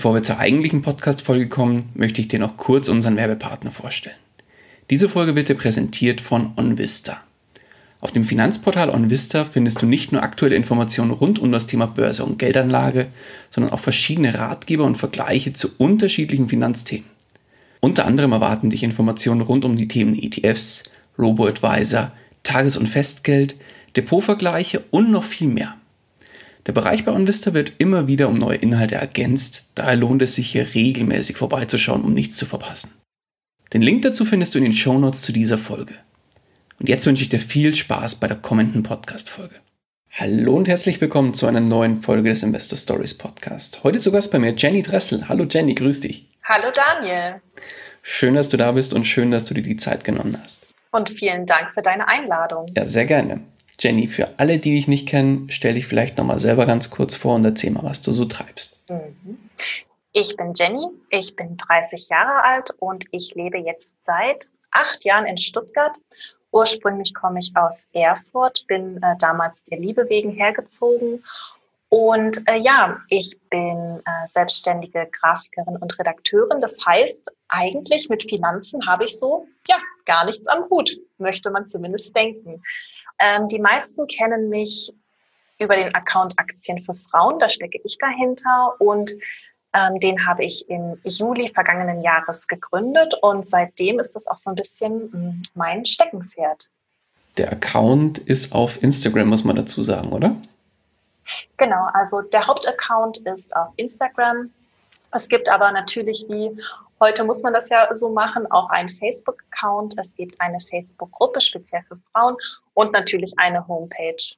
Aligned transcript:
Bevor 0.00 0.14
wir 0.14 0.22
zur 0.22 0.38
eigentlichen 0.38 0.80
Podcast-Folge 0.80 1.50
kommen, 1.50 1.90
möchte 1.92 2.22
ich 2.22 2.28
dir 2.28 2.38
noch 2.38 2.56
kurz 2.56 2.88
unseren 2.88 3.16
Werbepartner 3.16 3.70
vorstellen. 3.70 4.16
Diese 4.88 5.10
Folge 5.10 5.36
wird 5.36 5.50
dir 5.50 5.56
präsentiert 5.56 6.22
von 6.22 6.52
OnVista. 6.56 7.20
Auf 8.00 8.10
dem 8.10 8.24
Finanzportal 8.24 8.88
OnVista 8.88 9.44
findest 9.44 9.82
du 9.82 9.86
nicht 9.86 10.10
nur 10.10 10.22
aktuelle 10.22 10.56
Informationen 10.56 11.10
rund 11.10 11.38
um 11.38 11.52
das 11.52 11.66
Thema 11.66 11.84
Börse 11.84 12.24
und 12.24 12.38
Geldanlage, 12.38 13.08
sondern 13.50 13.74
auch 13.74 13.80
verschiedene 13.80 14.38
Ratgeber 14.38 14.84
und 14.84 14.96
Vergleiche 14.96 15.52
zu 15.52 15.68
unterschiedlichen 15.76 16.48
Finanzthemen. 16.48 17.04
Unter 17.80 18.06
anderem 18.06 18.32
erwarten 18.32 18.70
dich 18.70 18.82
Informationen 18.82 19.42
rund 19.42 19.66
um 19.66 19.76
die 19.76 19.88
Themen 19.88 20.18
ETFs, 20.18 20.84
Robo-Advisor, 21.18 22.10
Tages- 22.42 22.78
und 22.78 22.88
Festgeld, 22.88 23.54
Depotvergleiche 23.96 24.82
und 24.92 25.10
noch 25.10 25.24
viel 25.24 25.48
mehr. 25.48 25.74
Der 26.66 26.72
Bereich 26.72 27.04
bei 27.04 27.12
OnVista 27.12 27.54
wird 27.54 27.72
immer 27.78 28.06
wieder 28.06 28.28
um 28.28 28.36
neue 28.36 28.56
Inhalte 28.56 28.96
ergänzt, 28.96 29.66
daher 29.74 29.96
lohnt 29.96 30.20
es 30.20 30.34
sich 30.34 30.50
hier 30.50 30.74
regelmäßig 30.74 31.36
vorbeizuschauen, 31.36 32.02
um 32.02 32.12
nichts 32.12 32.36
zu 32.36 32.44
verpassen. 32.44 32.90
Den 33.72 33.82
Link 33.82 34.02
dazu 34.02 34.24
findest 34.24 34.54
du 34.54 34.58
in 34.58 34.64
den 34.64 34.72
Shownotes 34.72 35.22
zu 35.22 35.32
dieser 35.32 35.56
Folge. 35.56 35.94
Und 36.78 36.88
jetzt 36.88 37.06
wünsche 37.06 37.22
ich 37.22 37.28
dir 37.30 37.38
viel 37.38 37.74
Spaß 37.74 38.16
bei 38.16 38.26
der 38.26 38.36
kommenden 38.36 38.82
Podcast-Folge. 38.82 39.54
Hallo 40.10 40.56
und 40.56 40.68
herzlich 40.68 41.00
willkommen 41.00 41.34
zu 41.34 41.46
einer 41.46 41.60
neuen 41.60 42.02
Folge 42.02 42.28
des 42.28 42.42
Investor 42.42 42.76
Stories 42.76 43.16
Podcast. 43.16 43.82
Heute 43.84 44.00
zu 44.00 44.10
Gast 44.12 44.30
bei 44.30 44.38
mir 44.38 44.54
Jenny 44.54 44.82
Dressel. 44.82 45.28
Hallo 45.28 45.46
Jenny, 45.48 45.74
grüß 45.74 46.00
dich. 46.00 46.28
Hallo 46.44 46.72
Daniel. 46.74 47.40
Schön, 48.02 48.34
dass 48.34 48.48
du 48.48 48.56
da 48.56 48.72
bist 48.72 48.92
und 48.92 49.04
schön, 49.04 49.30
dass 49.30 49.44
du 49.44 49.54
dir 49.54 49.62
die 49.62 49.76
Zeit 49.76 50.04
genommen 50.04 50.36
hast. 50.42 50.66
Und 50.90 51.10
vielen 51.10 51.46
Dank 51.46 51.72
für 51.72 51.82
deine 51.82 52.08
Einladung. 52.08 52.66
Ja, 52.76 52.86
sehr 52.86 53.06
gerne. 53.06 53.40
Jenny, 53.80 54.08
für 54.08 54.38
alle, 54.38 54.58
die 54.58 54.74
dich 54.74 54.88
nicht 54.88 55.08
kennen, 55.08 55.50
stell 55.50 55.74
dich 55.74 55.86
vielleicht 55.86 56.18
nochmal 56.18 56.38
selber 56.38 56.66
ganz 56.66 56.90
kurz 56.90 57.16
vor 57.16 57.34
und 57.34 57.44
erzähl 57.44 57.70
mal, 57.70 57.82
was 57.82 58.02
du 58.02 58.12
so 58.12 58.26
treibst. 58.26 58.80
Mhm. 58.90 59.38
Ich 60.12 60.36
bin 60.36 60.52
Jenny, 60.54 60.86
ich 61.10 61.34
bin 61.36 61.56
30 61.56 62.08
Jahre 62.08 62.44
alt 62.44 62.70
und 62.78 63.04
ich 63.12 63.34
lebe 63.34 63.58
jetzt 63.58 63.96
seit 64.06 64.46
acht 64.70 65.04
Jahren 65.04 65.26
in 65.26 65.36
Stuttgart. 65.36 65.96
Ursprünglich 66.52 67.14
komme 67.14 67.38
ich 67.38 67.52
aus 67.54 67.86
Erfurt, 67.92 68.64
bin 68.66 69.00
äh, 69.02 69.16
damals 69.18 69.64
der 69.66 69.78
Liebe 69.78 70.08
wegen 70.08 70.32
hergezogen 70.32 71.22
und 71.90 72.48
äh, 72.48 72.58
ja, 72.60 73.00
ich 73.08 73.36
bin 73.50 74.00
äh, 74.04 74.26
selbstständige 74.26 75.08
Grafikerin 75.10 75.76
und 75.76 75.98
Redakteurin. 75.98 76.60
Das 76.60 76.78
heißt, 76.86 77.32
eigentlich 77.48 78.08
mit 78.08 78.22
Finanzen 78.22 78.86
habe 78.86 79.04
ich 79.04 79.18
so, 79.18 79.48
ja, 79.68 79.76
gar 80.04 80.24
nichts 80.24 80.46
am 80.46 80.70
Hut, 80.70 80.96
möchte 81.18 81.50
man 81.50 81.66
zumindest 81.66 82.14
denken. 82.14 82.62
Ähm, 83.20 83.48
die 83.48 83.60
meisten 83.60 84.06
kennen 84.06 84.48
mich 84.48 84.92
über 85.58 85.76
den 85.76 85.94
Account 85.94 86.38
Aktien 86.38 86.78
für 86.78 86.94
Frauen, 86.94 87.38
da 87.38 87.48
stecke 87.48 87.78
ich 87.84 87.98
dahinter 87.98 88.74
und 88.78 89.12
ähm, 89.72 90.00
den 90.00 90.26
habe 90.26 90.44
ich 90.44 90.68
im 90.68 90.98
Juli 91.04 91.48
vergangenen 91.48 92.02
Jahres 92.02 92.48
gegründet 92.48 93.14
und 93.22 93.46
seitdem 93.46 94.00
ist 94.00 94.16
das 94.16 94.26
auch 94.26 94.38
so 94.38 94.50
ein 94.50 94.56
bisschen 94.56 95.12
hm, 95.12 95.42
mein 95.54 95.84
Steckenpferd. 95.84 96.68
Der 97.36 97.52
Account 97.52 98.18
ist 98.18 98.52
auf 98.52 98.82
Instagram, 98.82 99.28
muss 99.28 99.44
man 99.44 99.56
dazu 99.56 99.82
sagen, 99.82 100.12
oder? 100.12 100.34
Genau, 101.58 101.86
also 101.92 102.22
der 102.22 102.46
Hauptaccount 102.46 103.18
ist 103.18 103.54
auf 103.54 103.68
Instagram. 103.76 104.50
Es 105.12 105.28
gibt 105.28 105.48
aber 105.48 105.70
natürlich, 105.70 106.24
wie 106.28 106.60
heute 107.00 107.24
muss 107.24 107.42
man 107.42 107.52
das 107.52 107.68
ja 107.68 107.88
so 107.94 108.10
machen, 108.10 108.46
auch 108.50 108.68
einen 108.70 108.88
Facebook-Account. 108.88 109.94
Es 109.98 110.14
gibt 110.14 110.40
eine 110.40 110.60
Facebook-Gruppe 110.60 111.40
speziell 111.40 111.82
für 111.88 111.98
Frauen 112.12 112.36
und 112.74 112.92
natürlich 112.92 113.32
eine 113.38 113.66
Homepage. 113.66 114.36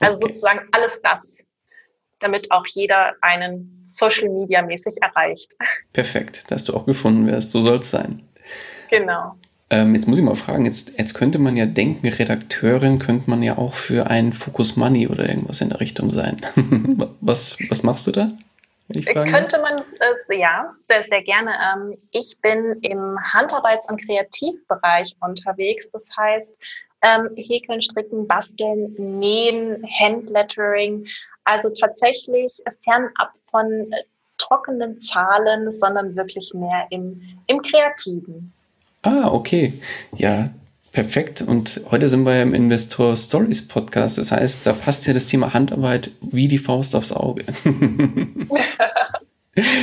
Also 0.00 0.16
okay. 0.16 0.26
sozusagen 0.26 0.60
alles 0.72 1.00
das, 1.02 1.44
damit 2.20 2.50
auch 2.50 2.66
jeder 2.66 3.14
einen 3.22 3.86
Social 3.88 4.28
Media 4.28 4.62
mäßig 4.62 4.94
erreicht. 5.00 5.54
Perfekt, 5.92 6.50
dass 6.50 6.64
du 6.64 6.74
auch 6.74 6.86
gefunden 6.86 7.26
wirst. 7.26 7.50
So 7.50 7.62
soll 7.62 7.78
es 7.78 7.90
sein. 7.90 8.22
Genau. 8.90 9.34
Ähm, 9.70 9.94
jetzt 9.94 10.06
muss 10.06 10.18
ich 10.18 10.24
mal 10.24 10.36
fragen, 10.36 10.66
jetzt, 10.66 10.98
jetzt 10.98 11.14
könnte 11.14 11.38
man 11.38 11.56
ja 11.56 11.64
denken, 11.64 12.06
Redakteurin 12.06 12.98
könnte 12.98 13.30
man 13.30 13.42
ja 13.42 13.56
auch 13.56 13.74
für 13.74 14.08
ein 14.08 14.32
Focus 14.32 14.76
Money 14.76 15.08
oder 15.08 15.28
irgendwas 15.28 15.60
in 15.60 15.70
der 15.70 15.80
Richtung 15.80 16.10
sein. 16.10 16.36
was, 17.20 17.56
was 17.70 17.82
machst 17.82 18.06
du 18.06 18.12
da? 18.12 18.32
Könnte 18.92 19.60
man, 19.60 19.82
äh, 20.00 20.38
ja, 20.38 20.74
sehr 21.08 21.22
gerne. 21.22 21.52
Ähm, 21.52 21.96
ich 22.10 22.38
bin 22.42 22.78
im 22.82 23.16
Handarbeits- 23.18 23.90
und 23.90 24.04
Kreativbereich 24.04 25.16
unterwegs. 25.20 25.90
Das 25.90 26.06
heißt, 26.16 26.54
ähm, 27.02 27.30
häkeln, 27.36 27.80
stricken, 27.80 28.26
basteln, 28.26 28.94
nähen, 28.98 29.86
Handlettering. 30.00 31.06
Also 31.44 31.70
tatsächlich 31.70 32.62
fernab 32.82 33.32
von 33.50 33.92
äh, 33.92 34.02
trockenen 34.38 35.00
Zahlen, 35.00 35.70
sondern 35.70 36.14
wirklich 36.16 36.52
mehr 36.54 36.86
im, 36.90 37.20
im 37.46 37.62
Kreativen. 37.62 38.52
Ah, 39.02 39.28
okay. 39.30 39.80
Ja, 40.16 40.50
perfekt. 40.94 41.42
Und 41.42 41.82
heute 41.90 42.08
sind 42.08 42.24
wir 42.24 42.40
im 42.40 42.54
Investor 42.54 43.14
Stories 43.16 43.68
Podcast. 43.68 44.16
Das 44.16 44.32
heißt, 44.32 44.66
da 44.66 44.72
passt 44.72 45.06
ja 45.06 45.12
das 45.12 45.26
Thema 45.26 45.52
Handarbeit 45.52 46.10
wie 46.22 46.48
die 46.48 46.56
Faust 46.58 46.96
aufs 46.96 47.12
Auge. 47.12 47.44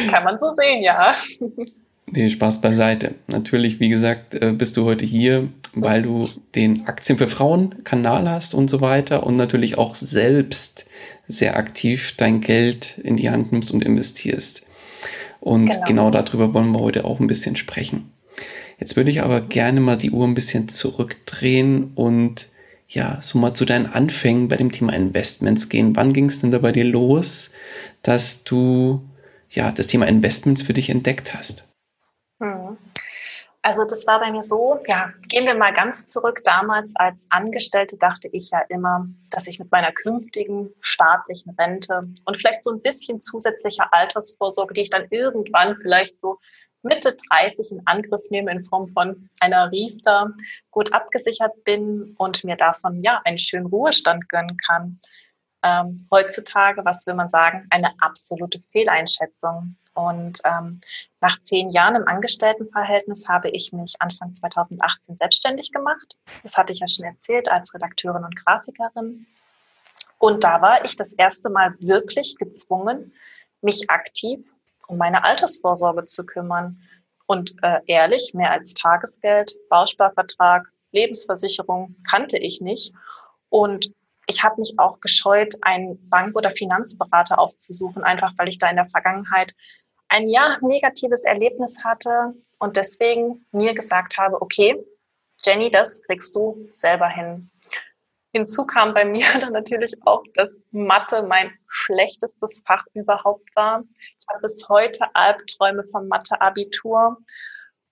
Kann 0.09 0.23
man 0.23 0.38
so 0.38 0.51
sehen, 0.53 0.81
ja. 0.81 1.13
Nee, 2.07 2.29
Spaß 2.29 2.61
beiseite. 2.61 3.16
Natürlich, 3.27 3.79
wie 3.79 3.89
gesagt, 3.89 4.33
äh, 4.35 4.53
bist 4.53 4.75
du 4.75 4.85
heute 4.85 5.05
hier, 5.05 5.50
weil 5.73 6.01
du 6.01 6.27
den 6.55 6.88
Aktien 6.88 7.17
für 7.17 7.27
Frauen 7.27 7.83
Kanal 7.83 8.29
hast 8.29 8.53
und 8.53 8.69
so 8.69 8.81
weiter 8.81 9.25
und 9.25 9.38
natürlich 9.38 9.77
auch 9.77 9.95
selbst 9.95 10.85
sehr 11.27 11.57
aktiv 11.57 12.16
dein 12.17 12.41
Geld 12.41 12.97
in 12.97 13.17
die 13.17 13.29
Hand 13.29 13.51
nimmst 13.51 13.71
und 13.71 13.83
investierst. 13.83 14.66
Und 15.39 15.67
genau, 15.67 15.85
genau 15.88 16.11
darüber 16.11 16.53
wollen 16.53 16.71
wir 16.71 16.79
heute 16.79 17.05
auch 17.05 17.19
ein 17.19 17.27
bisschen 17.27 17.55
sprechen. 17.55 18.11
Jetzt 18.81 18.96
würde 18.96 19.12
ich 19.12 19.22
aber 19.22 19.42
gerne 19.42 19.80
mal 19.80 19.96
die 19.96 20.09
Uhr 20.09 20.28
ein 20.28 20.34
bisschen 20.34 20.68
zurückdrehen 20.68 21.92
und 21.94 22.50
ja, 22.90 23.19
so 23.22 23.38
mal 23.38 23.53
zu 23.53 23.64
deinen 23.64 23.86
Anfängen 23.86 24.47
bei 24.47 24.58
dem 24.58 24.72
Thema 24.72 24.94
Investments 24.94 25.69
gehen. 25.69 25.96
Wann 25.96 26.14
ging 26.14 26.25
es 26.25 26.42
denn 26.42 26.50
da 26.50 26.58
bei 26.58 26.72
dir 26.72 26.84
los, 26.84 27.52
dass 28.02 28.44
du 28.44 29.02
ja 29.52 29.72
das 29.72 29.86
Thema 29.86 30.08
Investments 30.08 30.64
für 30.64 30.74
dich 30.74 30.90
entdeckt 30.90 31.36
hast? 31.36 31.64
Also 33.63 33.85
das 33.85 34.07
war 34.07 34.19
bei 34.19 34.31
mir 34.31 34.41
so, 34.41 34.79
ja, 34.88 35.13
gehen 35.29 35.45
wir 35.45 35.53
mal 35.53 35.72
ganz 35.72 36.07
zurück. 36.07 36.41
Damals 36.44 36.95
als 36.95 37.27
Angestellte 37.29 37.95
dachte 37.95 38.27
ich 38.31 38.49
ja 38.49 38.61
immer, 38.69 39.07
dass 39.29 39.45
ich 39.45 39.59
mit 39.59 39.72
meiner 39.72 39.91
künftigen 39.91 40.73
staatlichen 40.79 41.51
Rente 41.51 42.07
und 42.25 42.38
vielleicht 42.38 42.63
so 42.63 42.71
ein 42.71 42.81
bisschen 42.81 43.21
zusätzlicher 43.21 43.94
Altersvorsorge, 43.94 44.73
die 44.73 44.81
ich 44.81 44.89
dann 44.89 45.05
irgendwann 45.11 45.77
vielleicht 45.79 46.19
so 46.19 46.39
Mitte 46.81 47.16
30 47.29 47.71
in 47.71 47.81
Angriff 47.85 48.23
nehme 48.31 48.51
in 48.51 48.61
Form 48.61 48.88
von 48.89 49.29
einer 49.39 49.71
Riester, 49.71 50.31
gut 50.71 50.91
abgesichert 50.91 51.63
bin 51.63 52.16
und 52.17 52.44
mir 52.44 52.55
davon 52.55 53.03
ja 53.03 53.21
einen 53.25 53.38
schönen 53.38 53.67
Ruhestand 53.67 54.27
gönnen 54.29 54.57
kann. 54.57 55.00
Ähm, 55.63 55.97
heutzutage, 56.09 56.83
was 56.83 57.06
will 57.06 57.13
man 57.13 57.30
sagen, 57.30 57.68
eine 57.69 57.94
absolute 58.00 58.59
Fehleinschätzung. 58.71 59.75
Und 59.93 60.39
ähm, 60.45 60.79
nach 61.19 61.41
zehn 61.41 61.69
Jahren 61.69 61.95
im 61.95 62.07
Angestelltenverhältnis 62.07 63.27
habe 63.27 63.49
ich 63.49 63.73
mich 63.73 63.95
Anfang 63.99 64.33
2018 64.33 65.17
selbstständig 65.17 65.71
gemacht. 65.71 66.15
Das 66.43 66.55
hatte 66.57 66.71
ich 66.73 66.79
ja 66.79 66.88
schon 66.88 67.05
erzählt 67.05 67.49
als 67.49 67.73
Redakteurin 67.73 68.23
und 68.23 68.35
Grafikerin. 68.35 69.27
Und 70.17 70.43
da 70.43 70.61
war 70.61 70.85
ich 70.85 70.95
das 70.95 71.13
erste 71.13 71.49
Mal 71.49 71.75
wirklich 71.79 72.38
gezwungen, 72.38 73.13
mich 73.61 73.89
aktiv 73.89 74.39
um 74.91 74.97
meine 74.97 75.23
Altersvorsorge 75.23 76.03
zu 76.03 76.25
kümmern. 76.25 76.81
Und 77.25 77.55
äh, 77.63 77.79
ehrlich, 77.88 78.33
mehr 78.33 78.51
als 78.51 78.73
Tagesgeld, 78.73 79.55
Bausparvertrag, 79.69 80.67
Lebensversicherung 80.91 81.95
kannte 82.07 82.38
ich 82.38 82.59
nicht. 82.59 82.93
Und 83.49 83.93
ich 84.27 84.44
habe 84.44 84.59
mich 84.59 84.73
auch 84.77 85.00
gescheut, 85.00 85.56
einen 85.62 86.09
Bank- 86.09 86.35
oder 86.35 86.51
Finanzberater 86.51 87.39
aufzusuchen, 87.39 88.03
einfach 88.03 88.33
weil 88.38 88.50
ich 88.50 88.59
da 88.59 88.69
in 88.69 88.75
der 88.75 88.89
Vergangenheit 88.89 89.53
ein 90.09 90.27
ja 90.27 90.57
negatives 90.62 91.23
Erlebnis 91.23 91.83
hatte 91.83 92.33
und 92.59 92.75
deswegen 92.75 93.45
mir 93.51 93.73
gesagt 93.73 94.18
habe, 94.18 94.41
okay, 94.41 94.75
Jenny, 95.44 95.71
das 95.71 96.01
kriegst 96.03 96.35
du 96.35 96.68
selber 96.71 97.07
hin. 97.07 97.50
Hinzu 98.33 98.65
kam 98.65 98.94
bei 98.94 99.03
mir 99.03 99.25
dann 99.39 99.53
natürlich 99.53 99.94
auch, 100.06 100.24
dass 100.35 100.62
Mathe 100.71 101.24
mein 101.24 101.51
schlechtestes 101.67 102.62
Fach 102.65 102.85
überhaupt 102.94 103.50
war. 103.56 103.83
Ich 104.00 104.27
habe 104.29 104.41
bis 104.41 104.67
heute 104.69 105.13
Albträume 105.15 105.83
vom 105.85 106.07
Mathe-Abitur. 106.07 107.17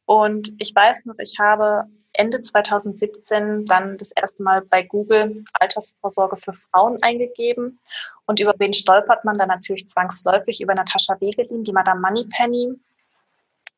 Und 0.05 0.51
ich 0.57 0.73
weiß 0.73 1.05
noch, 1.05 1.15
ich 1.19 1.37
habe 1.39 1.85
Ende 2.19 2.41
2017 2.41 3.63
dann 3.65 3.97
das 3.97 4.11
erste 4.11 4.43
Mal 4.43 4.61
bei 4.61 4.83
Google 4.83 5.43
Altersvorsorge 5.53 6.35
für 6.35 6.51
Frauen 6.51 6.97
eingegeben. 7.01 7.79
Und 8.25 8.41
über 8.41 8.53
wen 8.57 8.73
stolpert 8.73 9.23
man 9.23 9.35
dann 9.35 9.47
natürlich 9.47 9.87
zwangsläufig? 9.87 10.59
Über 10.59 10.73
Natascha 10.73 11.19
Wegelin, 11.21 11.63
die 11.63 11.71
Madame 11.71 12.01
Moneypenny. 12.01 12.73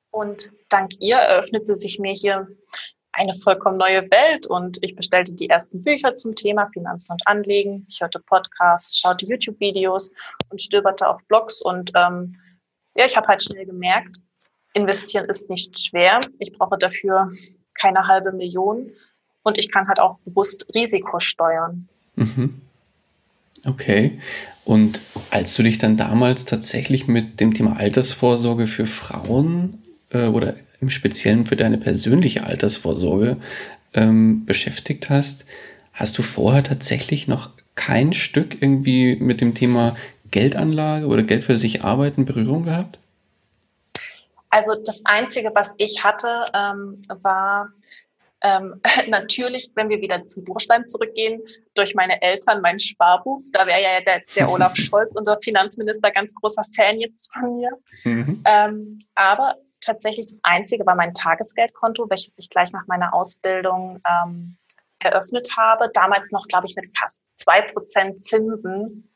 Und 0.09 0.51
dank 0.69 0.91
ihr 0.99 1.17
eröffnete 1.17 1.75
sich 1.75 1.99
mir 1.99 2.13
hier 2.13 2.47
eine 3.13 3.33
vollkommen 3.33 3.77
neue 3.77 4.09
Welt 4.09 4.47
und 4.47 4.79
ich 4.81 4.95
bestellte 4.95 5.33
die 5.33 5.49
ersten 5.49 5.83
Bücher 5.83 6.15
zum 6.15 6.33
Thema 6.33 6.69
Finanzen 6.73 7.13
und 7.13 7.27
Anlegen. 7.27 7.85
Ich 7.89 8.01
hörte 8.01 8.19
Podcasts, 8.19 8.97
schaute 8.97 9.25
YouTube-Videos 9.25 10.11
und 10.49 10.61
stöberte 10.61 11.07
auf 11.07 11.21
Blogs 11.27 11.61
und 11.61 11.91
ähm, 11.95 12.37
ja, 12.95 13.05
ich 13.05 13.15
habe 13.15 13.27
halt 13.27 13.43
schnell 13.43 13.65
gemerkt, 13.65 14.17
investieren 14.73 15.25
ist 15.25 15.49
nicht 15.49 15.77
schwer. 15.77 16.19
Ich 16.39 16.53
brauche 16.53 16.77
dafür 16.77 17.31
keine 17.73 18.07
halbe 18.07 18.31
Million 18.31 18.91
und 19.43 19.57
ich 19.57 19.71
kann 19.71 19.87
halt 19.87 19.99
auch 19.99 20.19
bewusst 20.25 20.67
Risiko 20.73 21.19
steuern. 21.19 21.87
Mhm. 22.15 22.61
Okay. 23.65 24.19
Und 24.63 25.01
als 25.29 25.55
du 25.55 25.63
dich 25.63 25.77
dann 25.77 25.97
damals 25.97 26.45
tatsächlich 26.45 27.07
mit 27.07 27.39
dem 27.39 27.53
Thema 27.53 27.77
Altersvorsorge 27.77 28.67
für 28.67 28.85
Frauen 28.85 29.81
äh, 30.11 30.27
oder 30.27 30.55
im 30.79 30.89
Speziellen 30.89 31.45
für 31.45 31.55
deine 31.55 31.77
persönliche 31.77 32.43
Altersvorsorge 32.43 33.37
ähm, 33.93 34.45
beschäftigt 34.45 35.09
hast, 35.09 35.45
hast 35.93 36.17
du 36.17 36.21
vorher 36.21 36.63
tatsächlich 36.63 37.27
noch 37.27 37.51
kein 37.75 38.13
Stück 38.13 38.61
irgendwie 38.61 39.15
mit 39.15 39.41
dem 39.41 39.53
Thema 39.53 39.95
Geldanlage 40.29 41.07
oder 41.07 41.23
Geld 41.23 41.43
für 41.43 41.57
sich 41.57 41.83
arbeiten 41.83 42.25
Berührung 42.25 42.63
gehabt? 42.63 42.99
Also 44.51 44.75
das 44.75 45.01
Einzige, 45.05 45.51
was 45.55 45.73
ich 45.77 46.03
hatte, 46.03 46.45
ähm, 46.53 47.01
war 47.21 47.69
ähm, 48.43 48.81
natürlich, 49.07 49.71
wenn 49.75 49.89
wir 49.89 50.01
wieder 50.01 50.25
zum 50.25 50.43
Buchstaben 50.43 50.87
zurückgehen, 50.87 51.41
durch 51.73 51.95
meine 51.95 52.21
Eltern 52.21 52.61
mein 52.61 52.79
Sparbuch. 52.79 53.41
Da 53.51 53.65
wäre 53.65 53.81
ja 53.81 54.01
der, 54.01 54.21
der 54.35 54.49
Olaf 54.51 54.75
Scholz, 54.75 55.15
unser 55.15 55.39
Finanzminister, 55.41 56.11
ganz 56.11 56.33
großer 56.35 56.63
Fan 56.75 56.99
jetzt 56.99 57.31
von 57.33 57.57
mir. 57.57 57.71
Mhm. 58.03 58.43
Ähm, 58.45 58.99
aber 59.15 59.55
tatsächlich 59.79 60.27
das 60.27 60.39
Einzige 60.43 60.85
war 60.85 60.95
mein 60.95 61.13
Tagesgeldkonto, 61.13 62.09
welches 62.09 62.37
ich 62.37 62.49
gleich 62.49 62.71
nach 62.71 62.85
meiner 62.87 63.13
Ausbildung 63.13 63.99
ähm, 64.07 64.57
eröffnet 64.99 65.49
habe. 65.57 65.89
Damals 65.93 66.31
noch, 66.31 66.47
glaube 66.47 66.67
ich, 66.67 66.75
mit 66.75 66.95
fast 66.97 67.23
zwei 67.35 67.61
Prozent 67.61 68.23
Zinsen. 68.23 69.10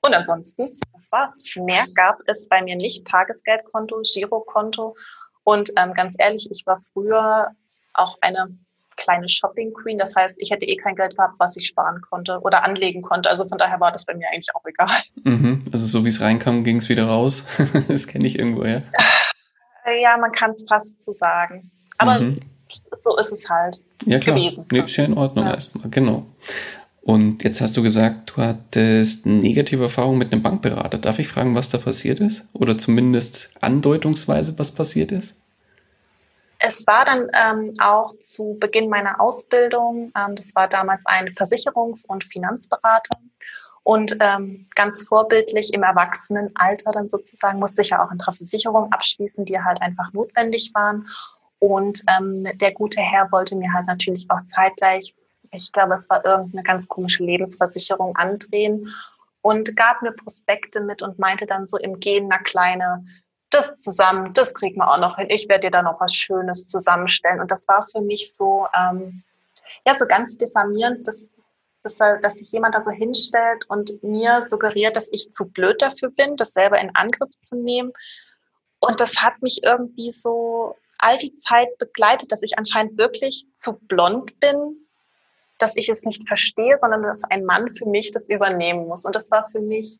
Und 0.00 0.14
ansonsten, 0.14 0.68
das 0.94 1.10
war's. 1.10 1.54
Mehr 1.56 1.84
gab 1.94 2.18
es 2.26 2.48
bei 2.48 2.62
mir 2.62 2.76
nicht. 2.76 3.06
Tagesgeldkonto, 3.06 4.02
Girokonto. 4.02 4.96
Und 5.44 5.70
ähm, 5.76 5.94
ganz 5.94 6.14
ehrlich, 6.18 6.48
ich 6.50 6.64
war 6.66 6.78
früher 6.92 7.48
auch 7.94 8.16
eine 8.20 8.48
kleine 8.96 9.28
Shopping 9.28 9.72
Queen. 9.72 9.96
Das 9.96 10.14
heißt, 10.14 10.36
ich 10.38 10.50
hätte 10.50 10.66
eh 10.66 10.76
kein 10.76 10.94
Geld 10.94 11.16
gehabt, 11.16 11.34
was 11.38 11.56
ich 11.56 11.66
sparen 11.66 12.02
konnte 12.02 12.40
oder 12.40 12.64
anlegen 12.64 13.00
konnte. 13.00 13.30
Also 13.30 13.48
von 13.48 13.56
daher 13.56 13.80
war 13.80 13.92
das 13.92 14.04
bei 14.04 14.14
mir 14.14 14.28
eigentlich 14.28 14.54
auch 14.54 14.64
egal. 14.66 15.00
Mhm. 15.24 15.64
Also 15.72 15.86
so 15.86 16.04
wie 16.04 16.10
es 16.10 16.20
reinkam, 16.20 16.64
ging 16.64 16.78
es 16.78 16.88
wieder 16.88 17.06
raus. 17.06 17.42
das 17.88 18.06
kenne 18.06 18.26
ich 18.26 18.38
irgendwo, 18.38 18.64
ja. 18.64 18.82
Ja, 20.02 20.18
man 20.18 20.32
kann 20.32 20.50
es 20.50 20.66
fast 20.68 21.02
so 21.02 21.12
sagen. 21.12 21.70
Aber 21.96 22.20
mhm. 22.20 22.34
so 22.98 23.16
ist 23.16 23.32
es 23.32 23.48
halt 23.48 23.82
ja, 24.04 24.18
klar. 24.18 24.36
gewesen. 24.36 24.66
Nee, 24.70 24.80
ist 24.80 24.96
ja 24.96 25.04
in 25.04 25.16
Ordnung 25.16 25.46
ja. 25.46 25.54
erstmal, 25.54 25.88
genau. 25.88 26.26
Und 27.08 27.42
jetzt 27.42 27.62
hast 27.62 27.74
du 27.74 27.82
gesagt, 27.82 28.34
du 28.36 28.42
hattest 28.42 29.24
negative 29.24 29.84
Erfahrungen 29.84 30.18
mit 30.18 30.30
einem 30.30 30.42
Bankberater. 30.42 30.98
Darf 30.98 31.18
ich 31.18 31.26
fragen, 31.26 31.54
was 31.54 31.70
da 31.70 31.78
passiert 31.78 32.20
ist? 32.20 32.44
Oder 32.52 32.76
zumindest 32.76 33.48
andeutungsweise, 33.62 34.58
was 34.58 34.70
passiert 34.70 35.10
ist? 35.10 35.34
Es 36.58 36.86
war 36.86 37.06
dann 37.06 37.30
ähm, 37.32 37.72
auch 37.80 38.12
zu 38.20 38.58
Beginn 38.60 38.90
meiner 38.90 39.22
Ausbildung, 39.22 40.12
ähm, 40.18 40.36
das 40.36 40.54
war 40.54 40.68
damals 40.68 41.06
ein 41.06 41.28
Versicherungs- 41.28 42.06
und 42.06 42.24
Finanzberater. 42.24 43.16
Und 43.84 44.18
ähm, 44.20 44.66
ganz 44.74 45.08
vorbildlich 45.08 45.72
im 45.72 45.84
Erwachsenenalter 45.84 46.90
dann 46.92 47.08
sozusagen 47.08 47.58
musste 47.58 47.80
ich 47.80 47.88
ja 47.88 48.04
auch 48.04 48.10
ein 48.10 48.18
paar 48.18 48.34
Versicherungen 48.34 48.92
abschließen, 48.92 49.46
die 49.46 49.58
halt 49.58 49.80
einfach 49.80 50.12
notwendig 50.12 50.72
waren. 50.74 51.08
Und 51.58 52.02
ähm, 52.06 52.46
der 52.58 52.72
gute 52.72 53.00
Herr 53.00 53.32
wollte 53.32 53.56
mir 53.56 53.72
halt 53.72 53.86
natürlich 53.86 54.26
auch 54.30 54.44
zeitgleich 54.44 55.14
ich 55.52 55.72
glaube, 55.72 55.94
es 55.94 56.08
war 56.10 56.24
irgendeine 56.24 56.62
ganz 56.62 56.88
komische 56.88 57.24
Lebensversicherung 57.24 58.16
andrehen 58.16 58.92
und 59.42 59.76
gab 59.76 60.02
mir 60.02 60.12
Prospekte 60.12 60.80
mit 60.80 61.02
und 61.02 61.18
meinte 61.18 61.46
dann 61.46 61.68
so 61.68 61.76
im 61.76 62.00
Gehen, 62.00 62.28
na 62.28 62.38
Kleine, 62.38 63.04
das 63.50 63.76
zusammen, 63.76 64.32
das 64.34 64.54
kriegen 64.54 64.76
wir 64.76 64.90
auch 64.90 64.98
noch 64.98 65.16
hin. 65.16 65.30
Ich 65.30 65.48
werde 65.48 65.66
dir 65.66 65.70
da 65.70 65.82
noch 65.82 66.00
was 66.00 66.14
Schönes 66.14 66.68
zusammenstellen. 66.68 67.40
Und 67.40 67.50
das 67.50 67.66
war 67.66 67.86
für 67.90 68.00
mich 68.00 68.34
so, 68.34 68.66
ähm, 68.78 69.22
ja, 69.86 69.96
so 69.96 70.06
ganz 70.06 70.36
diffamierend, 70.36 71.06
dass, 71.08 71.30
dass, 71.82 71.96
dass 71.96 72.34
sich 72.34 72.52
jemand 72.52 72.74
da 72.74 72.82
so 72.82 72.90
hinstellt 72.90 73.64
und 73.68 74.02
mir 74.02 74.42
suggeriert, 74.42 74.96
dass 74.96 75.08
ich 75.12 75.30
zu 75.30 75.46
blöd 75.48 75.80
dafür 75.80 76.10
bin, 76.10 76.36
das 76.36 76.52
selber 76.52 76.78
in 76.78 76.94
Angriff 76.94 77.30
zu 77.40 77.56
nehmen. 77.56 77.92
Und 78.80 79.00
das 79.00 79.16
hat 79.22 79.40
mich 79.40 79.62
irgendwie 79.62 80.10
so 80.10 80.76
all 80.98 81.16
die 81.18 81.36
Zeit 81.36 81.78
begleitet, 81.78 82.32
dass 82.32 82.42
ich 82.42 82.58
anscheinend 82.58 82.98
wirklich 82.98 83.46
zu 83.56 83.78
blond 83.78 84.38
bin, 84.40 84.87
dass 85.58 85.76
ich 85.76 85.88
es 85.88 86.04
nicht 86.04 86.26
verstehe, 86.26 86.78
sondern 86.78 87.02
dass 87.02 87.24
ein 87.24 87.44
Mann 87.44 87.72
für 87.72 87.86
mich 87.86 88.12
das 88.12 88.28
übernehmen 88.28 88.86
muss. 88.86 89.04
Und 89.04 89.14
das 89.14 89.30
war 89.30 89.48
für 89.50 89.60
mich 89.60 89.98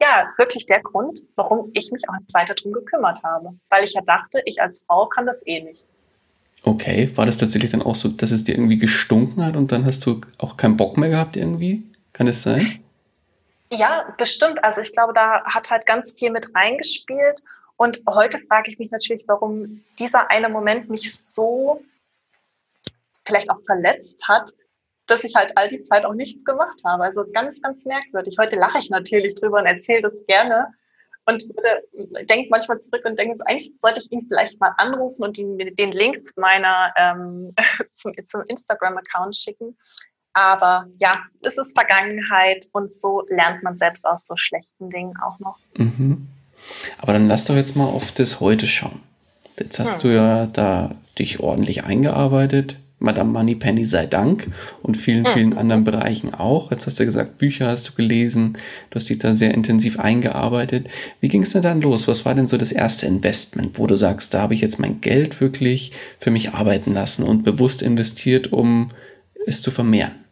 ja 0.00 0.28
wirklich 0.36 0.66
der 0.66 0.82
Grund, 0.82 1.20
warum 1.34 1.70
ich 1.72 1.90
mich 1.90 2.02
auch 2.08 2.14
weiter 2.32 2.54
darum 2.54 2.72
gekümmert 2.72 3.22
habe. 3.22 3.54
Weil 3.70 3.84
ich 3.84 3.94
ja 3.94 4.02
dachte, 4.02 4.42
ich 4.44 4.60
als 4.60 4.84
Frau 4.86 5.06
kann 5.06 5.26
das 5.26 5.46
eh 5.46 5.62
nicht. 5.62 5.86
Okay, 6.64 7.10
war 7.14 7.26
das 7.26 7.36
tatsächlich 7.36 7.70
dann 7.70 7.82
auch 7.82 7.96
so, 7.96 8.08
dass 8.08 8.30
es 8.30 8.44
dir 8.44 8.54
irgendwie 8.54 8.78
gestunken 8.78 9.44
hat 9.44 9.56
und 9.56 9.70
dann 9.70 9.84
hast 9.84 10.06
du 10.06 10.20
auch 10.38 10.56
keinen 10.56 10.76
Bock 10.76 10.96
mehr 10.96 11.10
gehabt 11.10 11.36
irgendwie? 11.36 11.82
Kann 12.12 12.26
es 12.26 12.42
sein? 12.42 12.80
Ja, 13.70 14.14
bestimmt. 14.18 14.62
Also 14.62 14.80
ich 14.80 14.92
glaube, 14.92 15.12
da 15.12 15.44
hat 15.44 15.70
halt 15.70 15.84
ganz 15.84 16.12
viel 16.18 16.30
mit 16.30 16.54
reingespielt. 16.54 17.42
Und 17.76 18.02
heute 18.08 18.38
frage 18.48 18.70
ich 18.70 18.78
mich 18.78 18.90
natürlich, 18.90 19.24
warum 19.26 19.82
dieser 19.98 20.30
eine 20.30 20.48
Moment 20.48 20.88
mich 20.88 21.14
so 21.14 21.82
vielleicht 23.26 23.50
auch 23.50 23.60
verletzt 23.64 24.20
hat, 24.26 24.50
dass 25.06 25.24
ich 25.24 25.34
halt 25.34 25.56
all 25.56 25.68
die 25.68 25.82
Zeit 25.82 26.04
auch 26.04 26.14
nichts 26.14 26.44
gemacht 26.44 26.80
habe. 26.84 27.04
Also 27.04 27.24
ganz, 27.32 27.60
ganz 27.60 27.84
merkwürdig. 27.84 28.36
Heute 28.38 28.58
lache 28.58 28.78
ich 28.78 28.90
natürlich 28.90 29.34
drüber 29.34 29.58
und 29.58 29.66
erzähle 29.66 30.02
das 30.02 30.24
gerne 30.26 30.68
und 31.26 31.44
denke 32.28 32.48
manchmal 32.50 32.80
zurück 32.80 33.02
und 33.04 33.18
denke, 33.18 33.38
eigentlich 33.46 33.72
sollte 33.76 34.00
ich 34.00 34.12
ihn 34.12 34.26
vielleicht 34.28 34.60
mal 34.60 34.74
anrufen 34.76 35.22
und 35.22 35.38
ihn, 35.38 35.58
den 35.58 35.92
Link 35.92 36.24
zu 36.24 36.32
meiner 36.36 36.92
ähm, 36.96 37.54
zum, 37.92 38.12
zum 38.26 38.42
Instagram-Account 38.46 39.34
schicken. 39.36 39.76
Aber 40.34 40.86
ja, 40.98 41.18
es 41.42 41.56
ist 41.56 41.76
Vergangenheit 41.76 42.66
und 42.72 42.94
so 42.94 43.22
lernt 43.28 43.62
man 43.62 43.78
selbst 43.78 44.04
aus 44.04 44.26
so 44.26 44.34
schlechten 44.36 44.90
Dingen 44.90 45.14
auch 45.22 45.38
noch. 45.38 45.58
Mhm. 45.76 46.28
Aber 46.98 47.12
dann 47.12 47.28
lass 47.28 47.44
doch 47.44 47.54
jetzt 47.54 47.76
mal 47.76 47.86
auf 47.86 48.10
das 48.12 48.40
Heute 48.40 48.66
schauen. 48.66 49.00
Jetzt 49.58 49.78
hast 49.78 49.94
hm. 49.94 50.00
du 50.00 50.16
ja 50.16 50.46
da 50.46 50.96
dich 51.18 51.38
ordentlich 51.38 51.84
eingearbeitet, 51.84 52.76
Madame 53.04 53.30
Moneypenny 53.30 53.84
sei 53.84 54.06
Dank 54.06 54.50
und 54.82 54.96
vielen, 54.96 55.26
vielen 55.26 55.56
anderen 55.56 55.84
Bereichen 55.84 56.34
auch. 56.34 56.70
Jetzt 56.70 56.86
hast 56.86 56.98
du 56.98 57.04
gesagt, 57.04 57.38
Bücher 57.38 57.68
hast 57.68 57.88
du 57.88 57.92
gelesen, 57.92 58.58
du 58.90 58.96
hast 58.96 59.08
dich 59.08 59.18
da 59.18 59.34
sehr 59.34 59.54
intensiv 59.54 59.98
eingearbeitet. 59.98 60.88
Wie 61.20 61.28
ging 61.28 61.42
es 61.42 61.52
denn 61.52 61.62
dann 61.62 61.80
los? 61.80 62.08
Was 62.08 62.24
war 62.24 62.34
denn 62.34 62.46
so 62.46 62.56
das 62.56 62.72
erste 62.72 63.06
Investment, 63.06 63.78
wo 63.78 63.86
du 63.86 63.96
sagst, 63.96 64.34
da 64.34 64.42
habe 64.42 64.54
ich 64.54 64.60
jetzt 64.60 64.80
mein 64.80 65.00
Geld 65.00 65.40
wirklich 65.40 65.92
für 66.18 66.30
mich 66.30 66.52
arbeiten 66.52 66.92
lassen 66.92 67.22
und 67.22 67.44
bewusst 67.44 67.82
investiert, 67.82 68.52
um 68.52 68.90
es 69.46 69.62
zu 69.62 69.70
vermehren? 69.70 70.23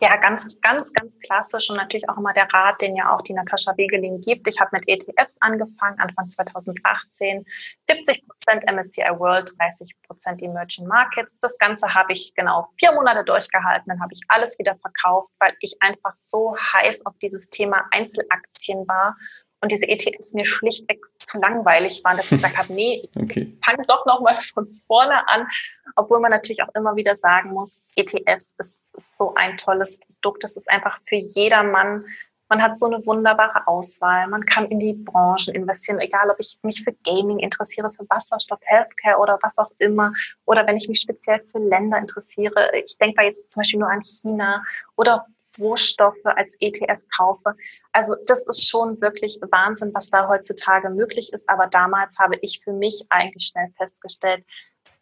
Ja, 0.00 0.16
ganz, 0.16 0.46
ganz, 0.60 0.92
ganz 0.92 1.18
klassisch 1.20 1.70
und 1.70 1.76
natürlich 1.76 2.08
auch 2.08 2.18
immer 2.18 2.34
der 2.34 2.46
Rat, 2.52 2.82
den 2.82 2.96
ja 2.96 3.14
auch 3.14 3.22
die 3.22 3.32
Natascha 3.32 3.76
Wegelin 3.78 4.20
gibt. 4.20 4.46
Ich 4.46 4.60
habe 4.60 4.70
mit 4.72 4.86
ETFs 4.86 5.38
angefangen, 5.40 5.98
Anfang 5.98 6.28
2018. 6.28 7.44
70 7.88 8.26
Prozent 8.26 8.64
MSCI 8.70 9.18
World, 9.18 9.52
30 9.58 9.94
Prozent 10.06 10.42
Emerging 10.42 10.86
Markets. 10.86 11.30
Das 11.40 11.56
Ganze 11.58 11.94
habe 11.94 12.12
ich 12.12 12.34
genau 12.34 12.68
vier 12.78 12.92
Monate 12.92 13.24
durchgehalten. 13.24 13.88
Dann 13.88 14.00
habe 14.00 14.12
ich 14.12 14.20
alles 14.28 14.58
wieder 14.58 14.76
verkauft, 14.76 15.30
weil 15.38 15.54
ich 15.60 15.76
einfach 15.80 16.14
so 16.14 16.54
heiß 16.56 17.06
auf 17.06 17.14
dieses 17.22 17.48
Thema 17.48 17.86
Einzelaktien 17.90 18.86
war 18.86 19.16
und 19.60 19.72
diese 19.72 19.88
ETFs 19.88 20.34
mir 20.34 20.44
schlichtweg 20.44 21.00
zu 21.24 21.38
langweilig 21.38 22.02
waren, 22.04 22.18
dass 22.18 22.30
ich 22.30 22.38
gesagt 22.38 22.58
habe, 22.58 22.72
nee, 22.74 23.08
okay. 23.18 23.58
fang 23.64 23.82
doch 23.88 24.04
nochmal 24.04 24.38
von 24.52 24.68
vorne 24.86 25.26
an, 25.28 25.46
obwohl 25.96 26.20
man 26.20 26.30
natürlich 26.30 26.62
auch 26.62 26.74
immer 26.74 26.94
wieder 26.96 27.16
sagen 27.16 27.52
muss, 27.52 27.82
ETFs 27.96 28.54
ist, 28.58 28.76
ist 28.96 29.18
so 29.18 29.34
ein 29.34 29.56
tolles 29.56 29.98
Produkt, 29.98 30.44
das 30.44 30.56
ist 30.56 30.70
einfach 30.70 30.98
für 31.06 31.16
jedermann 31.16 32.04
Man 32.48 32.62
hat 32.62 32.78
so 32.78 32.86
eine 32.86 33.04
wunderbare 33.04 33.66
Auswahl. 33.66 34.28
Man 34.28 34.44
kann 34.46 34.66
in 34.66 34.78
die 34.78 34.92
Branchen 34.92 35.52
investieren, 35.54 35.98
egal 35.98 36.30
ob 36.30 36.36
ich 36.38 36.58
mich 36.62 36.82
für 36.84 36.92
Gaming 37.04 37.40
interessiere, 37.40 37.92
für 37.92 38.08
Wasserstoff, 38.08 38.60
Healthcare 38.62 39.18
oder 39.18 39.38
was 39.42 39.58
auch 39.58 39.72
immer. 39.78 40.12
Oder 40.44 40.66
wenn 40.66 40.76
ich 40.76 40.88
mich 40.88 41.00
speziell 41.00 41.42
für 41.50 41.58
Länder 41.58 41.98
interessiere. 41.98 42.70
Ich 42.84 42.96
denke 42.98 43.16
da 43.16 43.22
jetzt 43.22 43.52
zum 43.52 43.60
Beispiel 43.60 43.80
nur 43.80 43.90
an 43.90 44.02
China 44.02 44.64
oder 44.96 45.26
Rohstoffe 45.58 46.24
als 46.24 46.56
ETF 46.60 47.00
kaufe. 47.16 47.56
Also 47.92 48.14
das 48.26 48.46
ist 48.46 48.68
schon 48.68 49.00
wirklich 49.00 49.40
Wahnsinn, 49.50 49.92
was 49.94 50.10
da 50.10 50.28
heutzutage 50.28 50.90
möglich 50.90 51.32
ist. 51.32 51.48
Aber 51.48 51.66
damals 51.66 52.18
habe 52.18 52.36
ich 52.42 52.60
für 52.62 52.72
mich 52.72 53.06
eigentlich 53.08 53.48
schnell 53.48 53.72
festgestellt, 53.76 54.44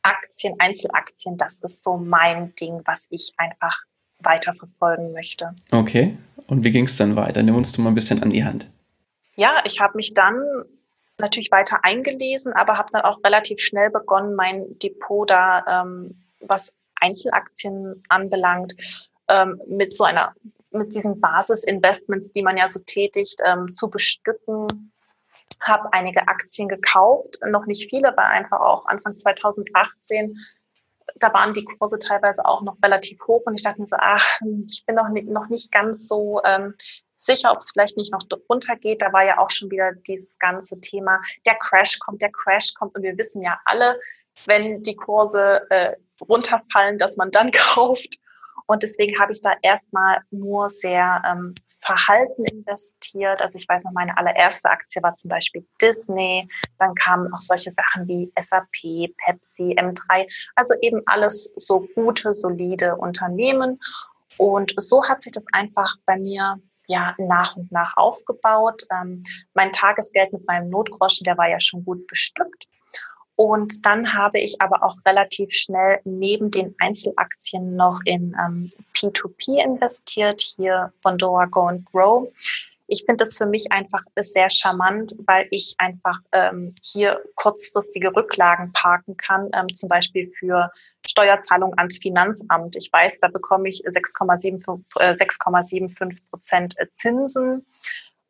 Aktien, 0.05 0.55
Einzelaktien, 0.59 1.37
das 1.37 1.59
ist 1.61 1.83
so 1.83 1.97
mein 1.97 2.55
Ding, 2.55 2.81
was 2.85 3.07
ich 3.11 3.33
einfach 3.37 3.77
weiterverfolgen 4.21 5.13
möchte. 5.13 5.55
Okay. 5.71 6.17
Und 6.47 6.63
wie 6.63 6.71
ging 6.71 6.85
es 6.85 6.97
dann 6.97 7.17
weiter? 7.17 7.43
Nimm 7.43 7.57
uns 7.57 7.73
du 7.73 7.81
mal 7.81 7.91
ein 7.91 7.95
bisschen 7.95 8.23
an 8.23 8.31
die 8.31 8.45
Hand. 8.45 8.69
Ja, 9.37 9.63
ich 9.65 9.81
habe 9.81 9.97
mich 9.97 10.15
dann 10.15 10.41
natürlich 11.19 11.51
weiter 11.51 11.79
eingelesen, 11.83 12.53
aber 12.53 12.77
habe 12.77 12.93
dann 12.93 13.03
auch 13.03 13.19
relativ 13.25 13.61
schnell 13.61 13.91
begonnen, 13.91 14.35
mein 14.35 14.79
Depot 14.79 15.29
da, 15.29 15.65
ähm, 15.83 16.15
was 16.41 16.75
Einzelaktien 17.01 18.03
anbelangt, 18.09 18.75
ähm, 19.29 19.61
mit 19.67 19.93
so 19.93 20.05
einer, 20.05 20.35
mit 20.71 20.95
diesen 20.95 21.21
Basisinvestments, 21.21 22.33
die 22.33 22.43
man 22.43 22.57
ja 22.57 22.69
so 22.69 22.81
tätigt, 22.81 23.41
ähm, 23.45 23.73
zu 23.73 23.89
bestücken. 23.89 24.93
Habe 25.65 25.93
einige 25.93 26.29
Aktien 26.29 26.69
gekauft, 26.69 27.39
noch 27.47 27.67
nicht 27.67 27.91
viele, 27.91 28.13
weil 28.17 28.27
einfach 28.27 28.61
auch 28.61 28.87
Anfang 28.87 29.19
2018 29.19 30.37
da 31.17 31.33
waren 31.33 31.53
die 31.53 31.65
Kurse 31.65 31.99
teilweise 31.99 32.45
auch 32.45 32.63
noch 32.63 32.77
relativ 32.83 33.21
hoch 33.27 33.43
und 33.45 33.55
ich 33.55 33.63
dachte 33.63 33.81
mir 33.81 33.87
so, 33.87 33.97
ach, 33.99 34.41
ich 34.67 34.85
bin 34.87 34.97
noch 34.97 35.09
nicht, 35.09 35.29
noch 35.29 35.49
nicht 35.49 35.71
ganz 35.71 36.09
so 36.09 36.41
ähm, 36.45 36.75
sicher, 37.15 37.53
ob 37.53 37.59
es 37.59 37.71
vielleicht 37.71 37.97
nicht 37.97 38.13
noch 38.13 38.23
runtergeht. 38.49 39.03
Da 39.03 39.13
war 39.13 39.25
ja 39.25 39.39
auch 39.39 39.51
schon 39.51 39.71
wieder 39.71 39.93
dieses 39.93 40.39
ganze 40.39 40.81
Thema, 40.81 41.21
der 41.47 41.57
Crash 41.57 41.99
kommt, 41.99 42.23
der 42.23 42.33
Crash 42.33 42.75
kommt 42.75 42.95
und 42.95 43.03
wir 43.03 43.17
wissen 43.19 43.43
ja 43.43 43.59
alle, 43.65 43.99
wenn 44.47 44.83
die 44.83 44.97
Kurse 44.97 45.63
äh, 45.71 45.93
runterfallen, 46.21 46.99
dass 46.99 47.17
man 47.17 47.31
dann 47.31 47.51
kauft. 47.53 48.19
Und 48.67 48.83
deswegen 48.83 49.19
habe 49.21 49.33
ich 49.33 49.41
da 49.43 49.53
erstmal 49.63 50.21
nur 50.31 50.71
sehr 50.71 51.23
ähm, 51.31 51.55
verhalten 51.83 52.45
investiert. 52.47 53.41
Also 53.41 53.59
ich 53.59 53.69
weiß 53.69 53.85
noch, 53.85 53.93
meine 53.93 54.17
allererste 54.17 54.71
Aktie 54.71 55.03
war 55.03 55.15
zum 55.17 55.29
Beispiel 55.29 55.67
Disney. 55.81 56.49
Dann 56.79 56.95
kamen 56.95 57.33
auch 57.35 57.41
solche 57.41 57.71
Sachen 57.71 58.09
wie 58.09 58.33
SAP, 58.41 59.15
Pepsi, 59.25 59.77
M3. 59.79 60.27
Also 60.55 60.75
eben 60.81 61.03
alles 61.07 61.53
so 61.57 61.87
gute, 61.95 62.33
solide 62.33 62.97
Unternehmen. 62.97 63.79
Und 64.39 64.75
so 64.79 65.05
hat 65.07 65.23
sich 65.23 65.33
das 65.33 65.45
einfach 65.53 65.97
bei 66.07 66.17
mir 66.17 66.59
ja 66.87 67.15
nach 67.19 67.57
und 67.57 67.71
nach 67.71 67.97
aufgebaut. 67.97 68.83
Ähm, 68.91 69.23
mein 69.55 69.73
Tagesgeld 69.73 70.33
mit 70.33 70.47
meinem 70.47 70.71
Notgroschen, 70.71 71.25
der 71.25 71.37
war 71.37 71.49
ja 71.49 71.61
schon 71.61 71.85
gut 71.85 72.07
bestückt. 72.07 72.67
Und 73.37 73.85
dann 73.85 74.15
habe 74.15 74.39
ich 74.39 74.61
aber 74.61 74.85
auch 74.85 74.97
relativ 75.05 75.53
schnell 75.53 76.01
neben 76.05 76.51
den 76.51 76.75
Einzelaktien 76.79 77.75
noch 77.75 78.01
in 78.05 78.37
ähm, 78.45 78.69
P2P 78.95 79.65
investiert, 79.65 80.41
hier 80.41 80.93
Bondora 81.03 81.47
Go 81.47 81.67
and 81.67 81.85
Grow. 81.91 82.29
Ich 82.87 83.05
finde 83.07 83.25
das 83.25 83.37
für 83.37 83.47
mich 83.47 83.73
einfach 83.73 84.03
sehr 84.17 84.51
charmant, 84.51 85.17
weil 85.27 85.49
ich 85.51 85.75
einfach 85.79 86.21
ähm, 86.33 86.75
hier 86.83 87.21
kurzfristige 87.35 88.15
Rücklagen 88.15 88.73
parken 88.73 89.17
kann, 89.17 89.51
ähm, 89.55 89.73
zum 89.73 89.89
Beispiel 89.89 90.31
für 90.31 90.71
Steuerzahlung 91.07 91.77
ans 91.79 91.99
Finanzamt. 91.99 92.77
Ich 92.77 92.93
weiß, 92.93 93.21
da 93.21 93.29
bekomme 93.29 93.69
ich 93.69 93.83
6,75 93.85 96.03
äh, 96.03 96.21
Prozent 96.31 96.75
Zinsen. 96.95 97.67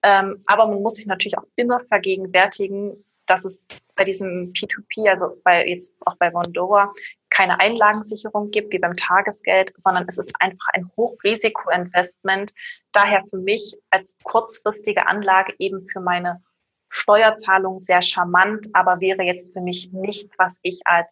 Ähm, 0.03 0.43
aber 0.47 0.67
man 0.67 0.83
muss 0.83 0.95
sich 0.95 1.07
natürlich 1.07 1.37
auch 1.37 1.47
immer 1.57 1.81
vergegenwärtigen, 1.89 3.05
dass 3.27 3.45
es 3.45 3.67
bei 3.97 4.05
diesem 4.05 4.53
P2P, 4.53 5.09
also 5.09 5.41
bei 5.45 5.67
jetzt 5.67 5.93
auch 6.07 6.17
bei 6.17 6.33
Vondora, 6.33 6.93
keine 7.31 7.59
Einlagensicherung 7.59 8.51
gibt 8.51 8.73
wie 8.73 8.79
beim 8.79 8.95
Tagesgeld, 8.95 9.73
sondern 9.77 10.05
es 10.09 10.19
ist 10.19 10.33
einfach 10.41 10.69
ein 10.73 10.91
Hochrisikoinvestment. 10.97 12.53
Daher 12.93 13.25
für 13.29 13.39
mich 13.39 13.77
als 13.91 14.15
kurzfristige 14.23 15.07
Anlage 15.07 15.55
eben 15.59 15.85
für 15.87 16.01
meine 16.01 16.43
Steuerzahlung 16.91 17.81
sehr 17.81 18.03
charmant, 18.03 18.69
aber 18.73 19.01
wäre 19.01 19.23
jetzt 19.23 19.53
für 19.53 19.61
mich 19.61 19.91
nichts, 19.93 20.33
was 20.39 20.59
ich 20.63 20.81
als 20.85 21.09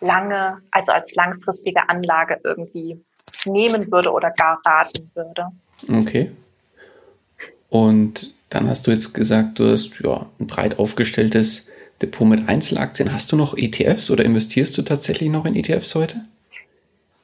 lange, 0.00 0.62
also 0.70 0.92
als 0.92 1.14
langfristige 1.14 1.88
Anlage 1.88 2.40
irgendwie 2.44 3.04
nehmen 3.44 3.90
würde 3.90 4.12
oder 4.12 4.30
gar 4.30 4.60
raten 4.64 5.10
würde. 5.14 5.48
Okay. 5.90 6.30
Und 7.68 8.34
dann 8.54 8.68
hast 8.68 8.86
du 8.86 8.90
jetzt 8.90 9.14
gesagt, 9.14 9.58
du 9.58 9.70
hast 9.70 9.98
ja 10.00 10.26
ein 10.38 10.46
breit 10.46 10.78
aufgestelltes 10.78 11.66
Depot 12.02 12.28
mit 12.28 12.48
Einzelaktien. 12.48 13.12
Hast 13.12 13.32
du 13.32 13.36
noch 13.36 13.56
ETFs 13.56 14.10
oder 14.10 14.24
investierst 14.24 14.76
du 14.76 14.82
tatsächlich 14.82 15.30
noch 15.30 15.46
in 15.46 15.54
ETFs 15.54 15.94
heute? 15.94 16.24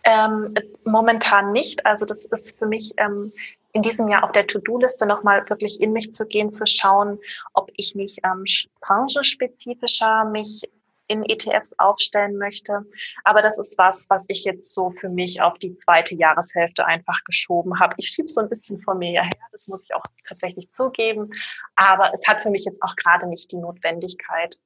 Ähm, 0.04 0.54
momentan 0.84 1.52
nicht. 1.52 1.84
Also 1.84 2.06
das 2.06 2.24
ist 2.24 2.58
für 2.58 2.66
mich 2.66 2.94
ähm, 2.96 3.32
in 3.72 3.82
diesem 3.82 4.08
Jahr 4.08 4.24
auf 4.24 4.32
der 4.32 4.46
To-Do-Liste 4.46 5.06
nochmal 5.06 5.48
wirklich 5.50 5.80
in 5.80 5.92
mich 5.92 6.12
zu 6.12 6.24
gehen, 6.24 6.50
zu 6.50 6.64
schauen, 6.64 7.18
ob 7.52 7.70
ich 7.76 7.94
mich 7.94 8.16
ähm, 8.24 8.44
branchenspezifischer 8.80 10.24
mich 10.24 10.62
in 11.08 11.24
ETFs 11.24 11.74
aufstellen 11.78 12.36
möchte. 12.36 12.84
Aber 13.24 13.42
das 13.42 13.58
ist 13.58 13.76
was, 13.78 14.08
was 14.08 14.24
ich 14.28 14.44
jetzt 14.44 14.74
so 14.74 14.90
für 14.90 15.08
mich 15.08 15.40
auf 15.42 15.58
die 15.58 15.74
zweite 15.74 16.14
Jahreshälfte 16.14 16.86
einfach 16.86 17.18
geschoben 17.24 17.80
habe. 17.80 17.94
Ich 17.98 18.08
schiebe 18.08 18.28
so 18.28 18.40
ein 18.40 18.48
bisschen 18.48 18.80
vor 18.80 18.94
mir 18.94 19.22
her, 19.22 19.30
das 19.52 19.68
muss 19.68 19.84
ich 19.84 19.94
auch 19.94 20.04
tatsächlich 20.26 20.70
zugeben. 20.70 21.30
Aber 21.76 22.12
es 22.12 22.26
hat 22.28 22.42
für 22.42 22.50
mich 22.50 22.64
jetzt 22.64 22.82
auch 22.82 22.94
gerade 22.96 23.26
nicht 23.28 23.50
die 23.50 23.56
Notwendigkeit. 23.56 24.56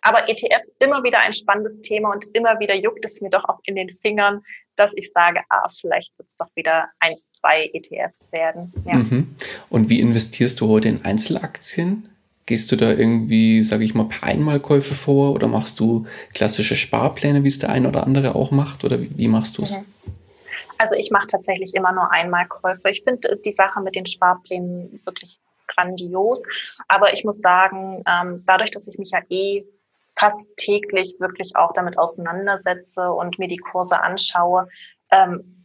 Aber 0.00 0.28
ETFs 0.28 0.70
immer 0.78 1.02
wieder 1.02 1.18
ein 1.20 1.32
spannendes 1.32 1.80
Thema 1.80 2.12
und 2.12 2.26
immer 2.34 2.60
wieder 2.60 2.74
juckt 2.74 3.04
es 3.04 3.20
mir 3.20 3.30
doch 3.30 3.44
auch 3.44 3.58
in 3.64 3.74
den 3.74 3.92
Fingern, 3.92 4.42
dass 4.76 4.92
ich 4.94 5.10
sage, 5.12 5.40
ah, 5.48 5.68
vielleicht 5.80 6.16
wird 6.18 6.28
es 6.28 6.36
doch 6.36 6.54
wieder 6.54 6.88
eins, 7.00 7.30
zwei 7.32 7.68
ETFs 7.72 8.30
werden. 8.30 8.72
Ja. 8.86 8.94
Mhm. 8.94 9.34
Und 9.68 9.90
wie 9.90 10.00
investierst 10.00 10.60
du 10.60 10.68
heute 10.68 10.88
in 10.88 11.04
Einzelaktien? 11.04 12.08
Gehst 12.48 12.72
du 12.72 12.76
da 12.76 12.92
irgendwie, 12.92 13.62
sage 13.62 13.84
ich 13.84 13.94
mal, 13.94 14.06
per 14.06 14.22
Einmalkäufe 14.22 14.94
vor 14.94 15.34
oder 15.34 15.48
machst 15.48 15.78
du 15.80 16.06
klassische 16.32 16.76
Sparpläne, 16.76 17.44
wie 17.44 17.48
es 17.48 17.58
der 17.58 17.68
eine 17.68 17.88
oder 17.88 18.06
andere 18.06 18.34
auch 18.34 18.50
macht? 18.50 18.84
Oder 18.84 19.02
wie, 19.02 19.10
wie 19.18 19.28
machst 19.28 19.58
du 19.58 19.64
es? 19.64 19.72
Mhm. 19.72 19.84
Also 20.78 20.94
ich 20.94 21.10
mache 21.10 21.26
tatsächlich 21.26 21.74
immer 21.74 21.92
nur 21.92 22.10
Einmalkäufe. 22.10 22.88
Ich 22.88 23.02
finde 23.04 23.36
die 23.44 23.52
Sache 23.52 23.82
mit 23.82 23.96
den 23.96 24.06
Sparplänen 24.06 24.98
wirklich 25.04 25.36
grandios. 25.66 26.42
Aber 26.88 27.12
ich 27.12 27.22
muss 27.22 27.42
sagen, 27.42 28.02
ähm, 28.08 28.42
dadurch, 28.46 28.70
dass 28.70 28.88
ich 28.88 28.96
mich 28.96 29.10
ja 29.10 29.20
eh 29.28 29.66
fast 30.18 30.48
täglich 30.56 31.16
wirklich 31.18 31.54
auch 31.54 31.74
damit 31.74 31.98
auseinandersetze 31.98 33.12
und 33.12 33.38
mir 33.38 33.48
die 33.48 33.58
Kurse 33.58 34.02
anschaue, 34.02 34.68
ähm, 35.10 35.57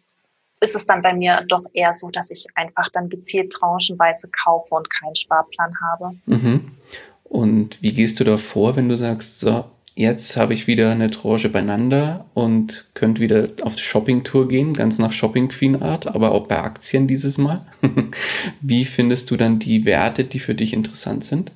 ist 0.63 0.75
es 0.75 0.85
dann 0.85 1.01
bei 1.01 1.13
mir 1.13 1.43
doch 1.47 1.63
eher 1.73 1.91
so, 1.93 2.09
dass 2.09 2.31
ich 2.31 2.47
einfach 2.55 2.89
dann 2.89 3.09
gezielt 3.09 3.51
tranchenweise 3.51 4.29
kaufe 4.29 4.75
und 4.75 4.89
keinen 4.89 5.15
Sparplan 5.15 5.73
habe. 5.91 6.15
Mhm. 6.25 6.71
Und 7.23 7.81
wie 7.81 7.93
gehst 7.93 8.19
du 8.19 8.23
da 8.23 8.37
vor, 8.37 8.75
wenn 8.75 8.87
du 8.87 8.95
sagst, 8.95 9.39
so, 9.39 9.65
jetzt 9.95 10.37
habe 10.37 10.53
ich 10.53 10.65
wieder 10.65 10.91
eine 10.91 11.11
Tranche 11.11 11.49
beieinander 11.49 12.25
und 12.33 12.89
könnte 12.93 13.21
wieder 13.21 13.47
auf 13.63 13.75
die 13.75 13.83
Shoppingtour 13.83 14.47
gehen, 14.47 14.73
ganz 14.73 14.99
nach 14.99 15.11
Shopping 15.11 15.49
Queen 15.49 15.81
Art, 15.81 16.07
aber 16.07 16.31
auch 16.31 16.47
bei 16.47 16.57
Aktien 16.57 17.07
dieses 17.07 17.37
Mal. 17.37 17.65
wie 18.61 18.85
findest 18.85 19.31
du 19.31 19.35
dann 19.35 19.59
die 19.59 19.83
Werte, 19.83 20.23
die 20.23 20.39
für 20.39 20.55
dich 20.55 20.73
interessant 20.73 21.25
sind? 21.25 21.51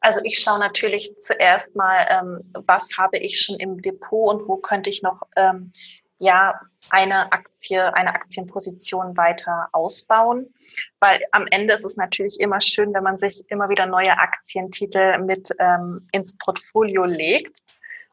Also 0.00 0.20
ich 0.24 0.38
schaue 0.38 0.60
natürlich 0.60 1.12
zuerst 1.18 1.74
mal, 1.74 2.06
ähm, 2.10 2.40
was 2.66 2.88
habe 2.98 3.18
ich 3.18 3.40
schon 3.40 3.56
im 3.56 3.80
Depot 3.80 4.32
und 4.32 4.46
wo 4.46 4.56
könnte 4.56 4.90
ich 4.90 5.02
noch 5.02 5.22
ähm, 5.36 5.72
ja 6.20 6.60
eine 6.90 7.32
Aktie, 7.32 7.94
eine 7.94 8.14
Aktienposition 8.14 9.16
weiter 9.16 9.68
ausbauen. 9.72 10.52
Weil 11.00 11.20
am 11.32 11.46
Ende 11.50 11.74
ist 11.74 11.84
es 11.84 11.96
natürlich 11.96 12.40
immer 12.40 12.60
schön, 12.60 12.92
wenn 12.94 13.02
man 13.02 13.18
sich 13.18 13.44
immer 13.48 13.68
wieder 13.68 13.86
neue 13.86 14.18
Aktientitel 14.18 15.18
mit 15.18 15.50
ähm, 15.58 16.06
ins 16.12 16.36
Portfolio 16.38 17.04
legt. 17.04 17.58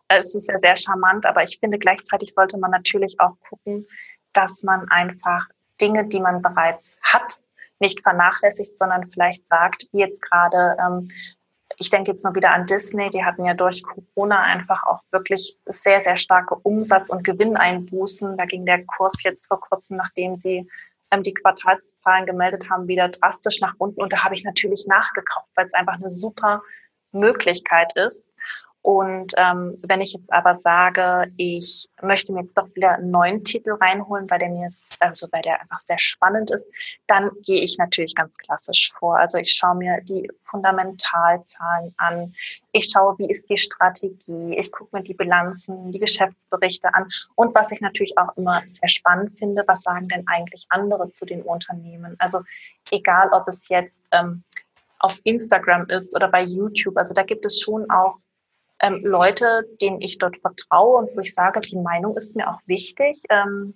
Es 0.08 0.36
ist 0.36 0.48
ja 0.48 0.60
sehr 0.60 0.76
charmant, 0.76 1.26
aber 1.26 1.44
ich 1.44 1.60
finde 1.60 1.80
gleichzeitig 1.80 2.34
sollte 2.34 2.58
man 2.58 2.72
natürlich 2.72 3.20
auch 3.20 3.36
gucken, 3.50 3.88
dass 4.34 4.64
man 4.64 4.88
einfach 4.90 5.48
Dinge, 5.82 6.06
die 6.06 6.20
man 6.20 6.42
bereits 6.42 7.00
hat, 7.02 7.40
nicht 7.80 8.02
vernachlässigt, 8.02 8.78
sondern 8.78 9.10
vielleicht 9.10 9.48
sagt, 9.48 9.88
wie 9.92 10.00
jetzt 10.00 10.22
gerade 10.22 10.78
ähm, 10.80 11.08
ich 11.78 11.90
denke 11.90 12.12
jetzt 12.12 12.24
nur 12.24 12.36
wieder 12.36 12.52
an 12.52 12.66
Disney, 12.66 13.10
die 13.10 13.24
hatten 13.24 13.46
ja 13.46 13.54
durch 13.54 13.84
Corona 13.84 14.42
einfach 14.42 14.84
auch 14.84 15.02
wirklich 15.12 15.58
sehr, 15.66 16.00
sehr 16.00 16.18
starke 16.18 16.56
Umsatz- 16.56 17.10
und 17.10 17.24
Gewinneinbußen. 17.24 18.38
Da 18.38 18.46
ging 18.46 18.66
der 18.66 18.86
Kurs 18.86 19.24
jetzt 19.24 19.48
vor 19.48 19.60
kurzem, 19.60 19.98
nachdem 19.98 20.36
sie 20.36 20.68
ähm, 21.12 21.24
die 21.24 21.34
Quartalszahlen 21.34 22.26
gemeldet 22.26 22.70
haben, 22.70 22.88
wieder 22.88 23.10
drastisch 23.10 23.60
nach 23.62 23.76
unten. 23.78 24.02
Und 24.02 24.14
da 24.14 24.24
habe 24.24 24.36
ich 24.36 24.44
natürlich 24.44 24.86
nachgekauft, 24.88 25.50
weil 25.56 25.68
es 25.68 25.74
einfach 25.74 25.96
eine 25.96 26.10
super 26.10 26.62
Möglichkeit 27.12 27.96
ist. 27.96 28.30
Und 28.86 29.34
ähm, 29.38 29.80
wenn 29.82 30.00
ich 30.00 30.14
jetzt 30.14 30.32
aber 30.32 30.54
sage, 30.54 31.32
ich 31.38 31.90
möchte 32.04 32.32
mir 32.32 32.42
jetzt 32.42 32.56
doch 32.56 32.68
wieder 32.76 32.92
einen 32.92 33.10
neuen 33.10 33.44
Titel 33.44 33.72
reinholen, 33.72 34.30
weil 34.30 34.38
der 34.38 34.50
mir 34.50 34.68
ist, 34.68 34.96
also 35.00 35.28
weil 35.32 35.42
der 35.42 35.60
einfach 35.60 35.80
sehr 35.80 35.98
spannend 35.98 36.52
ist, 36.52 36.68
dann 37.08 37.32
gehe 37.44 37.62
ich 37.62 37.80
natürlich 37.80 38.14
ganz 38.14 38.38
klassisch 38.38 38.94
vor. 39.00 39.18
Also 39.18 39.40
ich 39.40 39.54
schaue 39.54 39.74
mir 39.74 40.02
die 40.02 40.30
Fundamentalzahlen 40.44 41.96
an. 41.98 42.36
Ich 42.74 42.92
schaue, 42.92 43.18
wie 43.18 43.28
ist 43.28 43.50
die 43.50 43.58
Strategie. 43.58 44.56
Ich 44.56 44.72
gucke 44.72 44.96
mir 44.96 45.02
die 45.02 45.16
Bilanzen, 45.16 45.92
die 45.92 46.00
Geschäftsberichte 46.00 46.94
an. 46.94 47.10
Und 47.34 47.56
was 47.56 47.72
ich 47.72 47.82
natürlich 47.82 48.16
auch 48.20 48.38
immer 48.38 48.62
sehr 48.68 48.90
spannend 48.90 49.40
finde, 49.40 49.64
was 49.66 49.82
sagen 49.82 50.10
denn 50.10 50.28
eigentlich 50.28 50.68
andere 50.70 51.10
zu 51.10 51.26
den 51.26 51.42
Unternehmen? 51.42 52.18
Also 52.20 52.42
egal, 52.92 53.30
ob 53.32 53.48
es 53.48 53.68
jetzt 53.68 54.04
ähm, 54.12 54.44
auf 55.00 55.20
Instagram 55.24 55.88
ist 55.90 56.16
oder 56.16 56.28
bei 56.28 56.44
YouTube. 56.44 56.98
Also 56.98 57.16
da 57.16 57.24
gibt 57.24 57.46
es 57.46 57.60
schon 57.60 57.90
auch 57.90 58.20
ähm, 58.82 59.02
Leute, 59.04 59.68
denen 59.82 60.02
ich 60.02 60.18
dort 60.18 60.38
vertraue 60.38 60.98
und 60.98 61.10
wo 61.16 61.22
ich 61.22 61.34
sage, 61.34 61.60
die 61.62 61.78
Meinung 61.78 62.16
ist 62.16 62.36
mir 62.36 62.50
auch 62.50 62.60
wichtig 62.66 63.22
ähm, 63.30 63.74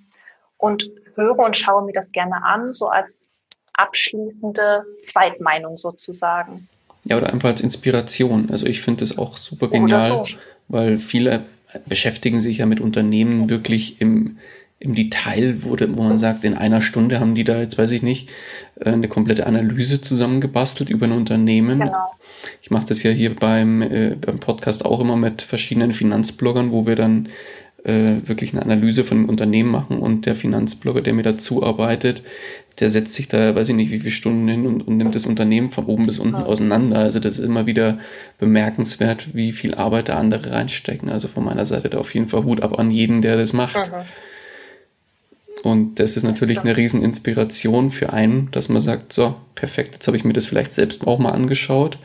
und 0.58 0.90
höre 1.16 1.40
und 1.40 1.58
schaue 1.58 1.86
mir 1.86 1.94
das 1.94 2.12
gerne 2.12 2.44
an, 2.44 2.74
so 2.74 2.88
als 2.88 3.30
abschließende 3.74 4.84
Zweitmeinung 5.02 5.78
sozusagen. 5.78 6.68
Ja, 7.06 7.18
oder 7.18 7.32
einfach 7.32 7.50
als 7.50 7.62
Inspiration. 7.62 8.50
Also 8.52 8.66
ich 8.66 8.82
finde 8.82 9.02
das 9.02 9.18
auch 9.18 9.38
super 9.38 9.70
genial, 9.70 10.26
so. 10.26 10.26
weil 10.68 11.00
viele 11.00 11.46
beschäftigen 11.86 12.42
sich 12.42 12.58
ja 12.58 12.66
mit 12.66 12.82
Unternehmen 12.82 13.50
wirklich 13.50 14.02
im, 14.02 14.40
im 14.80 14.96
Detail, 14.96 15.58
wo, 15.64 15.76
wo 15.78 16.04
man 16.04 16.18
sagt, 16.18 16.46
in 16.46 16.56
einer 16.56 16.82
Stunde 16.82 17.20
haben 17.20 17.36
die 17.36 17.44
da 17.44 17.60
jetzt, 17.60 17.78
weiß 17.78 17.92
ich 17.92 18.02
nicht, 18.02 18.30
äh, 18.80 18.92
eine 18.92 19.10
komplette 19.10 19.46
Analyse 19.46 20.00
zusammengebastelt 20.00 20.90
über 20.90 21.06
ein 21.06 21.12
Unternehmen. 21.12 21.80
Genau. 21.80 22.12
Ich 22.62 22.72
mache 22.72 22.86
das 22.86 23.04
ja 23.04 23.12
hier 23.12 23.36
beim, 23.36 23.82
äh, 23.82 24.16
beim 24.16 24.40
Podcast 24.40 24.86
auch 24.86 25.02
immer 25.02 25.18
mit 25.18 25.42
verschiedenen 25.42 25.92
Finanzbloggern, 25.92 26.72
wo 26.72 26.88
wir 26.88 26.96
dann 26.96 27.28
äh, 27.84 28.16
wirklich 28.26 28.54
eine 28.54 28.62
Analyse 28.62 29.04
von 29.04 29.18
dem 29.18 29.30
Unternehmen 29.30 29.70
machen 29.70 30.00
und 30.00 30.26
der 30.26 30.36
Finanzblogger, 30.36 31.02
der 31.02 31.14
mir 31.14 31.24
dazu 31.24 31.64
arbeitet, 31.64 32.24
der 32.80 32.90
setzt 32.90 33.14
sich 33.14 33.28
da, 33.28 33.56
weiß 33.56 33.70
ich 33.70 33.76
nicht, 33.76 33.92
wie 33.92 34.00
viele 34.00 34.12
Stunden 34.12 34.48
hin 34.48 34.66
und, 34.66 34.88
und 34.88 34.96
nimmt 34.96 35.14
das 35.14 35.26
Unternehmen 35.26 35.72
von 35.72 35.86
oben 35.86 36.06
bis 36.06 36.20
unten 36.20 36.36
auseinander. 36.36 37.00
Also 37.00 37.20
das 37.20 37.38
ist 37.38 37.46
immer 37.46 37.66
wieder 37.66 38.00
bemerkenswert, 38.38 39.34
wie 39.34 39.52
viel 39.52 39.76
Arbeit 39.76 40.08
da 40.08 40.18
andere 40.18 40.52
reinstecken. 40.52 41.10
Also 41.10 41.28
von 41.28 41.44
meiner 41.44 41.66
Seite 41.66 41.90
da 41.90 41.98
auf 41.98 42.14
jeden 42.14 42.30
Fall 42.30 42.46
Hut 42.46 42.62
ab 42.62 42.80
an 42.80 42.92
jeden, 42.92 43.22
der 43.22 43.36
das 43.36 43.52
macht. 43.52 43.76
Mhm. 43.76 44.06
Und 45.64 46.00
das 46.00 46.16
ist 46.16 46.24
natürlich 46.24 46.60
eine 46.60 46.78
riesen 46.78 47.02
Inspiration 47.04 47.92
für 47.92 48.14
einen, 48.14 48.50
dass 48.52 48.70
man 48.70 48.82
sagt, 48.82 49.12
so, 49.12 49.36
perfekt, 49.56 49.96
jetzt 49.96 50.08
habe 50.08 50.16
ich 50.16 50.24
mir 50.24 50.34
das 50.34 50.46
vielleicht 50.46 50.72
selbst 50.72 51.06
auch 51.06 51.20
mal 51.20 51.32
angeschaut 51.32 51.98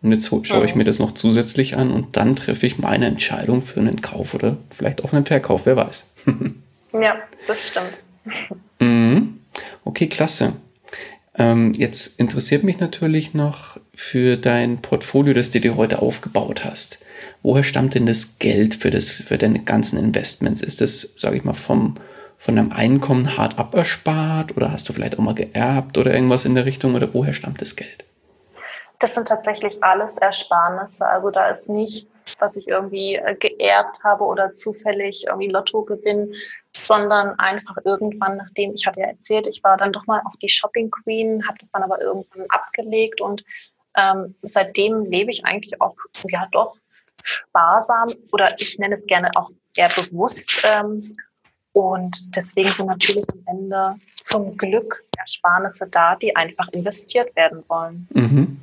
und 0.00 0.12
jetzt 0.12 0.30
schaue 0.44 0.64
ich 0.64 0.74
mir 0.74 0.84
das 0.84 0.98
noch 0.98 1.12
zusätzlich 1.12 1.76
an 1.76 1.90
und 1.90 2.16
dann 2.16 2.36
treffe 2.36 2.66
ich 2.66 2.78
meine 2.78 3.06
Entscheidung 3.06 3.62
für 3.62 3.80
einen 3.80 4.00
Kauf 4.00 4.34
oder 4.34 4.56
vielleicht 4.70 5.04
auch 5.04 5.12
einen 5.12 5.26
Verkauf, 5.26 5.66
wer 5.66 5.76
weiß. 5.76 6.06
ja, 6.98 7.16
das 7.46 7.68
stimmt. 7.68 8.02
Mhm. 8.80 9.40
Okay, 9.84 10.06
klasse. 10.06 10.54
Ähm, 11.34 11.72
jetzt 11.74 12.18
interessiert 12.18 12.62
mich 12.62 12.78
natürlich 12.78 13.32
noch 13.32 13.78
für 13.94 14.36
dein 14.36 14.82
Portfolio, 14.82 15.32
das 15.32 15.50
du 15.50 15.60
dir 15.60 15.76
heute 15.76 16.00
aufgebaut 16.00 16.64
hast. 16.64 16.98
Woher 17.42 17.62
stammt 17.62 17.94
denn 17.94 18.06
das 18.06 18.38
Geld 18.38 18.74
für, 18.74 18.90
das, 18.90 19.10
für 19.10 19.38
deine 19.38 19.60
ganzen 19.60 19.98
Investments? 19.98 20.60
Ist 20.60 20.80
das, 20.80 21.14
sage 21.16 21.36
ich 21.36 21.44
mal, 21.44 21.54
vom 21.54 21.96
von 22.42 22.56
deinem 22.56 22.72
Einkommen 22.72 23.36
hart 23.36 23.56
aberspart 23.56 24.56
oder 24.56 24.72
hast 24.72 24.88
du 24.88 24.92
vielleicht 24.92 25.16
auch 25.16 25.22
mal 25.22 25.34
geerbt 25.34 25.96
oder 25.96 26.12
irgendwas 26.12 26.44
in 26.44 26.56
der 26.56 26.64
Richtung 26.66 26.96
oder 26.96 27.14
woher 27.14 27.32
stammt 27.32 27.62
das 27.62 27.76
Geld? 27.76 28.04
Das 28.98 29.14
sind 29.14 29.28
tatsächlich 29.28 29.82
alles 29.82 30.18
Ersparnisse. 30.18 31.06
Also 31.06 31.30
da 31.30 31.46
ist 31.48 31.68
nichts, 31.68 32.34
was 32.40 32.56
ich 32.56 32.66
irgendwie 32.66 33.14
äh, 33.14 33.36
geerbt 33.36 34.02
habe 34.02 34.24
oder 34.24 34.54
zufällig 34.54 35.24
irgendwie 35.26 35.48
Lotto 35.48 35.82
gewinn, 35.82 36.34
sondern 36.84 37.38
einfach 37.38 37.76
irgendwann, 37.84 38.38
nachdem 38.38 38.74
ich 38.74 38.86
hatte 38.86 39.00
ja 39.00 39.06
erzählt, 39.06 39.46
ich 39.46 39.62
war 39.62 39.76
dann 39.76 39.92
doch 39.92 40.06
mal 40.06 40.20
auch 40.24 40.36
die 40.42 40.48
Shopping 40.48 40.90
Queen, 40.90 41.46
habe 41.46 41.58
das 41.60 41.70
dann 41.70 41.84
aber 41.84 42.00
irgendwann 42.00 42.46
abgelegt 42.48 43.20
und 43.20 43.44
ähm, 43.96 44.34
seitdem 44.42 45.04
lebe 45.04 45.30
ich 45.30 45.44
eigentlich 45.44 45.80
auch 45.80 45.94
ja 46.28 46.48
doch 46.50 46.76
sparsam 47.22 48.06
oder 48.32 48.52
ich 48.58 48.78
nenne 48.78 48.94
es 48.94 49.06
gerne 49.06 49.30
auch 49.36 49.50
eher 49.76 49.90
bewusst 49.90 50.62
ähm, 50.64 51.12
und 51.72 52.36
deswegen 52.36 52.68
sind 52.68 52.86
natürlich 52.86 53.24
am 53.46 53.56
Ende 53.56 53.96
zum 54.14 54.56
Glück 54.56 55.04
Ersparnisse 55.16 55.86
da, 55.88 56.16
die 56.16 56.34
einfach 56.36 56.68
investiert 56.68 57.34
werden 57.36 57.62
wollen. 57.68 58.08
Mhm. 58.12 58.60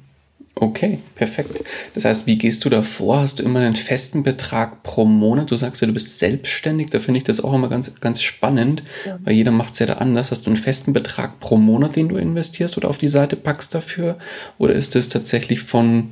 Okay, 0.62 1.00
perfekt. 1.16 1.64
Das 1.94 2.04
heißt, 2.04 2.28
wie 2.28 2.38
gehst 2.38 2.66
du 2.66 2.70
da 2.70 2.82
vor? 2.82 3.22
Hast 3.22 3.40
du 3.40 3.44
immer 3.44 3.62
einen 3.62 3.78
festen 3.78 4.24
Betrag 4.24 4.84
pro 4.84 5.06
Monat? 5.06 5.52
Du 5.52 5.56
sagst 5.56 5.82
ja, 5.82 5.88
du 5.88 5.94
bist 5.94 6.20
selbstständig. 6.20 6.88
Da 6.88 7.00
finde 7.00 7.20
ich 7.20 7.24
das 7.24 7.40
auch 7.40 7.54
immer 7.54 7.70
ganz, 7.70 7.90
ganz 8.02 8.22
spannend, 8.22 8.84
ja. 9.06 9.18
weil 9.24 9.36
jeder 9.36 9.52
macht 9.52 9.74
es 9.74 9.80
ja 9.80 9.86
da 9.86 9.94
anders. 9.94 10.32
Hast 10.32 10.46
du 10.46 10.50
einen 10.50 10.58
festen 10.58 10.92
Betrag 10.92 11.40
pro 11.40 11.56
Monat, 11.56 11.96
den 11.96 12.10
du 12.10 12.18
investierst 12.18 12.78
oder 12.78 12.90
auf 12.90 12.98
die 12.98 13.08
Seite 13.08 13.38
packst 13.38 13.74
dafür? 13.74 14.18
Oder 14.58 14.74
ist 14.74 14.98
es 14.98 15.08
tatsächlich 15.08 15.62
von, 15.62 16.12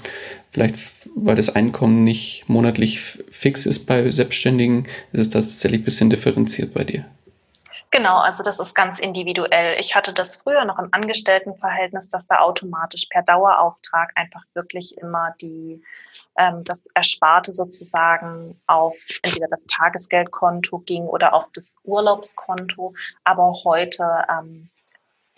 vielleicht 0.52 0.78
weil 1.13 1.36
das 1.36 1.50
Einkommen 1.50 2.06
nicht 2.06 2.45
monatlich 2.48 3.02
fix 3.30 3.65
ist 3.65 3.80
bei 3.80 4.10
Selbstständigen, 4.12 4.88
ist 5.12 5.22
es 5.22 5.30
tatsächlich 5.30 5.82
ein 5.82 5.86
bisschen 5.86 6.10
differenziert 6.10 6.74
bei 6.74 6.86
dir? 6.86 7.06
Genau, 7.89 8.17
also 8.17 8.43
das 8.43 8.60
ist 8.60 8.76
ganz 8.76 9.00
individuell. 9.00 9.80
Ich 9.80 9.95
hatte 9.95 10.12
das 10.12 10.36
früher 10.36 10.65
noch 10.65 10.78
im 10.78 10.89
Angestelltenverhältnis, 10.91 12.10
dass 12.10 12.28
da 12.28 12.39
automatisch 12.39 13.06
per 13.10 13.23
Dauerauftrag 13.23 14.12
einfach 14.15 14.43
wirklich 14.54 14.97
immer 14.97 15.34
die, 15.41 15.82
ähm, 16.38 16.65
das 16.65 16.88
Ersparte 16.93 17.54
sozusagen 17.54 18.60
auf 18.67 18.97
entweder 19.21 19.47
das 19.47 19.65
Tagesgeldkonto 19.67 20.80
ging 20.80 21.04
oder 21.04 21.34
auf 21.34 21.47
das 21.54 21.78
Urlaubskonto. 21.84 22.93
Aber 23.23 23.54
heute 23.63 24.26
ähm, 24.30 24.69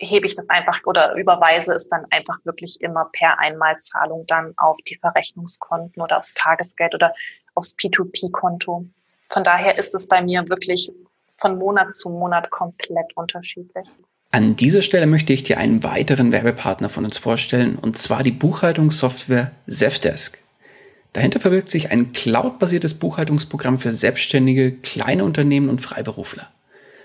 hebe 0.00 0.26
ich 0.26 0.34
das 0.34 0.50
einfach 0.50 0.80
oder 0.86 1.14
überweise 1.14 1.72
es 1.74 1.86
dann 1.86 2.04
einfach 2.10 2.38
wirklich 2.44 2.80
immer 2.80 3.08
per 3.12 3.38
Einmalzahlung 3.38 4.26
dann 4.26 4.54
auf 4.56 4.78
die 4.88 4.96
Verrechnungskonten 4.96 6.02
oder 6.02 6.18
aufs 6.18 6.34
Tagesgeld 6.34 6.94
oder 6.96 7.14
aufs 7.54 7.76
P2P-Konto. 7.76 8.86
Von 9.28 9.44
daher 9.44 9.78
ist 9.78 9.94
es 9.94 10.08
bei 10.08 10.20
mir 10.20 10.48
wirklich 10.48 10.92
von 11.40 11.58
Monat 11.58 11.94
zu 11.94 12.08
Monat 12.10 12.50
komplett 12.50 13.16
unterschiedlich. 13.16 13.88
An 14.32 14.54
dieser 14.54 14.82
Stelle 14.82 15.06
möchte 15.06 15.32
ich 15.32 15.42
dir 15.42 15.58
einen 15.58 15.82
weiteren 15.82 16.30
Werbepartner 16.30 16.88
von 16.88 17.04
uns 17.04 17.18
vorstellen, 17.18 17.76
und 17.76 17.98
zwar 17.98 18.22
die 18.22 18.30
Buchhaltungssoftware 18.30 19.50
Zefdesk. 19.68 20.38
Dahinter 21.12 21.40
verbirgt 21.40 21.70
sich 21.70 21.90
ein 21.90 22.12
cloudbasiertes 22.12 22.94
Buchhaltungsprogramm 22.94 23.78
für 23.80 23.92
selbstständige, 23.92 24.72
kleine 24.72 25.24
Unternehmen 25.24 25.68
und 25.68 25.80
Freiberufler. 25.80 26.48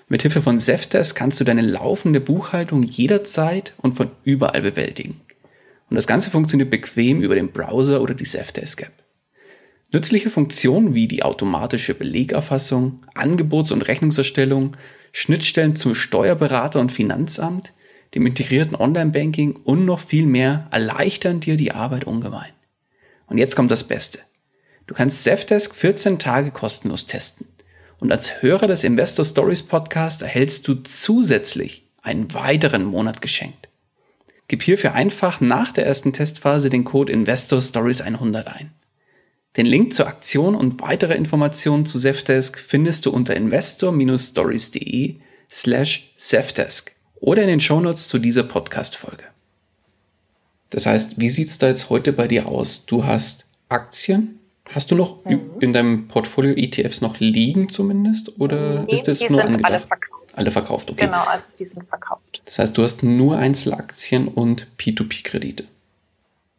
Mithilfe 0.07 0.43
von 0.43 0.59
Zefdesk 0.59 1.15
kannst 1.17 1.39
du 1.39 1.43
deine 1.43 1.63
laufende 1.63 2.21
Buchhaltung 2.21 2.83
jederzeit 2.83 3.73
und 3.77 3.95
von 3.95 4.11
überall 4.23 4.61
bewältigen. 4.61 5.19
Und 5.89 5.95
das 5.95 6.05
Ganze 6.05 6.29
funktioniert 6.29 6.69
bequem 6.69 7.21
über 7.21 7.33
den 7.33 7.51
Browser 7.51 8.01
oder 8.01 8.13
die 8.13 8.25
Zefdesk 8.25 8.83
App. 8.83 9.04
Nützliche 9.91 10.29
Funktionen 10.29 10.93
wie 10.93 11.07
die 11.07 11.23
automatische 11.23 11.93
Belegerfassung, 11.93 13.01
Angebots- 13.13 13.71
und 13.71 13.83
Rechnungserstellung, 13.83 14.75
Schnittstellen 15.11 15.75
zum 15.75 15.95
Steuerberater 15.95 16.79
und 16.79 16.91
Finanzamt, 16.91 17.71
dem 18.13 18.25
integrierten 18.25 18.75
Online-Banking 18.75 19.55
und 19.55 19.85
noch 19.85 19.99
viel 19.99 20.25
mehr 20.25 20.67
erleichtern 20.71 21.39
dir 21.39 21.55
die 21.55 21.71
Arbeit 21.71 22.05
ungemein. 22.05 22.51
Und 23.27 23.37
jetzt 23.37 23.55
kommt 23.55 23.71
das 23.71 23.83
Beste. 23.83 24.19
Du 24.87 24.93
kannst 24.93 25.23
Zefdesk 25.23 25.75
14 25.75 26.19
Tage 26.19 26.51
kostenlos 26.51 27.05
testen. 27.05 27.47
Und 27.99 28.11
als 28.11 28.41
Hörer 28.41 28.67
des 28.67 28.83
Investor 28.83 29.25
Stories 29.25 29.63
Podcast 29.63 30.21
erhältst 30.21 30.67
du 30.67 30.75
zusätzlich 30.75 31.87
einen 32.01 32.33
weiteren 32.33 32.83
Monat 32.85 33.21
geschenkt. 33.21 33.69
Gib 34.47 34.61
hierfür 34.61 34.93
einfach 34.93 35.41
nach 35.41 35.71
der 35.71 35.85
ersten 35.85 36.13
Testphase 36.13 36.69
den 36.69 36.83
Code 36.83 37.11
Investor 37.11 37.61
Stories 37.61 38.01
100 38.01 38.47
ein. 38.47 38.71
Den 39.57 39.65
Link 39.65 39.93
zur 39.93 40.07
Aktion 40.07 40.53
und 40.53 40.81
weitere 40.81 41.15
Informationen 41.15 41.85
zu 41.85 41.97
Zefdesk 41.97 42.59
findest 42.59 43.05
du 43.05 43.11
unter 43.11 43.35
investor-stories.de 43.35 45.15
slash 45.49 46.13
Zefdesk 46.17 46.91
oder 47.21 47.43
in 47.43 47.47
den 47.47 47.59
Shownotes 47.61 48.09
zu 48.09 48.19
dieser 48.19 48.43
Podcast-Folge. 48.43 49.23
Das 50.71 50.85
heißt, 50.85 51.19
wie 51.19 51.29
sieht 51.29 51.47
es 51.47 51.57
da 51.57 51.67
jetzt 51.67 51.89
heute 51.89 52.11
bei 52.11 52.27
dir 52.27 52.49
aus? 52.49 52.85
Du 52.85 53.05
hast 53.05 53.45
Aktien? 53.69 54.39
Hast 54.69 54.91
du 54.91 54.95
noch 54.95 55.23
mhm. 55.23 55.51
in 55.61 55.71
deinem 55.71 56.09
Portfolio 56.09 56.53
ETFs 56.53 56.99
noch 56.99 57.19
liegen 57.19 57.69
zumindest? 57.69 58.37
Oder 58.41 58.83
nee, 58.83 58.93
ist 58.93 59.07
das 59.07 59.19
die 59.19 59.29
nur 59.29 59.41
sind 59.41 59.55
angedacht? 59.55 59.71
alle 59.71 59.79
verkauft. 59.79 60.33
Alle 60.33 60.51
verkauft, 60.51 60.91
okay. 60.91 61.05
Genau, 61.05 61.23
also 61.23 61.53
die 61.57 61.63
sind 61.63 61.87
verkauft. 61.87 62.41
Das 62.43 62.59
heißt, 62.59 62.77
du 62.77 62.83
hast 62.83 63.03
nur 63.03 63.37
Einzelaktien 63.37 64.27
und 64.27 64.67
P2P-Kredite. 64.77 65.63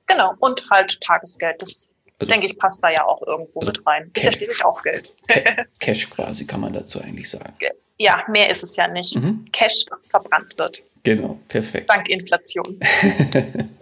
Genau, 0.07 0.33
und 0.39 0.71
halt 0.71 0.99
Tagesgeld. 1.03 1.61
Das 1.61 1.87
also, 2.19 2.31
denke 2.31 2.47
ich, 2.47 2.59
passt 2.59 2.83
da 2.83 2.91
ja 2.91 3.05
auch 3.05 3.23
irgendwo 3.27 3.61
also 3.61 3.73
mit 3.73 3.87
rein. 3.87 4.11
Ist 4.15 4.25
ja 4.25 4.33
schließlich 4.33 4.65
auch 4.65 4.83
Geld. 4.83 5.15
Cash 5.79 6.09
quasi 6.11 6.47
kann 6.47 6.61
man 6.61 6.73
dazu 6.73 7.01
eigentlich 7.01 7.29
sagen. 7.29 7.55
Ja, 7.99 8.25
mehr 8.29 8.51
ist 8.51 8.63
es 8.63 8.77
ja 8.77 8.89
nicht. 8.89 9.17
Mhm. 9.17 9.47
Cash, 9.53 9.85
was 9.91 10.09
verbrannt 10.09 10.59
wird. 10.59 10.83
Genau, 11.03 11.39
perfekt. 11.49 11.91
Dank 11.91 12.09
Inflation. 12.09 12.81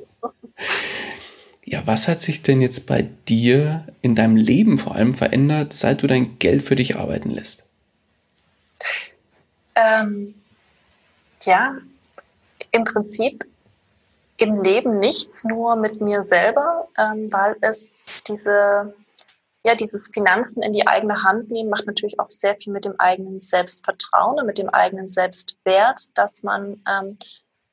Ja, 1.66 1.86
was 1.86 2.08
hat 2.08 2.20
sich 2.20 2.42
denn 2.42 2.60
jetzt 2.60 2.86
bei 2.86 3.02
dir 3.26 3.86
in 4.02 4.14
deinem 4.14 4.36
Leben 4.36 4.78
vor 4.78 4.94
allem 4.94 5.14
verändert, 5.14 5.72
seit 5.72 6.02
du 6.02 6.06
dein 6.06 6.38
Geld 6.38 6.62
für 6.62 6.74
dich 6.76 6.96
arbeiten 6.96 7.30
lässt? 7.30 7.64
Ähm, 9.74 10.34
ja, 11.44 11.78
im 12.70 12.84
Prinzip 12.84 13.46
im 14.36 14.60
Leben 14.62 14.98
nichts, 14.98 15.44
nur 15.44 15.76
mit 15.76 16.00
mir 16.00 16.24
selber, 16.24 16.88
ähm, 16.98 17.32
weil 17.32 17.56
es 17.60 18.22
diese, 18.26 18.94
ja, 19.64 19.74
dieses 19.74 20.08
Finanzen 20.08 20.62
in 20.62 20.72
die 20.72 20.86
eigene 20.86 21.22
Hand 21.22 21.50
nehmen 21.50 21.70
macht 21.70 21.86
natürlich 21.86 22.18
auch 22.18 22.30
sehr 22.30 22.56
viel 22.56 22.72
mit 22.72 22.84
dem 22.84 22.98
eigenen 22.98 23.40
Selbstvertrauen 23.40 24.38
und 24.38 24.46
mit 24.46 24.58
dem 24.58 24.68
eigenen 24.70 25.08
Selbstwert, 25.08 26.16
dass 26.18 26.42
man 26.42 26.82
ähm, 26.88 27.16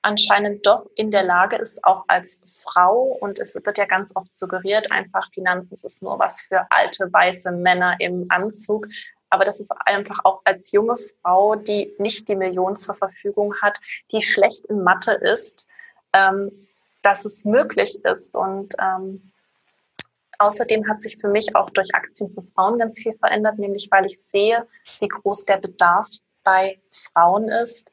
anscheinend 0.03 0.65
doch 0.65 0.87
in 0.95 1.11
der 1.11 1.23
Lage 1.23 1.55
ist, 1.55 1.83
auch 1.83 2.05
als 2.07 2.41
Frau, 2.63 3.17
und 3.21 3.39
es 3.39 3.55
wird 3.55 3.77
ja 3.77 3.85
ganz 3.85 4.15
oft 4.15 4.35
suggeriert, 4.37 4.91
einfach 4.91 5.31
Finanzen 5.33 5.73
ist 5.73 6.01
nur 6.01 6.19
was 6.19 6.41
für 6.41 6.65
alte 6.69 7.11
weiße 7.11 7.51
Männer 7.51 7.95
im 7.99 8.25
Anzug. 8.29 8.87
Aber 9.29 9.45
das 9.45 9.59
ist 9.59 9.71
einfach 9.85 10.19
auch 10.25 10.41
als 10.43 10.71
junge 10.71 10.95
Frau, 11.21 11.55
die 11.55 11.93
nicht 11.99 12.27
die 12.27 12.35
Million 12.35 12.75
zur 12.75 12.95
Verfügung 12.95 13.55
hat, 13.61 13.79
die 14.11 14.21
schlecht 14.21 14.65
in 14.65 14.83
Mathe 14.83 15.13
ist, 15.13 15.67
ähm, 16.13 16.67
dass 17.01 17.25
es 17.25 17.45
möglich 17.45 17.97
ist. 18.03 18.35
Und 18.35 18.73
ähm, 18.79 19.31
außerdem 20.39 20.87
hat 20.87 21.01
sich 21.01 21.17
für 21.17 21.29
mich 21.29 21.55
auch 21.55 21.69
durch 21.71 21.93
Aktien 21.93 22.33
für 22.33 22.43
Frauen 22.53 22.79
ganz 22.79 23.01
viel 23.01 23.13
verändert, 23.17 23.57
nämlich 23.59 23.87
weil 23.91 24.05
ich 24.05 24.21
sehe, 24.21 24.67
wie 24.99 25.07
groß 25.07 25.45
der 25.45 25.57
Bedarf 25.57 26.07
bei 26.43 26.79
Frauen 26.91 27.49
ist. 27.49 27.89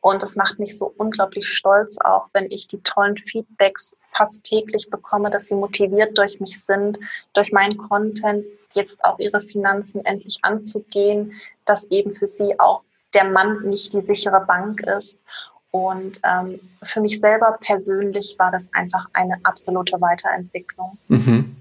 Und 0.00 0.20
es 0.24 0.34
macht 0.34 0.58
mich 0.58 0.76
so 0.76 0.92
unglaublich 0.96 1.46
stolz, 1.46 1.96
auch 2.02 2.28
wenn 2.32 2.50
ich 2.50 2.66
die 2.66 2.82
tollen 2.82 3.16
Feedbacks 3.16 3.96
fast 4.12 4.42
täglich 4.42 4.88
bekomme, 4.90 5.30
dass 5.30 5.46
sie 5.46 5.54
motiviert 5.54 6.18
durch 6.18 6.40
mich 6.40 6.64
sind, 6.64 6.98
durch 7.34 7.52
meinen 7.52 7.76
Content 7.76 8.44
jetzt 8.74 9.04
auch 9.04 9.18
ihre 9.20 9.42
Finanzen 9.42 10.04
endlich 10.04 10.38
anzugehen, 10.42 11.32
dass 11.66 11.84
eben 11.84 12.14
für 12.14 12.26
sie 12.26 12.58
auch 12.58 12.82
der 13.14 13.24
Mann 13.24 13.62
nicht 13.62 13.92
die 13.92 14.00
sichere 14.00 14.40
Bank 14.44 14.80
ist. 14.80 15.20
Und 15.72 16.20
ähm, 16.22 16.60
für 16.82 17.00
mich 17.00 17.18
selber 17.18 17.58
persönlich 17.60 18.36
war 18.38 18.50
das 18.52 18.72
einfach 18.74 19.06
eine 19.14 19.36
absolute 19.42 20.00
Weiterentwicklung. 20.00 20.98
Mhm. 21.08 21.56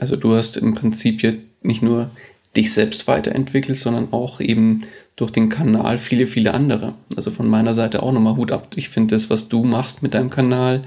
Also 0.00 0.16
du 0.16 0.34
hast 0.34 0.56
im 0.56 0.74
Prinzip 0.74 1.22
jetzt 1.22 1.38
nicht 1.62 1.80
nur 1.82 2.10
dich 2.56 2.72
selbst 2.72 3.06
weiterentwickelt, 3.06 3.78
sondern 3.78 4.12
auch 4.12 4.40
eben 4.40 4.84
durch 5.16 5.30
den 5.30 5.50
Kanal 5.50 5.98
viele, 5.98 6.26
viele 6.26 6.54
andere. 6.54 6.94
Also 7.16 7.30
von 7.30 7.46
meiner 7.46 7.74
Seite 7.74 8.02
auch 8.02 8.12
nochmal 8.12 8.36
Hut 8.36 8.50
ab. 8.50 8.68
Ich 8.76 8.88
finde 8.88 9.14
das, 9.14 9.28
was 9.28 9.48
du 9.48 9.62
machst 9.62 10.02
mit 10.02 10.14
deinem 10.14 10.30
Kanal 10.30 10.82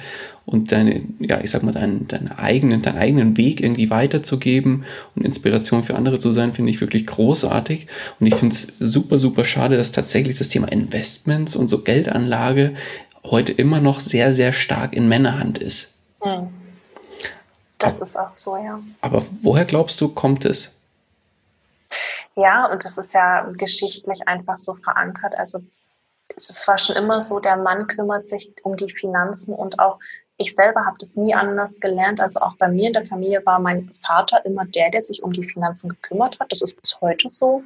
und 0.45 0.71
deine, 0.71 1.04
ja, 1.19 1.41
ich 1.41 1.51
sag 1.51 1.63
mal, 1.63 1.71
deinen, 1.71 2.08
deinen 2.08 2.30
eigenen, 2.30 2.82
deinen 2.82 2.97
eigenen 2.97 3.38
Weg 3.38 3.62
irgendwie 3.62 3.89
weiterzugeben 3.89 4.84
und 5.15 5.25
Inspiration 5.25 5.84
für 5.84 5.95
andere 5.95 6.19
zu 6.19 6.34
sein, 6.34 6.54
finde 6.54 6.71
ich 6.71 6.82
wirklich 6.82 7.06
großartig. 7.06 7.88
Und 8.19 8.28
ich 8.28 8.36
finde 8.36 8.56
es 8.56 8.67
super, 8.80 9.19
super 9.19 9.45
schade, 9.45 9.78
dass 9.78 9.91
tatsächlich 9.91 10.38
das 10.38 10.49
Thema 10.49 10.71
Investments 10.71 11.56
und 11.56 11.69
so 11.69 11.82
Geldanlage 11.82 12.73
heute 13.23 13.51
immer 13.51 13.80
noch 13.80 13.99
sehr, 13.99 14.34
sehr 14.34 14.54
stark 14.54 14.93
in 14.93 15.08
Männerhand 15.08 15.60
ist. 15.60 15.93
Hm. 16.21 16.47
Das 17.78 17.99
ist 17.99 18.17
auch 18.17 18.32
so, 18.36 18.56
ja. 18.58 18.80
Aber 19.01 19.25
woher 19.41 19.65
glaubst 19.65 20.01
du, 20.01 20.08
kommt 20.08 20.45
es? 20.45 20.71
Ja, 22.36 22.65
und 22.65 22.84
das 22.84 22.98
ist 22.98 23.13
ja 23.13 23.50
geschichtlich 23.54 24.28
einfach 24.28 24.58
so 24.58 24.76
verankert. 24.76 25.38
Also 25.38 25.60
es 26.36 26.67
war 26.67 26.78
schon 26.78 26.95
immer 26.95 27.21
so, 27.21 27.39
der 27.39 27.56
Mann 27.56 27.88
kümmert 27.88 28.28
sich 28.28 28.52
um 28.63 28.76
die 28.76 28.89
Finanzen 28.89 29.54
und 29.54 29.80
auch 29.80 30.00
ich 30.38 30.54
selber 30.54 30.86
habe 30.86 30.98
das 31.00 31.15
nie 31.15 31.34
anders 31.34 31.80
gelernt. 31.80 32.19
Also 32.19 32.41
auch 32.41 32.58
bei 32.58 32.67
mir 32.67 32.88
in 32.88 32.93
der 32.93 33.06
Familie 33.06 33.45
war 33.45 33.60
mein 33.60 33.91
Vater 34.06 34.45
immer 34.45 34.65
der, 34.65 34.91
der 34.91 35.02
sich 35.02 35.24
um 35.24 35.32
die 35.32 35.45
Finanzen 35.45 35.89
gekümmert 35.89 36.38
hat. 36.39 36.52
Das 36.52 36.62
ist 36.62 36.82
bis 36.82 37.00
heute 37.00 37.30
so. 37.30 37.63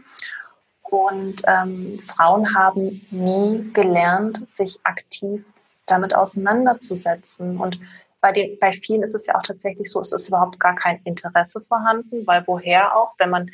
Und 0.83 1.41
ähm, 1.47 1.99
Frauen 2.01 2.53
haben 2.55 3.05
nie 3.09 3.71
gelernt, 3.73 4.43
sich 4.51 4.79
aktiv 4.83 5.43
damit 5.87 6.15
auseinanderzusetzen. 6.15 7.57
Und 7.57 7.79
bei, 8.21 8.31
den, 8.31 8.57
bei 8.59 8.71
vielen 8.71 9.01
ist 9.01 9.15
es 9.15 9.25
ja 9.25 9.35
auch 9.35 9.43
tatsächlich 9.43 9.89
so, 9.89 9.99
es 10.01 10.11
ist 10.11 10.27
überhaupt 10.27 10.59
gar 10.59 10.75
kein 10.75 10.99
Interesse 11.05 11.61
vorhanden, 11.61 12.25
weil 12.27 12.43
woher 12.45 12.95
auch, 12.95 13.13
wenn 13.17 13.29
man 13.29 13.49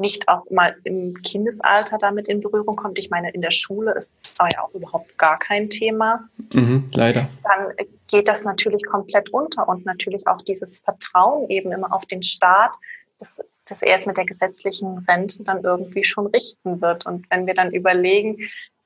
nicht 0.00 0.28
auch 0.28 0.48
mal 0.50 0.76
im 0.84 1.14
Kindesalter 1.14 1.98
damit 1.98 2.28
in 2.28 2.40
Berührung 2.40 2.74
kommt. 2.74 2.98
Ich 2.98 3.10
meine, 3.10 3.30
in 3.30 3.42
der 3.42 3.50
Schule 3.50 3.92
ist 3.92 4.14
es 4.16 4.34
ja 4.38 4.62
auch 4.62 4.74
überhaupt 4.74 5.16
gar 5.18 5.38
kein 5.38 5.68
Thema. 5.68 6.28
Mhm, 6.52 6.90
leider. 6.94 7.28
Dann 7.44 7.74
geht 8.08 8.26
das 8.26 8.44
natürlich 8.44 8.84
komplett 8.86 9.30
unter 9.30 9.68
und 9.68 9.84
natürlich 9.84 10.26
auch 10.26 10.42
dieses 10.42 10.80
Vertrauen 10.80 11.48
eben 11.50 11.70
immer 11.70 11.94
auf 11.94 12.06
den 12.06 12.22
Staat, 12.22 12.74
dass, 13.18 13.40
dass 13.66 13.82
er 13.82 13.96
es 13.96 14.06
mit 14.06 14.16
der 14.16 14.24
gesetzlichen 14.24 14.98
Rente 15.08 15.44
dann 15.44 15.62
irgendwie 15.62 16.02
schon 16.02 16.26
richten 16.26 16.80
wird. 16.80 17.06
Und 17.06 17.26
wenn 17.30 17.46
wir 17.46 17.54
dann 17.54 17.70
überlegen, 17.70 18.38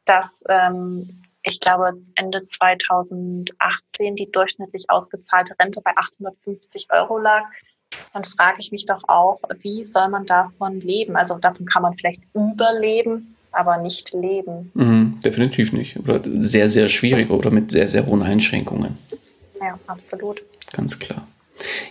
dass 0.04 0.42
ähm, 0.48 1.22
ich 1.46 1.60
glaube, 1.60 1.84
Ende 2.14 2.42
2018 2.42 4.16
die 4.16 4.30
durchschnittlich 4.32 4.86
ausgezahlte 4.88 5.54
Rente 5.60 5.80
bei 5.82 5.92
850 5.94 6.88
Euro 6.90 7.18
lag, 7.18 7.44
dann 8.12 8.24
frage 8.24 8.56
ich 8.60 8.70
mich 8.70 8.86
doch 8.86 9.02
auch, 9.08 9.40
wie 9.60 9.84
soll 9.84 10.08
man 10.08 10.24
davon 10.26 10.80
leben? 10.80 11.16
Also 11.16 11.38
davon 11.38 11.66
kann 11.66 11.82
man 11.82 11.96
vielleicht 11.96 12.22
überleben, 12.32 13.36
aber 13.52 13.78
nicht 13.78 14.12
leben. 14.12 14.70
Mhm, 14.74 15.20
definitiv 15.24 15.72
nicht. 15.72 15.96
Oder 15.98 16.20
sehr, 16.40 16.68
sehr 16.68 16.88
schwierig 16.88 17.30
oder 17.30 17.50
mit 17.50 17.70
sehr, 17.70 17.88
sehr 17.88 18.06
hohen 18.06 18.22
Einschränkungen. 18.22 18.98
Ja, 19.60 19.78
absolut. 19.86 20.42
Ganz 20.72 20.98
klar. 20.98 21.26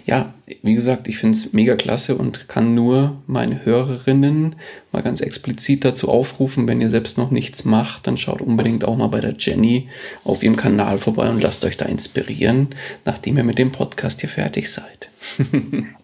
Ja, 0.06 0.34
wie 0.62 0.76
gesagt, 0.76 1.08
ich 1.08 1.18
finde 1.18 1.38
es 1.38 1.54
mega 1.54 1.76
klasse 1.76 2.16
und 2.16 2.48
kann 2.48 2.76
nur 2.76 3.22
meine 3.28 3.66
Hörerinnen 3.66 4.56
mal 4.92 5.02
ganz 5.02 5.22
explizit 5.22 5.86
dazu 5.86 6.10
aufrufen, 6.10 6.68
wenn 6.68 6.82
ihr 6.82 6.90
selbst 6.90 7.18
noch 7.18 7.32
nichts 7.32 7.66
macht, 7.66 8.08
dann 8.08 8.18
schaut 8.18 8.42
unbedingt 8.42 8.86
auch 8.86 8.96
mal 8.96 9.08
bei 9.08 9.20
der 9.20 9.36
Jenny 9.38 9.90
auf 10.24 10.44
ihrem 10.44 10.56
Kanal 10.56 10.98
vorbei 10.98 11.30
und 11.30 11.42
lasst 11.42 11.66
euch 11.66 11.78
da 11.78 11.86
inspirieren, 11.86 12.76
nachdem 13.06 13.38
ihr 13.38 13.44
mit 13.44 13.58
dem 13.58 13.72
Podcast 13.72 14.22
hier 14.22 14.30
fertig 14.30 14.72
seid. 14.72 15.10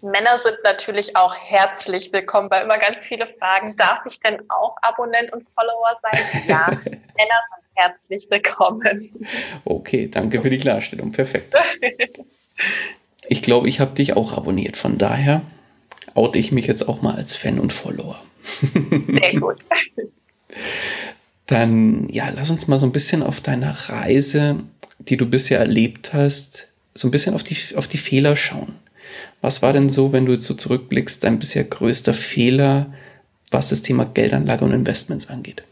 Männer 0.02 0.40
sind 0.42 0.58
natürlich 0.64 1.16
auch 1.16 1.36
herzlich 1.36 2.12
willkommen, 2.14 2.50
weil 2.50 2.64
immer 2.64 2.78
ganz 2.78 3.06
viele 3.06 3.28
fragen, 3.38 3.72
darf 3.78 4.00
ich 4.06 4.20
denn 4.20 4.40
auch 4.50 4.76
Abonnent 4.82 5.32
und 5.34 5.48
Follower 5.50 6.00
sein? 6.02 6.22
Ja, 6.48 6.68
Männer 6.84 7.42
sind 7.52 7.66
herzlich 7.76 8.28
willkommen. 8.30 9.28
Okay, 9.66 10.08
danke 10.08 10.42
für 10.42 10.50
die 10.50 10.58
Klarstellung. 10.58 11.12
Perfekt. 11.12 11.56
Ich 13.32 13.44
glaube, 13.44 13.70
ich 13.70 13.80
habe 13.80 13.94
dich 13.94 14.18
auch 14.18 14.34
abonniert. 14.34 14.76
Von 14.76 14.98
daher 14.98 15.44
oute 16.16 16.40
ich 16.40 16.52
mich 16.52 16.66
jetzt 16.66 16.90
auch 16.90 17.04
mal 17.04 17.14
als 17.14 17.36
Fan 17.36 17.60
und 17.60 17.72
Follower. 17.72 18.20
Sehr 18.62 19.40
gut. 19.40 19.60
Dann, 21.46 22.10
ja, 22.10 22.30
lass 22.30 22.50
uns 22.50 22.68
mal 22.68 22.80
so 22.80 22.88
ein 22.88 22.92
bisschen 22.92 23.22
auf 23.22 23.40
deiner 23.40 23.70
Reise, 23.70 24.64
die 24.98 25.16
du 25.16 25.28
bisher 25.28 25.60
erlebt 25.60 26.12
hast, 26.12 26.70
so 26.96 27.08
ein 27.08 27.12
bisschen 27.12 27.36
auf 27.36 27.44
die, 27.44 27.76
auf 27.76 27.88
die 27.88 28.00
Fehler 28.00 28.36
schauen. 28.36 28.76
Was 29.42 29.62
war 29.62 29.74
denn 29.74 29.90
so, 29.90 30.12
wenn 30.12 30.26
du 30.26 30.34
jetzt 30.34 30.46
so 30.46 30.56
zurückblickst, 30.56 31.24
dein 31.24 31.38
bisher 31.38 31.64
größter 31.64 32.16
Fehler, 32.16 32.92
was 33.52 33.70
das 33.70 33.84
Thema 33.84 34.06
Geldanlage 34.06 34.66
und 34.66 34.72
Investments 34.72 35.30
angeht? 35.30 35.64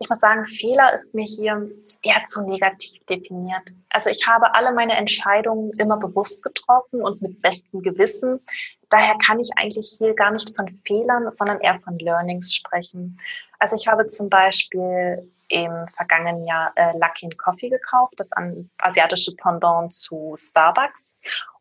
Ich 0.00 0.08
muss 0.08 0.20
sagen, 0.20 0.46
Fehler 0.46 0.90
ist 0.94 1.12
mir 1.14 1.26
hier 1.26 1.70
eher 2.02 2.24
zu 2.26 2.42
negativ 2.42 3.04
definiert. 3.06 3.70
Also 3.90 4.10
ich 4.10 4.26
habe 4.26 4.54
alle 4.54 4.72
meine 4.72 4.96
Entscheidungen 4.96 5.70
immer 5.78 5.98
bewusst 5.98 6.42
getroffen 6.42 7.02
und 7.02 7.20
mit 7.20 7.40
bestem 7.42 7.82
Gewissen. 7.82 8.40
Daher 8.88 9.16
kann 9.18 9.40
ich 9.40 9.50
eigentlich 9.56 9.96
hier 9.98 10.14
gar 10.14 10.30
nicht 10.30 10.54
von 10.56 10.68
Fehlern, 10.86 11.30
sondern 11.30 11.60
eher 11.60 11.80
von 11.80 11.98
Learnings 11.98 12.54
sprechen. 12.54 13.18
Also 13.58 13.76
ich 13.76 13.88
habe 13.88 14.06
zum 14.06 14.28
Beispiel 14.28 15.30
im 15.48 15.86
vergangenen 15.88 16.44
Jahr 16.44 16.72
äh, 16.76 16.92
Lucky 16.98 17.28
Coffee 17.30 17.70
gekauft, 17.70 18.14
das 18.16 18.30
asiatische 18.78 19.34
Pendant 19.36 19.92
zu 19.92 20.34
Starbucks. 20.36 21.14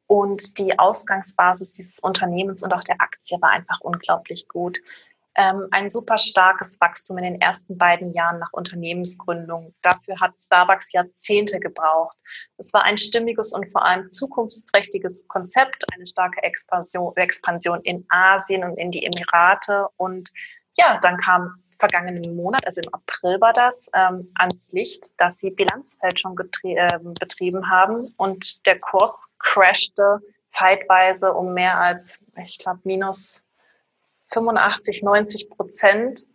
Und 0.07 0.57
die 0.57 0.77
Ausgangsbasis 0.79 1.73
dieses 1.73 1.99
Unternehmens 1.99 2.63
und 2.63 2.73
auch 2.73 2.83
der 2.83 2.95
Aktie 2.99 3.37
war 3.41 3.49
einfach 3.49 3.81
unglaublich 3.81 4.47
gut 4.47 4.79
ähm, 5.37 5.67
ein 5.71 5.89
super 5.89 6.17
starkes 6.17 6.79
Wachstum 6.81 7.17
in 7.19 7.23
den 7.23 7.41
ersten 7.41 7.77
beiden 7.77 8.11
Jahren 8.11 8.39
nach 8.39 8.51
Unternehmensgründung. 8.53 9.73
Dafür 9.81 10.19
hat 10.19 10.33
Starbucks 10.41 10.91
Jahrzehnte 10.91 11.59
gebraucht. 11.59 12.17
Es 12.57 12.73
war 12.73 12.83
ein 12.83 12.97
stimmiges 12.97 13.53
und 13.53 13.71
vor 13.71 13.85
allem 13.85 14.09
zukunftsträchtiges 14.09 15.27
Konzept, 15.27 15.85
eine 15.93 16.07
starke 16.07 16.41
Expansion, 16.43 17.15
Expansion 17.15 17.79
in 17.83 18.05
Asien 18.09 18.63
und 18.63 18.77
in 18.77 18.91
die 18.91 19.05
Emirate. 19.05 19.87
Und 19.97 20.29
ja, 20.75 20.99
dann 21.01 21.17
kam 21.17 21.63
vergangenen 21.79 22.35
Monat, 22.35 22.65
also 22.65 22.81
im 22.81 22.93
April 22.93 23.39
war 23.39 23.53
das, 23.53 23.89
ähm, 23.93 24.31
ans 24.39 24.71
Licht, 24.71 25.11
dass 25.19 25.37
sie 25.37 25.51
Bilanzfälschung 25.51 26.39
äh, 26.63 26.87
betrieben 27.19 27.69
haben 27.69 27.97
und 28.17 28.65
der 28.65 28.77
Kurs 28.77 29.35
crashte 29.37 30.19
zeitweise 30.47 31.33
um 31.33 31.53
mehr 31.53 31.77
als, 31.77 32.23
ich 32.41 32.57
glaube, 32.57 32.79
minus 32.83 33.43
85, 34.31 35.03
90 35.03 35.49
Prozent. 35.49 36.25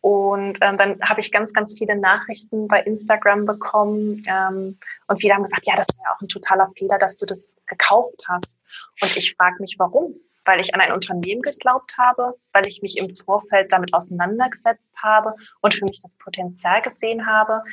Und 0.00 0.58
ähm, 0.60 0.76
dann 0.76 1.00
habe 1.02 1.20
ich 1.20 1.32
ganz, 1.32 1.52
ganz 1.52 1.76
viele 1.76 1.96
Nachrichten 1.96 2.68
bei 2.68 2.80
Instagram 2.80 3.44
bekommen. 3.44 4.22
Ähm, 4.28 4.78
und 5.08 5.20
viele 5.20 5.34
haben 5.34 5.42
gesagt, 5.42 5.66
ja, 5.66 5.74
das 5.74 5.88
wäre 5.98 6.14
auch 6.14 6.20
ein 6.20 6.28
totaler 6.28 6.70
Fehler, 6.76 6.98
dass 6.98 7.16
du 7.16 7.26
das 7.26 7.56
gekauft 7.66 8.22
hast. 8.28 8.58
Und 9.02 9.16
ich 9.16 9.34
frage 9.34 9.56
mich, 9.58 9.74
warum? 9.78 10.14
Weil 10.44 10.60
ich 10.60 10.72
an 10.74 10.80
ein 10.80 10.92
Unternehmen 10.92 11.42
geglaubt 11.42 11.96
habe, 11.98 12.34
weil 12.52 12.68
ich 12.68 12.82
mich 12.82 12.98
im 12.98 13.16
Vorfeld 13.16 13.72
damit 13.72 13.92
auseinandergesetzt 13.94 14.84
habe 14.96 15.34
und 15.60 15.74
für 15.74 15.84
mich 15.86 16.00
das 16.00 16.18
Potenzial 16.18 16.82
gesehen 16.82 17.26
habe. 17.26 17.64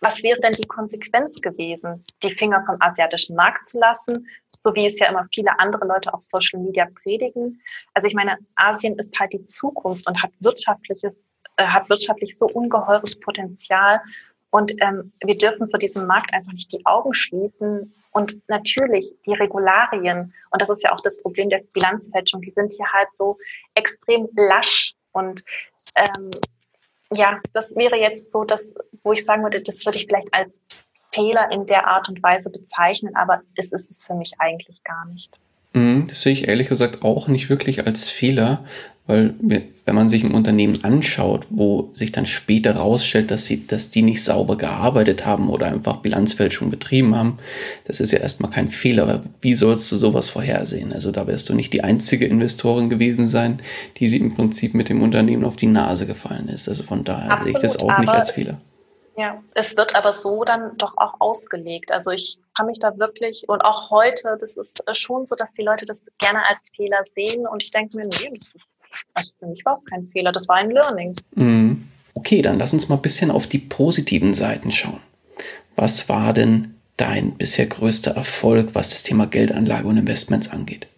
Was 0.00 0.22
wäre 0.22 0.40
denn 0.40 0.52
die 0.52 0.66
Konsequenz 0.66 1.40
gewesen, 1.40 2.04
die 2.22 2.34
Finger 2.34 2.62
vom 2.64 2.76
asiatischen 2.80 3.34
Markt 3.34 3.68
zu 3.68 3.78
lassen, 3.78 4.28
so 4.62 4.74
wie 4.74 4.86
es 4.86 4.98
ja 4.98 5.08
immer 5.08 5.24
viele 5.34 5.58
andere 5.58 5.86
Leute 5.86 6.14
auf 6.14 6.22
Social 6.22 6.60
Media 6.60 6.86
predigen? 7.02 7.60
Also 7.94 8.06
ich 8.06 8.14
meine, 8.14 8.38
Asien 8.54 8.98
ist 8.98 9.18
halt 9.18 9.32
die 9.32 9.42
Zukunft 9.42 10.06
und 10.06 10.22
hat 10.22 10.30
wirtschaftliches 10.40 11.30
äh, 11.58 11.66
hat 11.66 11.90
wirtschaftlich 11.90 12.38
so 12.38 12.46
ungeheures 12.46 13.18
Potenzial. 13.18 14.00
Und 14.50 14.72
ähm, 14.80 15.12
wir 15.22 15.36
dürfen 15.36 15.68
vor 15.68 15.78
diesem 15.78 16.06
Markt 16.06 16.32
einfach 16.32 16.52
nicht 16.52 16.72
die 16.72 16.86
Augen 16.86 17.12
schließen. 17.12 17.92
Und 18.12 18.40
natürlich 18.48 19.12
die 19.26 19.34
Regularien, 19.34 20.32
und 20.50 20.62
das 20.62 20.70
ist 20.70 20.82
ja 20.82 20.92
auch 20.92 21.02
das 21.02 21.20
Problem 21.20 21.50
der 21.50 21.62
Bilanzfälschung, 21.74 22.40
die 22.40 22.50
sind 22.50 22.72
hier 22.72 22.90
halt 22.92 23.08
so 23.14 23.36
extrem 23.74 24.28
lasch. 24.36 24.94
Und 25.12 25.42
ähm, 25.96 26.30
ja, 27.14 27.40
das 27.52 27.74
wäre 27.76 27.96
jetzt 27.96 28.32
so 28.32 28.44
das, 28.44 28.74
wo 29.02 29.12
ich 29.12 29.24
sagen 29.24 29.42
würde, 29.42 29.60
das 29.60 29.84
würde 29.86 29.98
ich 29.98 30.06
vielleicht 30.06 30.32
als 30.32 30.60
Fehler 31.12 31.50
in 31.50 31.66
der 31.66 31.86
Art 31.86 32.08
und 32.08 32.22
Weise 32.22 32.50
bezeichnen, 32.50 33.14
aber 33.16 33.40
es 33.56 33.72
ist 33.72 33.90
es 33.90 34.04
für 34.04 34.14
mich 34.14 34.32
eigentlich 34.38 34.82
gar 34.84 35.06
nicht. 35.06 35.30
Mhm, 35.72 36.06
das 36.08 36.22
sehe 36.22 36.32
ich 36.32 36.48
ehrlich 36.48 36.68
gesagt 36.68 37.02
auch 37.02 37.28
nicht 37.28 37.48
wirklich 37.48 37.86
als 37.86 38.08
Fehler, 38.08 38.64
weil 39.08 39.34
wenn 39.40 39.94
man 39.94 40.10
sich 40.10 40.22
ein 40.22 40.34
Unternehmen 40.34 40.84
anschaut, 40.84 41.46
wo 41.48 41.88
sich 41.94 42.12
dann 42.12 42.26
später 42.26 42.74
herausstellt, 42.74 43.30
dass, 43.30 43.46
sie, 43.46 43.66
dass 43.66 43.90
die 43.90 44.02
nicht 44.02 44.22
sauber 44.22 44.58
gearbeitet 44.58 45.24
haben 45.24 45.48
oder 45.48 45.66
einfach 45.66 45.96
Bilanzfälschung 45.96 46.68
betrieben 46.68 47.16
haben, 47.16 47.38
das 47.86 48.00
ist 48.00 48.12
ja 48.12 48.18
erstmal 48.18 48.50
kein 48.50 48.68
Fehler. 48.68 49.22
Wie 49.40 49.54
sollst 49.54 49.90
du 49.90 49.96
sowas 49.96 50.28
vorhersehen? 50.28 50.92
Also 50.92 51.10
da 51.10 51.26
wirst 51.26 51.48
du 51.48 51.54
nicht 51.54 51.72
die 51.72 51.82
einzige 51.82 52.26
Investorin 52.26 52.90
gewesen 52.90 53.26
sein, 53.26 53.62
die 53.96 54.14
im 54.14 54.34
Prinzip 54.34 54.74
mit 54.74 54.90
dem 54.90 55.00
Unternehmen 55.00 55.46
auf 55.46 55.56
die 55.56 55.66
Nase 55.66 56.04
gefallen 56.04 56.48
ist. 56.48 56.68
Also 56.68 56.82
von 56.82 57.02
daher 57.02 57.30
Absolut, 57.30 57.62
sehe 57.62 57.66
ich 57.66 57.72
das 57.72 57.82
auch 57.82 57.98
nicht 57.98 58.10
als 58.10 58.34
Fehler. 58.34 58.60
Ja, 59.16 59.42
es 59.54 59.74
wird 59.76 59.96
aber 59.96 60.12
so 60.12 60.44
dann 60.44 60.76
doch 60.76 60.92
auch 60.98 61.14
ausgelegt. 61.18 61.90
Also 61.90 62.10
ich 62.10 62.38
kann 62.54 62.66
mich 62.66 62.78
da 62.78 62.96
wirklich, 62.98 63.42
und 63.48 63.62
auch 63.62 63.90
heute, 63.90 64.36
das 64.38 64.58
ist 64.58 64.80
schon 64.92 65.24
so, 65.24 65.34
dass 65.34 65.50
die 65.54 65.62
Leute 65.62 65.86
das 65.86 65.98
gerne 66.18 66.46
als 66.46 66.60
Fehler 66.76 67.02
sehen 67.16 67.46
und 67.46 67.62
ich 67.62 67.72
denke 67.72 67.96
mir, 67.96 68.04
nee, 68.04 68.38
also 69.18 69.32
für 69.38 69.46
mich 69.46 69.64
war 69.64 69.76
es 69.76 69.84
kein 69.84 70.08
Fehler, 70.08 70.32
das 70.32 70.48
war 70.48 70.56
ein 70.56 70.70
Learning. 70.70 71.14
Mhm. 71.34 71.88
Okay, 72.14 72.42
dann 72.42 72.58
lass 72.58 72.72
uns 72.72 72.88
mal 72.88 72.96
ein 72.96 73.02
bisschen 73.02 73.30
auf 73.30 73.46
die 73.46 73.58
positiven 73.58 74.34
Seiten 74.34 74.70
schauen. 74.70 75.00
Was 75.76 76.08
war 76.08 76.32
denn 76.32 76.74
dein 76.96 77.36
bisher 77.36 77.66
größter 77.66 78.12
Erfolg, 78.12 78.74
was 78.74 78.90
das 78.90 79.04
Thema 79.04 79.26
Geldanlage 79.26 79.86
und 79.86 79.96
Investments 79.96 80.50
angeht? 80.50 80.88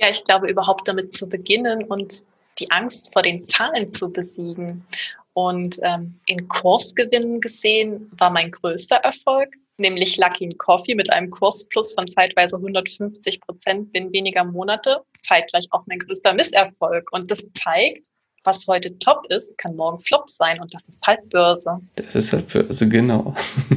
Ja, 0.00 0.08
ich 0.08 0.22
glaube, 0.24 0.48
überhaupt 0.48 0.86
damit 0.86 1.12
zu 1.12 1.28
beginnen 1.28 1.84
und 1.84 2.22
die 2.58 2.70
Angst 2.70 3.12
vor 3.12 3.22
den 3.22 3.42
Zahlen 3.44 3.90
zu 3.90 4.12
besiegen. 4.12 4.86
Und 5.32 5.78
ähm, 5.82 6.14
in 6.26 6.48
Kursgewinnen 6.48 7.40
gesehen 7.40 8.08
war 8.16 8.30
mein 8.30 8.50
größter 8.50 8.96
Erfolg, 8.96 9.56
nämlich 9.80 10.16
Lucky 10.16 10.48
Coffee 10.56 10.94
mit 10.94 11.10
einem 11.12 11.30
Kursplus 11.30 11.92
von 11.94 12.06
zeitweise 12.06 12.56
150 12.56 13.40
Prozent 13.40 13.92
binnen 13.92 14.12
weniger 14.12 14.44
Monate, 14.44 15.00
zeitgleich 15.18 15.66
auch 15.70 15.82
mein 15.86 15.98
größter 15.98 16.32
Misserfolg. 16.34 17.10
Und 17.12 17.30
das 17.30 17.42
zeigt, 17.62 18.06
was 18.44 18.66
heute 18.66 18.96
top 18.98 19.26
ist, 19.28 19.56
kann 19.58 19.76
morgen 19.76 20.00
flop 20.00 20.30
sein 20.30 20.60
und 20.60 20.72
das 20.72 20.88
ist 20.88 21.02
halt 21.06 21.28
Börse. 21.30 21.80
Das 21.96 22.14
ist 22.14 22.32
halt 22.32 22.48
Börse, 22.48 22.88
genau. 22.88 23.34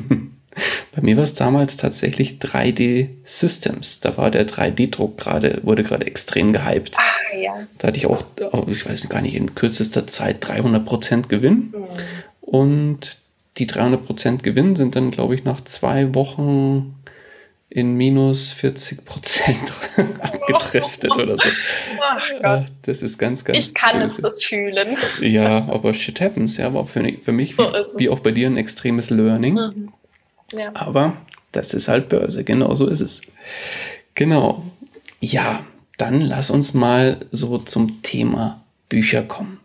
Bei 0.95 1.01
mir 1.01 1.17
war 1.17 1.23
es 1.23 1.33
damals 1.33 1.77
tatsächlich 1.77 2.33
3D 2.33 3.09
Systems. 3.23 3.99
Da 4.01 4.15
war 4.17 4.29
der 4.29 4.47
3D-Druck 4.47 5.17
gerade, 5.17 5.59
wurde 5.63 5.81
gerade 5.81 6.05
extrem 6.05 6.53
gehypt. 6.53 6.95
Ah, 6.97 7.35
ja. 7.35 7.67
Da 7.79 7.87
hatte 7.87 7.97
ich 7.97 8.05
auch, 8.05 8.23
ich 8.67 8.85
weiß 8.85 9.09
gar 9.09 9.21
nicht, 9.21 9.33
in 9.33 9.55
kürzester 9.55 10.05
Zeit 10.05 10.45
300% 10.45 11.27
Gewinn. 11.27 11.73
Mhm. 11.75 11.87
Und 12.41 13.17
die 13.57 13.67
300% 13.67 14.41
Gewinn 14.41 14.75
sind 14.75 14.95
dann, 14.95 15.11
glaube 15.11 15.35
ich, 15.35 15.43
nach 15.43 15.63
zwei 15.63 16.13
Wochen 16.15 16.95
in 17.69 17.95
minus 17.95 18.51
40 18.51 19.03
Prozent 19.03 19.73
abgedriftet 20.21 21.11
oder 21.15 21.37
so. 21.37 21.49
Ach 22.01 22.29
Gott. 22.41 22.71
Das 22.83 23.01
ist 23.01 23.17
ganz, 23.17 23.43
ganz. 23.43 23.57
Ich 23.57 23.73
kann 23.73 23.99
böse. 23.99 24.15
es 24.15 24.35
so 24.35 24.47
fühlen. 24.47 24.95
Ja, 25.21 25.67
aber 25.69 25.93
shit 25.93 26.21
happens. 26.21 26.57
Ja, 26.57 26.73
war 26.73 26.85
für, 26.85 27.03
für 27.23 27.31
mich, 27.31 27.55
so 27.55 27.63
wie, 27.63 27.99
wie, 27.99 28.09
auch 28.09 28.19
bei 28.19 28.31
dir, 28.31 28.47
ein 28.47 28.57
extremes 28.57 29.09
Learning. 29.09 29.55
Mhm. 29.55 29.93
Ja. 30.55 30.71
Aber 30.75 31.17
das 31.51 31.73
ist 31.73 31.87
halt 31.87 32.09
Börse, 32.09 32.43
genau 32.43 32.75
so 32.75 32.87
ist 32.87 32.99
es. 32.99 33.21
Genau. 34.13 34.63
Ja, 35.19 35.65
dann 35.97 36.21
lass 36.21 36.51
uns 36.51 36.75
mal 36.75 37.25
so 37.31 37.57
zum 37.57 38.03
Thema 38.03 38.63
Bücher 38.87 39.23
kommen. 39.23 39.59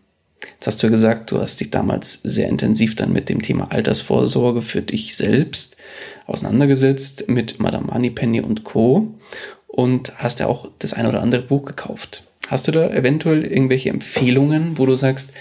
Jetzt 0.55 0.67
hast 0.67 0.83
du 0.83 0.87
ja 0.87 0.91
gesagt, 0.91 1.31
du 1.31 1.41
hast 1.41 1.61
dich 1.61 1.71
damals 1.71 2.21
sehr 2.23 2.49
intensiv 2.49 2.95
dann 2.95 3.13
mit 3.13 3.29
dem 3.29 3.43
Thema 3.43 3.71
Altersvorsorge 3.71 4.63
für 4.63 4.83
dich 4.83 5.17
selbst 5.17 5.77
auseinandergesetzt 6.27 7.29
mit 7.29 7.59
Madame 7.59 7.87
Moneypenny 7.87 8.41
und 8.41 8.65
Co. 8.65 9.15
und 9.67 10.17
hast 10.19 10.41
ja 10.41 10.47
auch 10.47 10.69
das 10.79 10.93
ein 10.93 11.07
oder 11.07 11.23
andere 11.23 11.43
Buch 11.43 11.65
gekauft. 11.65 12.25
Hast 12.49 12.67
du 12.67 12.73
da 12.73 12.89
eventuell 12.91 13.45
irgendwelche 13.45 13.91
Empfehlungen, 13.91 14.79
wo 14.79 14.87
du 14.87 14.97
sagst, 14.97 15.33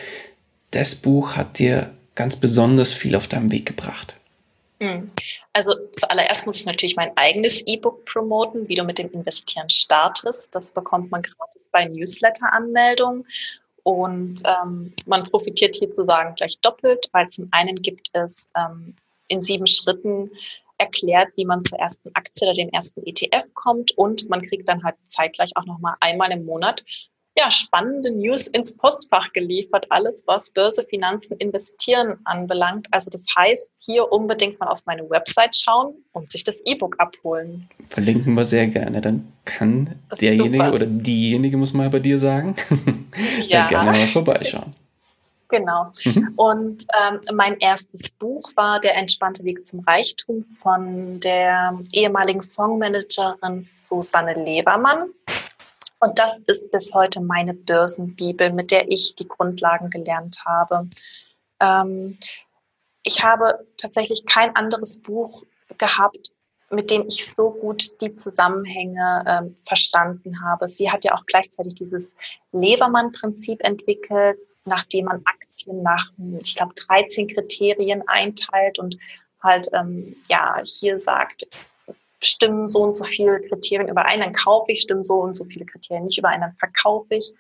das 0.71 0.95
Buch 0.95 1.35
hat 1.35 1.59
dir 1.59 1.91
ganz 2.15 2.35
besonders 2.35 2.91
viel 2.91 3.15
auf 3.15 3.27
deinem 3.27 3.51
Weg 3.51 3.65
gebracht? 3.65 4.15
Hm. 4.79 5.09
Also 5.53 5.73
zuallererst 5.93 6.45
muss 6.45 6.57
ich 6.57 6.65
natürlich 6.65 6.95
mein 6.95 7.11
eigenes 7.15 7.61
E-Book 7.65 8.05
promoten, 8.05 8.67
wie 8.67 8.75
du 8.75 8.83
mit 8.83 8.99
dem 8.99 9.11
Investieren 9.11 9.69
startest. 9.69 10.53
Das 10.53 10.71
bekommt 10.71 11.09
man 11.09 11.23
gratis 11.23 11.63
bei 11.71 11.85
Newsletter-Anmeldung. 11.85 13.25
Und 13.87 14.41
ähm, 14.43 14.91
man 15.05 15.23
profitiert 15.23 15.77
hier 15.77 15.89
zu 15.89 16.03
sagen 16.03 16.35
gleich 16.35 16.59
doppelt, 16.59 17.07
weil 17.13 17.29
zum 17.29 17.47
einen 17.51 17.75
gibt 17.75 18.09
es 18.11 18.49
ähm, 18.53 18.97
in 19.29 19.39
sieben 19.39 19.65
Schritten 19.65 20.29
erklärt, 20.77 21.29
wie 21.37 21.45
man 21.45 21.63
zur 21.63 21.79
ersten 21.79 22.13
Aktie 22.13 22.49
oder 22.49 22.55
dem 22.55 22.67
ersten 22.67 23.01
ETF 23.05 23.45
kommt. 23.53 23.97
Und 23.97 24.27
man 24.27 24.41
kriegt 24.41 24.67
dann 24.67 24.83
halt 24.83 24.97
zeitgleich 25.07 25.55
auch 25.55 25.63
nochmal 25.63 25.95
einmal 26.01 26.33
im 26.33 26.43
Monat 26.43 26.83
ja, 27.37 27.51
spannende 27.51 28.11
News 28.11 28.47
ins 28.47 28.75
Postfach 28.75 29.31
geliefert, 29.33 29.85
alles 29.89 30.23
was 30.25 30.49
Börse, 30.49 30.83
Finanzen, 30.89 31.37
Investieren 31.37 32.17
anbelangt. 32.23 32.87
Also 32.91 33.11
das 33.11 33.25
heißt, 33.35 33.71
hier 33.77 34.11
unbedingt 34.11 34.59
mal 34.59 34.67
auf 34.67 34.85
meine 34.85 35.07
Website 35.09 35.55
schauen 35.55 35.93
und 36.13 36.29
sich 36.29 36.43
das 36.43 36.61
E-Book 36.65 36.95
abholen. 36.99 37.69
Verlinken 37.89 38.33
wir 38.33 38.45
sehr 38.45 38.67
gerne. 38.67 39.01
Dann 39.01 39.31
kann 39.45 39.99
derjenige 40.19 40.57
super. 40.57 40.73
oder 40.73 40.85
diejenige, 40.87 41.57
muss 41.57 41.73
man 41.73 41.91
bei 41.91 41.99
dir 41.99 42.19
sagen, 42.19 42.55
ja. 43.47 43.67
gerne 43.67 43.91
mal 43.91 44.07
vorbeischauen. 44.07 44.73
Genau. 45.49 45.91
Mhm. 46.03 46.33
Und 46.35 46.85
ähm, 46.99 47.21
mein 47.33 47.57
erstes 47.59 48.11
Buch 48.11 48.43
war 48.55 48.81
Der 48.81 48.95
entspannte 48.95 49.43
Weg 49.45 49.65
zum 49.65 49.79
Reichtum 49.81 50.43
von 50.61 51.19
der 51.21 51.79
ehemaligen 51.93 52.41
Fondsmanagerin 52.41 53.61
Susanne 53.61 54.33
Lebermann. 54.33 55.09
Und 55.99 56.19
das 56.19 56.39
ist 56.39 56.71
bis 56.71 56.93
heute 56.93 57.21
meine 57.21 57.53
Börsenbibel, 57.53 58.51
mit 58.51 58.71
der 58.71 58.89
ich 58.91 59.15
die 59.15 59.27
Grundlagen 59.27 59.89
gelernt 59.89 60.37
habe. 60.45 60.89
Ähm, 61.59 62.17
ich 63.03 63.23
habe 63.23 63.67
tatsächlich 63.77 64.25
kein 64.25 64.55
anderes 64.55 65.01
Buch 65.01 65.43
gehabt, 65.77 66.31
mit 66.69 66.91
dem 66.91 67.05
ich 67.07 67.33
so 67.33 67.51
gut 67.51 68.01
die 68.01 68.13
Zusammenhänge 68.13 69.23
ähm, 69.25 69.55
verstanden 69.65 70.43
habe. 70.43 70.67
Sie 70.67 70.91
hat 70.91 71.05
ja 71.05 71.15
auch 71.15 71.25
gleichzeitig 71.25 71.75
dieses 71.75 72.13
Levermann-Prinzip 72.51 73.63
entwickelt, 73.63 74.37
nachdem 74.65 75.05
man 75.05 75.23
Aktien 75.25 75.81
nach, 75.81 76.11
ich 76.43 76.55
glaube, 76.55 76.73
13 76.75 77.29
Kriterien 77.29 78.03
einteilt 78.07 78.79
und 78.79 78.97
halt 79.41 79.67
ähm, 79.73 80.15
ja 80.29 80.61
hier 80.65 80.99
sagt, 80.99 81.47
stimmen 82.23 82.67
so 82.67 82.79
und 82.79 82.95
so 82.95 83.03
viele 83.03 83.39
Kriterien 83.41 83.89
überein, 83.89 84.19
dann 84.19 84.33
kaufe 84.33 84.71
ich, 84.71 84.81
stimmen 84.81 85.03
so 85.03 85.15
und 85.21 85.35
so 85.35 85.45
viele 85.45 85.65
Kriterien 85.65 86.05
nicht 86.05 86.17
überein, 86.17 86.41
dann 86.41 86.53
verkaufe 86.53 87.15
ich. 87.15 87.33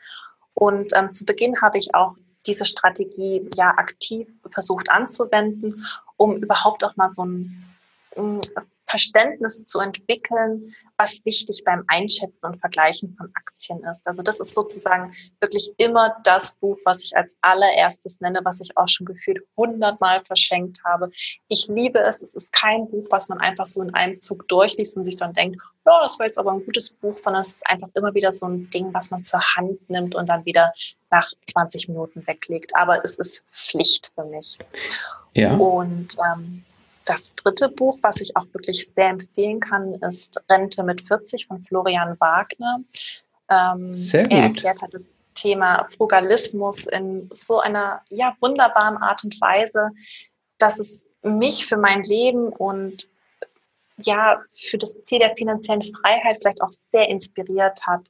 Und 0.53 0.91
ähm, 0.95 1.11
zu 1.11 1.25
Beginn 1.25 1.61
habe 1.61 1.77
ich 1.77 1.93
auch 1.93 2.15
diese 2.45 2.65
Strategie 2.65 3.47
ja 3.55 3.69
aktiv 3.77 4.27
versucht 4.49 4.89
anzuwenden, 4.89 5.85
um 6.15 6.37
überhaupt 6.37 6.83
auch 6.83 6.95
mal 6.95 7.09
so 7.09 7.25
ein, 7.25 7.63
ein 8.15 8.39
Verständnis 8.87 9.65
zu 9.65 9.79
entwickeln, 9.79 10.73
was 10.97 11.23
wichtig 11.25 11.63
beim 11.65 11.83
Einschätzen 11.87 12.45
und 12.45 12.59
Vergleichen 12.59 13.15
von 13.17 13.29
Aktien 13.35 13.83
ist. 13.83 14.07
Also 14.07 14.23
das 14.23 14.39
ist 14.39 14.53
sozusagen 14.53 15.13
wirklich 15.41 15.71
immer 15.77 16.15
das 16.23 16.55
Buch, 16.55 16.77
was 16.85 17.03
ich 17.03 17.15
als 17.15 17.35
allererstes 17.41 18.21
nenne, 18.21 18.39
was 18.43 18.61
ich 18.61 18.75
auch 18.77 18.87
schon 18.87 19.05
gefühlt 19.05 19.39
hundertmal 19.57 20.23
verschenkt 20.25 20.79
habe. 20.85 21.11
Ich 21.49 21.67
liebe 21.67 21.99
es. 21.99 22.21
Es 22.21 22.33
ist 22.33 22.53
kein 22.53 22.87
Buch, 22.87 23.05
was 23.09 23.27
man 23.27 23.39
einfach 23.39 23.65
so 23.65 23.81
in 23.81 23.93
einem 23.93 24.17
Zug 24.19 24.47
durchliest 24.47 24.95
und 24.95 25.03
sich 25.03 25.17
dann 25.17 25.33
denkt, 25.33 25.57
ja, 25.85 26.01
das 26.01 26.17
war 26.17 26.25
jetzt 26.25 26.39
aber 26.39 26.53
ein 26.53 26.65
gutes 26.65 26.93
Buch, 26.95 27.15
sondern 27.17 27.41
es 27.41 27.53
ist 27.53 27.67
einfach 27.67 27.89
immer 27.95 28.13
wieder 28.13 28.31
so 28.31 28.45
ein 28.45 28.69
Ding, 28.69 28.93
was 28.93 29.11
man 29.11 29.23
zur 29.23 29.41
Hand 29.55 29.89
nimmt 29.89 30.15
und 30.15 30.29
dann 30.29 30.45
wieder 30.45 30.73
nach 31.11 31.29
20 31.51 31.89
Minuten 31.89 32.25
weglegt. 32.25 32.75
Aber 32.75 33.03
es 33.03 33.17
ist 33.17 33.43
Pflicht 33.53 34.11
für 34.15 34.25
mich. 34.25 34.57
Ja. 35.33 35.55
Und 35.55 36.15
ähm, 36.25 36.63
das 37.07 37.33
dritte 37.35 37.69
Buch, 37.69 37.97
was 38.01 38.19
ich 38.21 38.35
auch 38.35 38.45
wirklich 38.53 38.87
sehr 38.87 39.09
empfehlen 39.09 39.59
kann, 39.59 39.93
ist 39.95 40.41
Rente 40.49 40.83
mit 40.83 41.07
40 41.07 41.47
von 41.47 41.63
Florian 41.65 42.17
Wagner. 42.19 42.81
Ähm, 43.49 43.95
sehr 43.95 44.23
gut. 44.23 44.33
Er 44.33 44.43
erklärt 44.43 44.81
halt 44.81 44.93
das 44.93 45.17
Thema 45.33 45.87
Frugalismus 45.95 46.87
in 46.87 47.29
so 47.31 47.59
einer 47.59 48.01
ja, 48.09 48.35
wunderbaren 48.41 48.97
Art 48.97 49.23
und 49.23 49.39
Weise, 49.39 49.91
dass 50.57 50.79
es 50.79 51.05
mich 51.21 51.65
für 51.65 51.77
mein 51.77 52.03
Leben 52.03 52.49
und 52.49 53.07
ja 53.99 54.41
für 54.51 54.77
das 54.77 55.03
Ziel 55.03 55.19
der 55.19 55.35
finanziellen 55.35 55.83
Freiheit 55.83 56.37
vielleicht 56.41 56.61
auch 56.61 56.71
sehr 56.71 57.09
inspiriert 57.09 57.79
hat. 57.85 58.07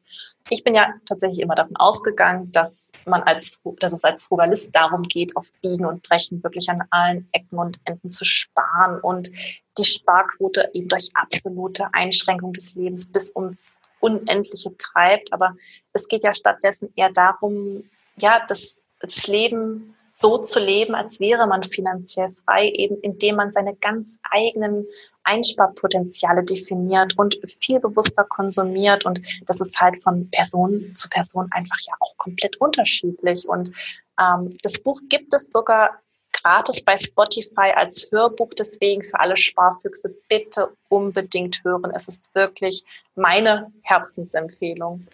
Ich 0.49 0.63
bin 0.63 0.75
ja 0.75 0.93
tatsächlich 1.05 1.39
immer 1.39 1.55
davon 1.55 1.75
ausgegangen, 1.77 2.51
dass 2.51 2.91
man 3.05 3.23
als, 3.23 3.57
dass 3.79 3.93
es 3.93 4.03
als 4.03 4.25
Frugalist 4.25 4.75
darum 4.75 5.03
geht, 5.03 5.35
auf 5.35 5.51
Biegen 5.61 5.85
und 5.85 6.03
Brechen 6.07 6.43
wirklich 6.43 6.69
an 6.69 6.83
allen 6.89 7.27
Ecken 7.31 7.57
und 7.57 7.79
Enden 7.85 8.09
zu 8.09 8.25
sparen 8.25 8.99
und 9.01 9.31
die 9.77 9.85
Sparquote 9.85 10.69
eben 10.73 10.87
durch 10.87 11.09
absolute 11.13 11.87
Einschränkung 11.93 12.53
des 12.53 12.75
Lebens 12.75 13.11
bis 13.11 13.33
ums 13.35 13.79
Unendliche 13.99 14.75
treibt. 14.77 15.31
Aber 15.33 15.55
es 15.93 16.07
geht 16.07 16.23
ja 16.23 16.33
stattdessen 16.33 16.91
eher 16.95 17.11
darum, 17.11 17.83
ja, 18.19 18.43
das, 18.47 18.83
das 18.99 19.27
Leben 19.27 19.95
so 20.19 20.39
zu 20.39 20.59
leben, 20.59 20.95
als 20.95 21.19
wäre 21.19 21.45
man 21.45 21.61
finanziell 21.61 22.31
frei, 22.31 22.69
eben 22.73 22.99
indem 23.01 23.35
man 23.35 23.51
seine 23.53 23.75
ganz 23.75 24.19
eigenen 24.31 24.87
Einsparpotenziale 25.23 26.43
definiert 26.43 27.17
und 27.17 27.37
viel 27.45 27.79
bewusster 27.79 28.23
konsumiert. 28.23 29.05
Und 29.05 29.21
das 29.45 29.61
ist 29.61 29.79
halt 29.79 30.01
von 30.01 30.29
Person 30.31 30.91
zu 30.95 31.07
Person 31.09 31.49
einfach 31.51 31.77
ja 31.81 31.93
auch 31.99 32.17
komplett 32.17 32.57
unterschiedlich. 32.57 33.47
Und 33.47 33.71
ähm, 34.19 34.57
das 34.63 34.79
Buch 34.79 34.99
gibt 35.07 35.35
es 35.35 35.51
sogar 35.51 36.01
gratis 36.31 36.83
bei 36.83 36.97
Spotify 36.97 37.73
als 37.75 38.09
Hörbuch. 38.11 38.49
Deswegen 38.57 39.03
für 39.03 39.19
alle 39.19 39.37
Sparfüchse 39.37 40.15
bitte 40.29 40.69
unbedingt 40.89 41.63
hören. 41.63 41.91
Es 41.93 42.07
ist 42.07 42.33
wirklich 42.33 42.83
meine 43.13 43.71
Herzensempfehlung. 43.83 45.05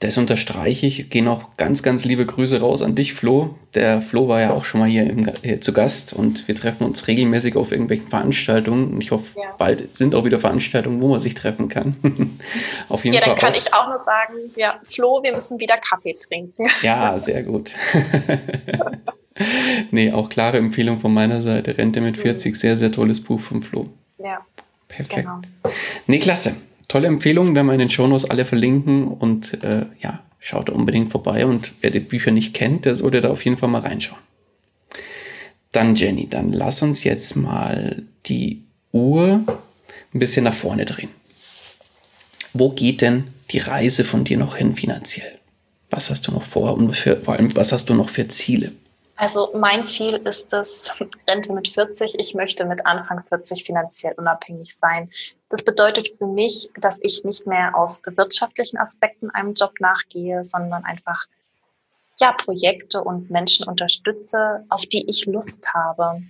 Das 0.00 0.16
unterstreiche 0.16 0.86
ich. 0.86 1.10
Gehen 1.10 1.28
auch 1.28 1.58
ganz, 1.58 1.82
ganz 1.82 2.06
liebe 2.06 2.24
Grüße 2.24 2.60
raus 2.60 2.80
an 2.80 2.94
dich, 2.94 3.12
Flo. 3.12 3.54
Der 3.74 4.00
Flo 4.00 4.28
war 4.28 4.40
ja 4.40 4.50
auch 4.52 4.64
schon 4.64 4.80
mal 4.80 4.88
hier, 4.88 5.04
im, 5.04 5.30
hier 5.42 5.60
zu 5.60 5.74
Gast 5.74 6.14
und 6.14 6.48
wir 6.48 6.54
treffen 6.54 6.84
uns 6.84 7.06
regelmäßig 7.06 7.54
auf 7.54 7.70
irgendwelchen 7.70 8.08
Veranstaltungen. 8.08 8.94
Und 8.94 9.02
ich 9.02 9.10
hoffe, 9.10 9.26
ja. 9.38 9.54
bald 9.58 9.94
sind 9.94 10.14
auch 10.14 10.24
wieder 10.24 10.38
Veranstaltungen, 10.38 11.02
wo 11.02 11.08
man 11.08 11.20
sich 11.20 11.34
treffen 11.34 11.68
kann. 11.68 11.96
auf 12.88 13.04
jeden 13.04 13.14
ja, 13.14 13.20
Fall. 13.20 13.28
Ja, 13.28 13.34
dann 13.34 13.36
kann 13.36 13.52
auch. 13.52 13.58
ich 13.58 13.74
auch 13.74 13.88
nur 13.88 13.98
sagen, 13.98 14.34
ja, 14.56 14.80
Flo, 14.84 15.22
wir 15.22 15.34
müssen 15.34 15.60
wieder 15.60 15.76
Kaffee 15.76 16.14
trinken. 16.14 16.66
ja, 16.82 17.18
sehr 17.18 17.42
gut. 17.42 17.74
nee, 19.90 20.12
auch 20.12 20.30
klare 20.30 20.56
Empfehlung 20.56 20.98
von 20.98 21.12
meiner 21.12 21.42
Seite. 21.42 21.76
Rente 21.76 22.00
mit 22.00 22.16
40, 22.16 22.52
mhm. 22.52 22.56
sehr, 22.56 22.76
sehr 22.78 22.90
tolles 22.90 23.22
Buch 23.22 23.40
vom 23.40 23.62
Flo. 23.62 23.90
Ja. 24.16 24.38
Perfekt. 24.88 25.14
Genau. 25.14 25.42
Nee, 26.06 26.20
klasse 26.20 26.56
tolle 26.90 27.06
Empfehlung, 27.06 27.54
werden 27.54 27.68
wir 27.68 27.72
in 27.72 27.78
den 27.78 27.88
Shownotes 27.88 28.28
alle 28.28 28.44
verlinken 28.44 29.06
und 29.06 29.62
äh, 29.62 29.86
ja, 30.02 30.22
schaut 30.40 30.68
unbedingt 30.68 31.10
vorbei 31.10 31.46
und 31.46 31.72
wer 31.80 31.90
die 31.90 32.00
Bücher 32.00 32.32
nicht 32.32 32.52
kennt, 32.52 32.84
der 32.84 32.96
sollte 32.96 33.20
da 33.20 33.30
auf 33.30 33.44
jeden 33.44 33.56
Fall 33.56 33.68
mal 33.68 33.82
reinschauen. 33.82 34.20
Dann 35.72 35.94
Jenny, 35.94 36.28
dann 36.28 36.52
lass 36.52 36.82
uns 36.82 37.04
jetzt 37.04 37.36
mal 37.36 38.02
die 38.26 38.64
Uhr 38.92 39.44
ein 40.12 40.18
bisschen 40.18 40.42
nach 40.44 40.54
vorne 40.54 40.84
drehen. 40.84 41.10
Wo 42.52 42.70
geht 42.70 43.00
denn 43.02 43.28
die 43.52 43.58
Reise 43.58 44.02
von 44.02 44.24
dir 44.24 44.36
noch 44.36 44.56
hin 44.56 44.74
finanziell? 44.74 45.38
Was 45.90 46.10
hast 46.10 46.26
du 46.26 46.32
noch 46.32 46.42
vor 46.42 46.74
und 46.76 46.96
für, 46.96 47.20
vor 47.22 47.34
allem, 47.34 47.54
was 47.54 47.70
hast 47.70 47.88
du 47.88 47.94
noch 47.94 48.08
für 48.08 48.26
Ziele? 48.26 48.72
Also 49.20 49.50
mein 49.54 49.86
Ziel 49.86 50.14
ist 50.24 50.50
es, 50.54 50.90
Rente 51.28 51.52
mit 51.52 51.68
40. 51.68 52.18
Ich 52.18 52.32
möchte 52.32 52.64
mit 52.64 52.86
Anfang 52.86 53.22
40 53.28 53.64
finanziell 53.64 54.14
unabhängig 54.16 54.74
sein. 54.74 55.10
Das 55.50 55.62
bedeutet 55.62 56.08
für 56.16 56.26
mich, 56.26 56.70
dass 56.76 56.98
ich 57.02 57.22
nicht 57.22 57.46
mehr 57.46 57.76
aus 57.76 58.00
wirtschaftlichen 58.06 58.78
Aspekten 58.78 59.28
einem 59.28 59.52
Job 59.52 59.74
nachgehe, 59.78 60.42
sondern 60.42 60.84
einfach 60.84 61.26
ja, 62.18 62.32
Projekte 62.32 63.04
und 63.04 63.30
Menschen 63.30 63.68
unterstütze, 63.68 64.64
auf 64.70 64.86
die 64.86 65.06
ich 65.06 65.26
Lust 65.26 65.68
habe. 65.74 66.22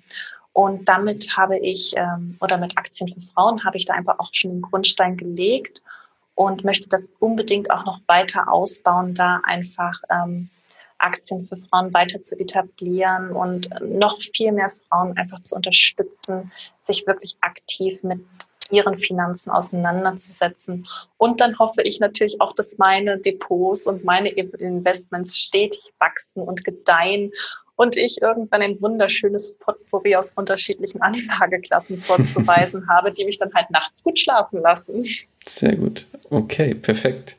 Und 0.53 0.89
damit 0.89 1.37
habe 1.37 1.61
ich, 1.61 1.95
ähm, 1.97 2.39
oder 2.41 2.59
mit 2.59 2.77
Aktien 2.77 3.15
für 3.15 3.33
Frauen, 3.33 3.63
habe 3.63 3.77
ich 3.77 3.85
da 3.85 3.95
einfach 3.95 4.19
auch 4.19 4.31
schon 4.33 4.51
den 4.51 4.63
Grundstein 4.63 5.17
gelegt 5.17 5.81
und 6.35 6.65
möchte 6.65 6.89
das 6.89 7.13
unbedingt 7.21 7.71
auch 7.71 7.85
noch 7.85 8.01
weiter 8.09 8.53
ausbauen, 8.53 9.15
da 9.15 9.41
einfach 9.45 10.03
ähm, 10.11 10.51
Aktien 11.01 11.47
für 11.47 11.57
Frauen 11.57 11.93
weiter 11.95 12.23
zu 12.23 12.39
etablieren 12.39 13.33
und 13.33 13.69
noch 13.81 14.19
viel 14.21 14.53
mehr 14.53 14.71
Frauen 14.71 15.17
einfach 15.17 15.41
zu 15.41 15.55
unterstützen, 15.55 16.53
sich 16.83 17.07
wirklich 17.07 17.37
aktiv 17.41 18.03
mit 18.03 18.21
ihren 18.71 18.97
Finanzen 18.97 19.51
auseinanderzusetzen. 19.51 20.87
Und 21.19 21.41
dann 21.41 21.59
hoffe 21.59 21.83
ich 21.83 22.01
natürlich 22.01 22.41
auch, 22.41 22.53
dass 22.53 22.79
meine 22.79 23.19
Depots 23.19 23.87
und 23.87 24.05
meine 24.05 24.29
Investments 24.31 25.37
stetig 25.37 25.93
wachsen 25.99 26.43
und 26.43 26.65
gedeihen 26.65 27.33
und 27.81 27.97
ich 27.97 28.21
irgendwann 28.21 28.61
ein 28.61 28.81
wunderschönes 28.83 29.57
Potpourri 29.59 30.15
aus 30.15 30.33
unterschiedlichen 30.33 31.01
Anlageklassen 31.03 32.01
vorzuweisen 32.03 32.87
habe, 32.91 33.13
die 33.13 33.25
mich 33.25 33.39
dann 33.39 33.53
halt 33.55 33.71
nachts 33.71 34.05
gut 34.05 34.21
schlafen 34.21 34.61
lassen. 34.61 35.07
Sehr 35.47 35.77
gut. 35.77 36.07
Okay, 36.29 36.75
perfekt. 36.75 37.37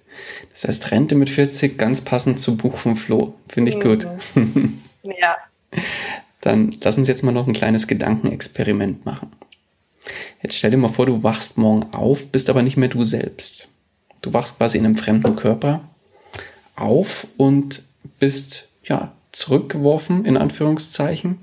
Das 0.52 0.66
heißt, 0.66 0.92
Rente 0.92 1.16
mit 1.16 1.30
40, 1.30 1.78
ganz 1.78 2.02
passend 2.02 2.40
zum 2.40 2.58
Buch 2.58 2.78
von 2.78 2.96
Flo. 2.96 3.34
Finde 3.48 3.72
ich 3.72 3.78
mhm. 3.78 3.82
gut. 3.82 4.08
ja. 5.20 5.38
Dann 6.42 6.76
lass 6.82 6.98
uns 6.98 7.08
jetzt 7.08 7.24
mal 7.24 7.32
noch 7.32 7.48
ein 7.48 7.54
kleines 7.54 7.88
Gedankenexperiment 7.88 9.06
machen. 9.06 9.32
Jetzt 10.42 10.56
stell 10.56 10.72
dir 10.72 10.78
mal 10.78 10.90
vor, 10.90 11.06
du 11.06 11.24
wachst 11.24 11.58
morgen 11.58 11.94
auf, 11.94 12.28
bist 12.28 12.50
aber 12.50 12.64
nicht 12.64 12.78
mehr 12.78 12.90
du 12.90 13.04
selbst. 13.04 13.68
Du 14.22 14.34
wachst 14.34 14.58
quasi 14.58 14.78
in 14.78 14.86
einem 14.86 14.98
fremden 14.98 15.36
Körper 15.36 15.82
auf 16.76 17.28
und 17.38 17.84
bist 18.20 18.68
ja 18.84 19.14
zurückgeworfen, 19.32 20.26
in 20.26 20.38
Anführungszeichen, 20.38 21.38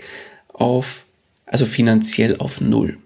auf, 0.53 1.05
also 1.47 1.65
finanziell 1.65 2.37
auf 2.39 2.61
Null. 2.61 2.99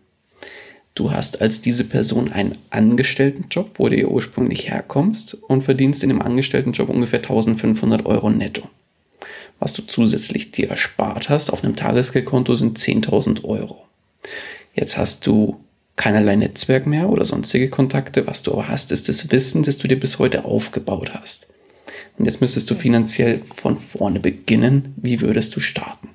Du 0.94 1.10
hast 1.10 1.40
als 1.40 1.62
diese 1.62 1.84
Person 1.84 2.32
einen 2.32 2.58
Angestelltenjob, 2.70 3.78
wo 3.78 3.88
du 3.88 3.98
ja 3.98 4.06
ursprünglich 4.06 4.68
herkommst 4.68 5.34
und 5.34 5.62
verdienst 5.62 6.02
in 6.02 6.10
dem 6.10 6.20
Angestelltenjob 6.20 6.90
ungefähr 6.90 7.20
1500 7.20 8.04
Euro 8.04 8.28
netto. 8.28 8.68
Was 9.58 9.72
du 9.72 9.82
zusätzlich 9.82 10.50
dir 10.50 10.68
erspart 10.68 11.28
hast 11.28 11.50
auf 11.50 11.64
einem 11.64 11.76
Tagesgeldkonto 11.76 12.56
sind 12.56 12.78
10.000 12.78 13.44
Euro. 13.44 13.84
Jetzt 14.74 14.98
hast 14.98 15.26
du 15.26 15.60
keinerlei 15.96 16.36
Netzwerk 16.36 16.86
mehr 16.86 17.08
oder 17.08 17.24
sonstige 17.24 17.68
Kontakte. 17.70 18.26
Was 18.26 18.42
du 18.42 18.52
aber 18.52 18.68
hast, 18.68 18.92
ist 18.92 19.08
das 19.08 19.30
Wissen, 19.30 19.62
das 19.62 19.78
du 19.78 19.88
dir 19.88 19.98
bis 19.98 20.18
heute 20.18 20.44
aufgebaut 20.44 21.14
hast. 21.14 21.46
Und 22.18 22.26
jetzt 22.26 22.40
müsstest 22.40 22.70
du 22.70 22.74
finanziell 22.74 23.38
von 23.38 23.76
vorne 23.76 24.20
beginnen. 24.20 24.94
Wie 24.96 25.20
würdest 25.20 25.56
du 25.56 25.60
starten? 25.60 26.08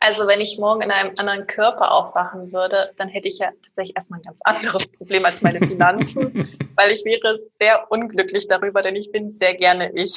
Also 0.00 0.28
wenn 0.28 0.40
ich 0.40 0.58
morgen 0.58 0.82
in 0.82 0.90
einem 0.92 1.12
anderen 1.18 1.46
Körper 1.46 1.90
aufwachen 1.90 2.52
würde, 2.52 2.92
dann 2.96 3.08
hätte 3.08 3.28
ich 3.28 3.38
ja 3.38 3.50
tatsächlich 3.62 3.96
erstmal 3.96 4.20
ein 4.20 4.22
ganz 4.22 4.38
anderes 4.44 4.92
Problem 4.92 5.24
als 5.24 5.42
meine 5.42 5.66
Finanzen, 5.66 6.48
weil 6.76 6.92
ich 6.92 7.04
wäre 7.04 7.38
sehr 7.56 7.90
unglücklich 7.90 8.46
darüber, 8.46 8.80
denn 8.80 8.94
ich 8.94 9.10
bin 9.10 9.32
sehr 9.32 9.54
gerne 9.54 9.90
ich. 9.92 10.14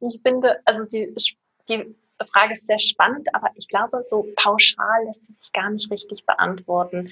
Ich 0.00 0.20
finde, 0.22 0.60
also 0.66 0.84
die, 0.84 1.14
die 1.68 1.96
Frage 2.32 2.52
ist 2.52 2.66
sehr 2.66 2.78
spannend, 2.78 3.28
aber 3.34 3.50
ich 3.56 3.68
glaube, 3.68 4.02
so 4.02 4.26
pauschal 4.36 5.04
lässt 5.06 5.22
es 5.22 5.40
sich 5.40 5.52
gar 5.52 5.70
nicht 5.70 5.90
richtig 5.90 6.26
beantworten. 6.26 7.10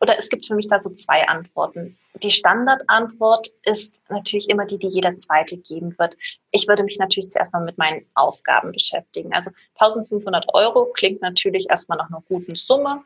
Oder 0.00 0.18
es 0.18 0.28
gibt 0.28 0.46
für 0.46 0.54
mich 0.54 0.68
da 0.68 0.80
so 0.80 0.90
zwei 0.90 1.26
Antworten. 1.28 1.98
Die 2.22 2.30
Standardantwort 2.30 3.48
ist 3.64 4.02
natürlich 4.08 4.48
immer 4.48 4.66
die, 4.66 4.78
die 4.78 4.88
jeder 4.88 5.18
zweite 5.18 5.56
geben 5.56 5.94
wird. 5.98 6.16
Ich 6.50 6.68
würde 6.68 6.84
mich 6.84 6.98
natürlich 6.98 7.30
zuerst 7.30 7.52
mal 7.52 7.64
mit 7.64 7.78
meinen 7.78 8.06
Ausgaben 8.14 8.72
beschäftigen. 8.72 9.32
Also 9.32 9.50
1500 9.78 10.52
Euro 10.54 10.86
klingt 10.86 11.22
natürlich 11.22 11.68
erstmal 11.70 11.98
nach 11.98 12.08
einer 12.08 12.22
guten 12.28 12.54
Summe, 12.54 13.02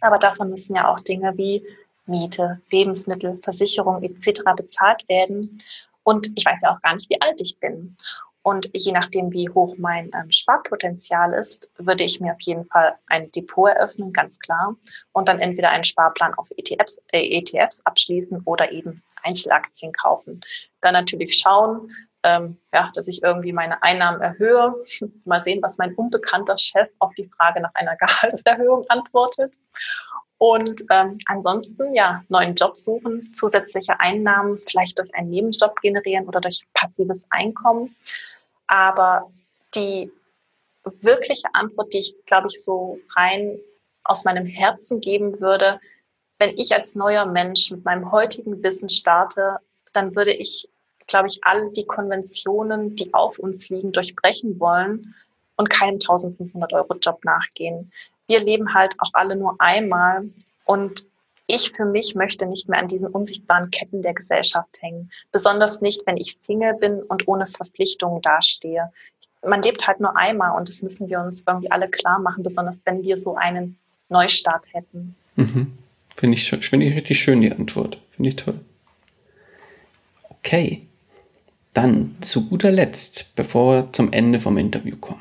aber 0.00 0.18
davon 0.18 0.50
müssen 0.50 0.76
ja 0.76 0.88
auch 0.88 1.00
Dinge 1.00 1.36
wie 1.36 1.66
Miete, 2.06 2.60
Lebensmittel, 2.70 3.38
Versicherung 3.42 4.02
etc. 4.02 4.42
bezahlt 4.56 5.08
werden. 5.08 5.58
Und 6.02 6.30
ich 6.34 6.44
weiß 6.44 6.60
ja 6.62 6.74
auch 6.74 6.82
gar 6.82 6.94
nicht, 6.94 7.08
wie 7.10 7.20
alt 7.20 7.40
ich 7.40 7.58
bin. 7.58 7.96
Und 8.44 8.68
je 8.74 8.92
nachdem, 8.92 9.32
wie 9.32 9.48
hoch 9.48 9.74
mein 9.78 10.10
ähm, 10.14 10.30
Sparpotenzial 10.30 11.32
ist, 11.32 11.70
würde 11.78 12.04
ich 12.04 12.20
mir 12.20 12.32
auf 12.32 12.42
jeden 12.42 12.66
Fall 12.66 12.94
ein 13.06 13.30
Depot 13.30 13.70
eröffnen, 13.70 14.12
ganz 14.12 14.38
klar. 14.38 14.76
Und 15.12 15.28
dann 15.28 15.40
entweder 15.40 15.70
einen 15.70 15.82
Sparplan 15.82 16.34
auf 16.34 16.50
ETFs, 16.58 17.00
äh, 17.12 17.38
ETFs 17.38 17.80
abschließen 17.86 18.42
oder 18.44 18.70
eben 18.70 19.02
Einzelaktien 19.22 19.94
kaufen. 19.94 20.42
Dann 20.82 20.92
natürlich 20.92 21.38
schauen, 21.38 21.88
ähm, 22.22 22.58
ja, 22.74 22.90
dass 22.94 23.08
ich 23.08 23.22
irgendwie 23.22 23.54
meine 23.54 23.82
Einnahmen 23.82 24.20
erhöhe. 24.20 24.74
Mal 25.24 25.40
sehen, 25.40 25.62
was 25.62 25.78
mein 25.78 25.94
unbekannter 25.94 26.58
Chef 26.58 26.90
auf 26.98 27.14
die 27.14 27.30
Frage 27.38 27.62
nach 27.62 27.74
einer 27.74 27.96
Gehaltserhöhung 28.00 28.84
antwortet. 28.90 29.56
Und 30.36 30.84
ähm, 30.90 31.18
ansonsten, 31.24 31.94
ja, 31.94 32.22
neuen 32.28 32.54
Job 32.54 32.76
suchen, 32.76 33.32
zusätzliche 33.32 33.98
Einnahmen 34.00 34.58
vielleicht 34.68 34.98
durch 34.98 35.14
einen 35.14 35.30
Nebenjob 35.30 35.80
generieren 35.80 36.26
oder 36.26 36.42
durch 36.42 36.66
passives 36.74 37.26
Einkommen. 37.30 37.96
Aber 38.66 39.30
die 39.74 40.10
wirkliche 40.84 41.48
Antwort, 41.52 41.92
die 41.92 42.00
ich, 42.00 42.14
glaube 42.26 42.48
ich, 42.50 42.62
so 42.62 42.98
rein 43.16 43.58
aus 44.04 44.24
meinem 44.24 44.46
Herzen 44.46 45.00
geben 45.00 45.40
würde, 45.40 45.80
wenn 46.38 46.56
ich 46.58 46.74
als 46.74 46.94
neuer 46.94 47.26
Mensch 47.26 47.70
mit 47.70 47.84
meinem 47.84 48.10
heutigen 48.12 48.62
Wissen 48.62 48.88
starte, 48.88 49.58
dann 49.92 50.14
würde 50.14 50.32
ich, 50.32 50.68
glaube 51.06 51.28
ich, 51.28 51.38
all 51.42 51.70
die 51.72 51.86
Konventionen, 51.86 52.96
die 52.96 53.14
auf 53.14 53.38
uns 53.38 53.70
liegen, 53.70 53.92
durchbrechen 53.92 54.58
wollen 54.60 55.14
und 55.56 55.70
keinem 55.70 55.94
1500 55.94 56.72
Euro 56.72 56.94
Job 56.94 57.24
nachgehen. 57.24 57.92
Wir 58.26 58.40
leben 58.40 58.74
halt 58.74 58.94
auch 58.98 59.10
alle 59.12 59.36
nur 59.36 59.56
einmal 59.58 60.28
und 60.64 61.06
ich 61.46 61.72
für 61.72 61.84
mich 61.84 62.14
möchte 62.14 62.46
nicht 62.46 62.68
mehr 62.68 62.80
an 62.80 62.88
diesen 62.88 63.08
unsichtbaren 63.08 63.70
Ketten 63.70 64.02
der 64.02 64.14
Gesellschaft 64.14 64.80
hängen. 64.80 65.10
Besonders 65.32 65.80
nicht, 65.80 66.02
wenn 66.06 66.16
ich 66.16 66.36
Single 66.40 66.74
bin 66.74 67.02
und 67.02 67.28
ohne 67.28 67.46
Verpflichtungen 67.46 68.22
dastehe. 68.22 68.90
Man 69.46 69.60
lebt 69.62 69.86
halt 69.86 70.00
nur 70.00 70.16
einmal 70.16 70.56
und 70.56 70.68
das 70.68 70.82
müssen 70.82 71.08
wir 71.08 71.20
uns 71.20 71.44
irgendwie 71.46 71.70
alle 71.70 71.88
klar 71.88 72.18
machen, 72.18 72.42
besonders 72.42 72.80
wenn 72.84 73.02
wir 73.02 73.16
so 73.16 73.36
einen 73.36 73.76
Neustart 74.08 74.72
hätten. 74.72 75.14
Mhm. 75.36 75.78
Finde 76.16 76.36
ich, 76.36 76.48
find 76.48 76.82
ich 76.82 76.96
richtig 76.96 77.18
schön, 77.18 77.40
die 77.40 77.52
Antwort. 77.52 77.98
Finde 78.12 78.30
ich 78.30 78.36
toll. 78.36 78.60
Okay. 80.30 80.86
Dann 81.74 82.16
zu 82.20 82.48
guter 82.48 82.70
Letzt, 82.70 83.34
bevor 83.34 83.74
wir 83.74 83.92
zum 83.92 84.12
Ende 84.12 84.40
vom 84.40 84.56
Interview 84.56 84.96
kommen. 84.96 85.20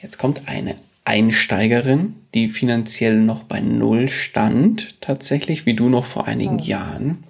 Jetzt 0.00 0.18
kommt 0.18 0.48
eine 0.48 0.76
Einsteigerin, 1.06 2.26
die 2.34 2.48
finanziell 2.48 3.16
noch 3.16 3.44
bei 3.44 3.60
Null 3.60 4.08
stand, 4.08 5.00
tatsächlich, 5.00 5.64
wie 5.64 5.74
du 5.74 5.88
noch 5.88 6.04
vor 6.04 6.26
einigen 6.26 6.58
ja. 6.58 6.78
Jahren, 6.78 7.22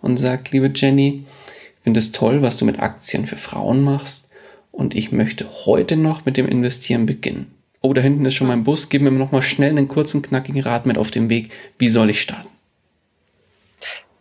und 0.00 0.18
sagt, 0.18 0.52
liebe 0.52 0.70
Jenny, 0.72 1.26
ich 1.48 1.82
finde 1.82 1.98
es 1.98 2.12
toll, 2.12 2.42
was 2.42 2.58
du 2.58 2.64
mit 2.64 2.78
Aktien 2.78 3.26
für 3.26 3.36
Frauen 3.36 3.82
machst 3.82 4.30
und 4.70 4.94
ich 4.94 5.10
möchte 5.10 5.48
heute 5.66 5.96
noch 5.96 6.24
mit 6.24 6.36
dem 6.36 6.46
Investieren 6.46 7.06
beginnen. 7.06 7.52
Oh, 7.80 7.92
da 7.92 8.00
hinten 8.00 8.24
ist 8.24 8.34
schon 8.34 8.46
mein 8.46 8.62
Bus, 8.62 8.88
gib 8.88 9.02
mir 9.02 9.10
noch 9.10 9.32
mal 9.32 9.42
schnell 9.42 9.70
einen 9.70 9.88
kurzen, 9.88 10.22
knackigen 10.22 10.62
Rat 10.62 10.86
mit 10.86 10.96
auf 10.96 11.10
dem 11.10 11.28
Weg. 11.28 11.50
Wie 11.76 11.88
soll 11.88 12.10
ich 12.10 12.22
starten? 12.22 12.48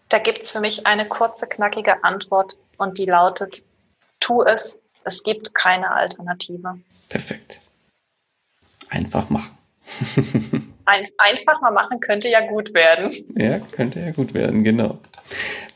Da 0.09 0.17
gibt 0.17 0.41
es 0.41 0.49
für 0.49 0.59
mich 0.59 0.87
eine 0.87 1.07
kurze, 1.07 1.45
knackige 1.45 2.03
Antwort 2.03 2.57
und 2.77 2.97
die 2.97 3.05
lautet, 3.05 3.63
tu 4.19 4.41
es, 4.41 4.79
es 5.03 5.21
gibt 5.21 5.53
keine 5.53 5.91
Alternative. 5.91 6.79
Perfekt 7.09 7.62
einfach 8.93 9.29
machen. 9.29 9.57
Ein, 10.85 11.05
einfach 11.17 11.61
mal 11.61 11.71
machen 11.71 11.99
könnte 11.99 12.29
ja 12.29 12.47
gut 12.47 12.73
werden. 12.73 13.13
Ja, 13.35 13.59
könnte 13.59 13.99
ja 13.99 14.11
gut 14.11 14.33
werden, 14.33 14.63
genau. 14.63 14.99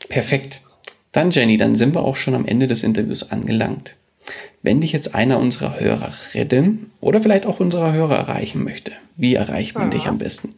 Perfekt. 0.08 0.60
Dann, 1.12 1.30
Jenny, 1.30 1.56
dann 1.56 1.74
sind 1.74 1.94
wir 1.94 2.02
auch 2.02 2.16
schon 2.16 2.34
am 2.34 2.46
Ende 2.46 2.68
des 2.68 2.82
Interviews 2.82 3.30
angelangt. 3.30 3.94
Wenn 4.62 4.80
dich 4.80 4.92
jetzt 4.92 5.14
einer 5.14 5.38
unserer 5.38 5.78
Hörerinnen 5.78 6.92
oder 7.00 7.22
vielleicht 7.22 7.46
auch 7.46 7.60
unserer 7.60 7.92
Hörer 7.92 8.16
erreichen 8.16 8.64
möchte, 8.64 8.92
wie 9.16 9.34
erreicht 9.34 9.74
man 9.74 9.84
ja. 9.84 9.90
dich 9.90 10.06
am 10.06 10.18
besten? 10.18 10.54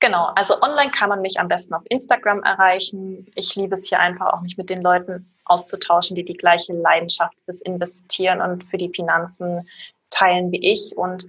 Genau, 0.00 0.30
also 0.34 0.60
online 0.60 0.90
kann 0.90 1.08
man 1.08 1.22
mich 1.22 1.38
am 1.38 1.46
besten 1.46 1.74
auf 1.74 1.82
Instagram 1.88 2.42
erreichen. 2.42 3.26
Ich 3.36 3.54
liebe 3.54 3.74
es 3.74 3.88
hier 3.88 4.00
einfach 4.00 4.32
auch, 4.32 4.40
mich 4.40 4.58
mit 4.58 4.68
den 4.68 4.82
Leuten 4.82 5.32
auszutauschen, 5.44 6.16
die 6.16 6.24
die 6.24 6.34
gleiche 6.34 6.72
Leidenschaft 6.72 7.36
fürs 7.44 7.60
Investieren 7.60 8.40
und 8.40 8.64
für 8.64 8.78
die 8.78 8.90
Finanzen 8.92 9.68
teilen 10.12 10.52
wie 10.52 10.70
ich 10.72 10.96
und 10.96 11.26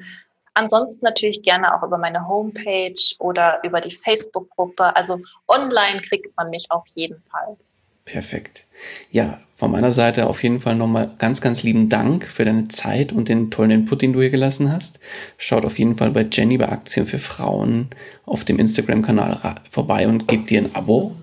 ansonsten 0.53 0.99
natürlich 1.01 1.41
gerne 1.41 1.75
auch 1.75 1.83
über 1.83 1.97
meine 1.97 2.27
Homepage 2.27 2.93
oder 3.19 3.59
über 3.63 3.81
die 3.81 3.95
Facebook-Gruppe. 3.95 4.95
Also 4.95 5.19
online 5.47 6.01
kriegt 6.01 6.35
man 6.37 6.49
mich 6.49 6.67
auf 6.69 6.85
jeden 6.95 7.21
Fall. 7.23 7.57
Perfekt. 8.05 8.65
Ja, 9.11 9.39
von 9.55 9.71
meiner 9.71 9.93
Seite 9.93 10.27
auf 10.27 10.43
jeden 10.43 10.59
Fall 10.59 10.75
nochmal 10.75 11.11
ganz, 11.19 11.39
ganz 11.39 11.63
lieben 11.63 11.87
Dank 11.87 12.27
für 12.27 12.43
deine 12.43 12.67
Zeit 12.67 13.13
und 13.13 13.29
den 13.29 13.49
tollen 13.49 13.71
Input, 13.71 14.01
den 14.01 14.11
du 14.11 14.19
hier 14.19 14.29
gelassen 14.29 14.71
hast. 14.71 14.99
Schaut 15.37 15.63
auf 15.63 15.79
jeden 15.79 15.95
Fall 15.95 16.11
bei 16.11 16.27
Jenny 16.29 16.57
bei 16.57 16.67
Aktien 16.67 17.07
für 17.07 17.19
Frauen 17.19 17.89
auf 18.25 18.43
dem 18.43 18.59
Instagram-Kanal 18.59 19.61
vorbei 19.71 20.07
und 20.07 20.27
gebt 20.27 20.49
dir 20.49 20.61
ein 20.61 20.75
Abo 20.75 21.15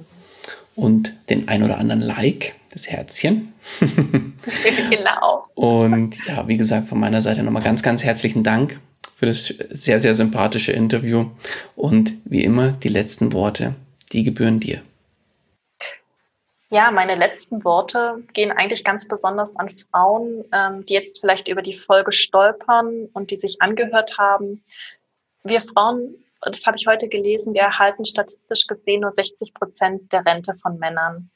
und 0.74 1.14
den 1.28 1.48
ein 1.48 1.62
oder 1.62 1.78
anderen 1.78 2.00
Like 2.00 2.54
das 2.70 2.88
Herzchen. 2.88 3.52
genau. 4.90 5.42
Und 5.54 6.16
ja, 6.26 6.46
wie 6.48 6.56
gesagt, 6.56 6.88
von 6.88 7.00
meiner 7.00 7.22
Seite 7.22 7.42
nochmal 7.42 7.62
ganz, 7.62 7.82
ganz 7.82 8.02
herzlichen 8.04 8.42
Dank 8.42 8.80
für 9.16 9.26
das 9.26 9.52
sehr, 9.70 9.98
sehr 9.98 10.14
sympathische 10.14 10.72
Interview. 10.72 11.30
Und 11.76 12.14
wie 12.24 12.44
immer, 12.44 12.70
die 12.70 12.88
letzten 12.88 13.32
Worte, 13.32 13.74
die 14.12 14.22
gebühren 14.22 14.60
dir. 14.60 14.82
Ja, 16.72 16.92
meine 16.92 17.16
letzten 17.16 17.64
Worte 17.64 18.22
gehen 18.32 18.52
eigentlich 18.52 18.84
ganz 18.84 19.08
besonders 19.08 19.56
an 19.56 19.70
Frauen, 19.70 20.44
ähm, 20.52 20.86
die 20.86 20.94
jetzt 20.94 21.20
vielleicht 21.20 21.48
über 21.48 21.62
die 21.62 21.74
Folge 21.74 22.12
stolpern 22.12 23.08
und 23.12 23.32
die 23.32 23.36
sich 23.36 23.60
angehört 23.60 24.18
haben. 24.18 24.64
Wir 25.42 25.60
Frauen, 25.60 26.14
das 26.40 26.64
habe 26.66 26.76
ich 26.78 26.86
heute 26.86 27.08
gelesen, 27.08 27.54
wir 27.54 27.62
erhalten 27.62 28.04
statistisch 28.04 28.68
gesehen 28.68 29.00
nur 29.00 29.10
60 29.10 29.52
Prozent 29.52 30.12
der 30.12 30.24
Rente 30.24 30.54
von 30.54 30.78
Männern. 30.78 31.30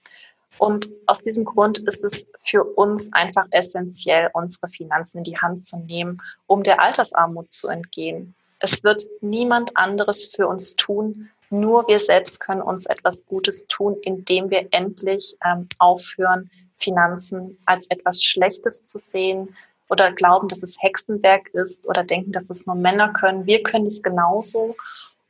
Und 0.59 0.89
aus 1.07 1.19
diesem 1.19 1.45
Grund 1.45 1.79
ist 1.81 2.05
es 2.05 2.27
für 2.45 2.65
uns 2.65 3.13
einfach 3.13 3.47
essentiell, 3.51 4.31
unsere 4.33 4.69
Finanzen 4.69 5.19
in 5.19 5.25
die 5.25 5.39
Hand 5.39 5.67
zu 5.67 5.79
nehmen, 5.79 6.23
um 6.47 6.63
der 6.63 6.81
Altersarmut 6.81 7.53
zu 7.53 7.69
entgehen. 7.69 8.35
Es 8.61 8.83
wird 8.85 9.05
niemand 9.21 9.77
anderes 9.77 10.27
für 10.27 10.47
uns 10.47 10.77
tun, 10.77 11.29
nur 11.51 11.87
wir 11.87 12.01
selbst 12.01 12.41
können 12.41 12.63
uns 12.63 12.87
etwas 12.87 13.27
Gutes 13.27 13.67
tun, 13.67 13.97
indem 14.03 14.51
wir 14.51 14.67
endlich 14.71 15.37
ähm, 15.45 15.69
aufhören, 15.79 16.51
Finanzen 16.79 17.59
als 17.67 17.87
etwas 17.91 18.23
Schlechtes 18.23 18.87
zu 18.87 18.99
sehen 18.99 19.55
oder 19.89 20.13
glauben, 20.13 20.49
dass 20.49 20.63
es 20.63 20.77
Hexenwerk 20.81 21.49
ist 21.55 21.89
oder 21.89 22.05
denken, 22.05 22.33
dass 22.33 22.51
es 22.51 22.67
nur 22.67 22.75
Männer 22.75 23.13
können. 23.13 23.47
Wir 23.47 23.63
können 23.63 23.87
es 23.87 24.03
genauso. 24.03 24.75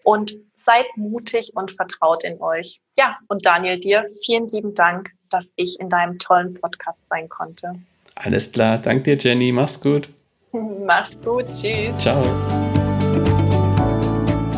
Und 0.05 0.35
seid 0.57 0.87
mutig 0.97 1.53
und 1.55 1.73
vertraut 1.73 2.25
in 2.25 2.41
euch. 2.41 2.81
Ja, 2.97 3.17
und 3.29 3.45
Daniel, 3.45 3.79
dir 3.79 4.07
vielen 4.25 4.47
lieben 4.47 4.75
Dank, 4.75 5.11
dass 5.31 5.53
ich 5.57 5.79
in 5.81 5.89
deinem 5.89 6.19
tollen 6.19 6.55
Podcast 6.55 7.07
sein 7.11 7.29
konnte. 7.29 7.73
Alles 8.15 8.51
klar, 8.51 8.79
danke 8.79 9.17
dir, 9.17 9.17
Jenny. 9.17 9.53
Mach's 9.53 9.81
gut. 9.81 10.09
Mach's 10.53 11.21
gut, 11.21 11.47
tschüss. 11.47 11.99
Ciao. 11.99 12.23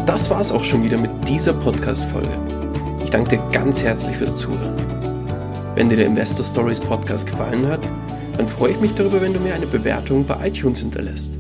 Das 0.07 0.31
war's 0.31 0.53
auch 0.53 0.65
schon 0.65 0.85
wieder 0.85 0.99
mit 0.99 1.11
dieser 1.29 1.53
Podcast-Folge. 1.55 2.39
Ich 3.03 3.11
danke 3.11 3.37
dir 3.37 3.51
ganz 3.51 3.83
herzlich 3.83 4.17
fürs 4.17 4.37
Zuhören. 4.37 4.77
Wenn 5.75 5.89
dir 5.89 5.97
der 5.97 6.07
Investor 6.07 6.45
Stories 6.45 6.81
Podcast 6.81 7.27
gefallen 7.27 7.67
hat, 7.69 7.81
dann 8.37 8.49
freue 8.49 8.73
ich 8.73 8.81
mich 8.81 8.95
darüber, 8.95 9.21
wenn 9.21 9.33
du 9.33 9.41
mir 9.41 9.55
eine 9.55 9.67
Bewertung 9.67 10.27
bei 10.27 10.49
iTunes 10.49 10.81
hinterlässt. 10.81 11.33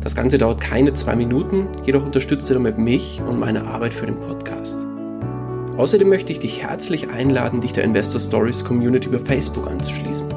Das 0.00 0.14
Ganze 0.14 0.38
dauert 0.38 0.60
keine 0.60 0.94
zwei 0.94 1.16
Minuten, 1.16 1.66
jedoch 1.84 2.04
unterstützt 2.04 2.48
ihr 2.50 2.54
damit 2.54 2.78
mich 2.78 3.20
und 3.26 3.40
meine 3.40 3.66
Arbeit 3.66 3.92
für 3.92 4.06
den 4.06 4.16
Podcast. 4.16 4.78
Außerdem 5.76 6.08
möchte 6.08 6.32
ich 6.32 6.38
dich 6.38 6.62
herzlich 6.62 7.10
einladen, 7.10 7.60
dich 7.60 7.72
der 7.72 7.84
Investor 7.84 8.20
Stories 8.20 8.64
Community 8.64 9.08
über 9.08 9.18
Facebook 9.18 9.66
anzuschließen. 9.68 10.28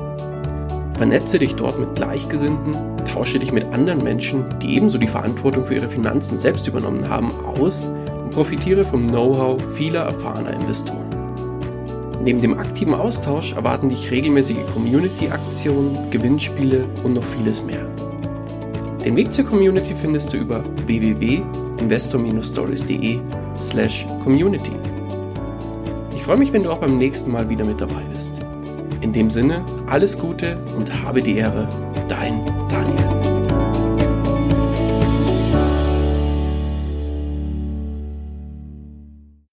Vernetze 0.96 1.40
dich 1.40 1.56
dort 1.56 1.80
mit 1.80 1.96
Gleichgesinnten, 1.96 2.76
tausche 3.12 3.40
dich 3.40 3.52
mit 3.52 3.66
anderen 3.66 4.04
Menschen, 4.04 4.46
die 4.60 4.76
ebenso 4.76 4.98
die 4.98 5.08
Verantwortung 5.08 5.66
für 5.66 5.76
ihre 5.76 5.90
Finanzen 5.90 6.38
selbst 6.38 6.68
übernommen 6.68 7.08
haben, 7.08 7.32
aus 7.60 7.86
und 7.86 8.32
profitiere 8.32 8.84
vom 8.84 9.08
Know-how 9.08 9.62
vieler 9.76 10.02
erfahrener 10.02 10.54
Investoren. 10.54 11.06
Neben 12.24 12.42
dem 12.42 12.58
aktiven 12.58 12.94
Austausch 12.94 13.54
erwarten 13.54 13.90
dich 13.90 14.12
regelmäßige 14.12 14.66
Community-Aktionen, 14.74 16.12
Gewinnspiele 16.12 16.86
und 17.04 17.14
noch 17.14 17.24
vieles 17.24 17.64
mehr. 17.64 17.88
Den 19.04 19.16
Weg 19.16 19.34
zur 19.34 19.46
Community 19.46 19.96
findest 20.00 20.32
du 20.32 20.38
über 20.38 20.64
www.investor-stories.de 20.86 23.20
slash 23.58 24.06
community. 24.24 24.74
Ich 26.16 26.22
freue 26.22 26.38
mich, 26.38 26.54
wenn 26.54 26.62
du 26.62 26.72
auch 26.72 26.78
beim 26.78 27.00
nächsten 27.00 27.32
Mal 27.32 27.50
wieder 27.50 27.66
mit 27.66 27.82
dabei 27.82 28.04
bist. 28.14 28.34
In 29.02 29.12
dem 29.12 29.32
Sinne, 29.32 29.66
alles 29.88 30.20
Gute 30.20 30.60
und 30.78 31.04
habe 31.04 31.24
die 31.24 31.38
Ehre, 31.38 31.68
dein 32.08 32.46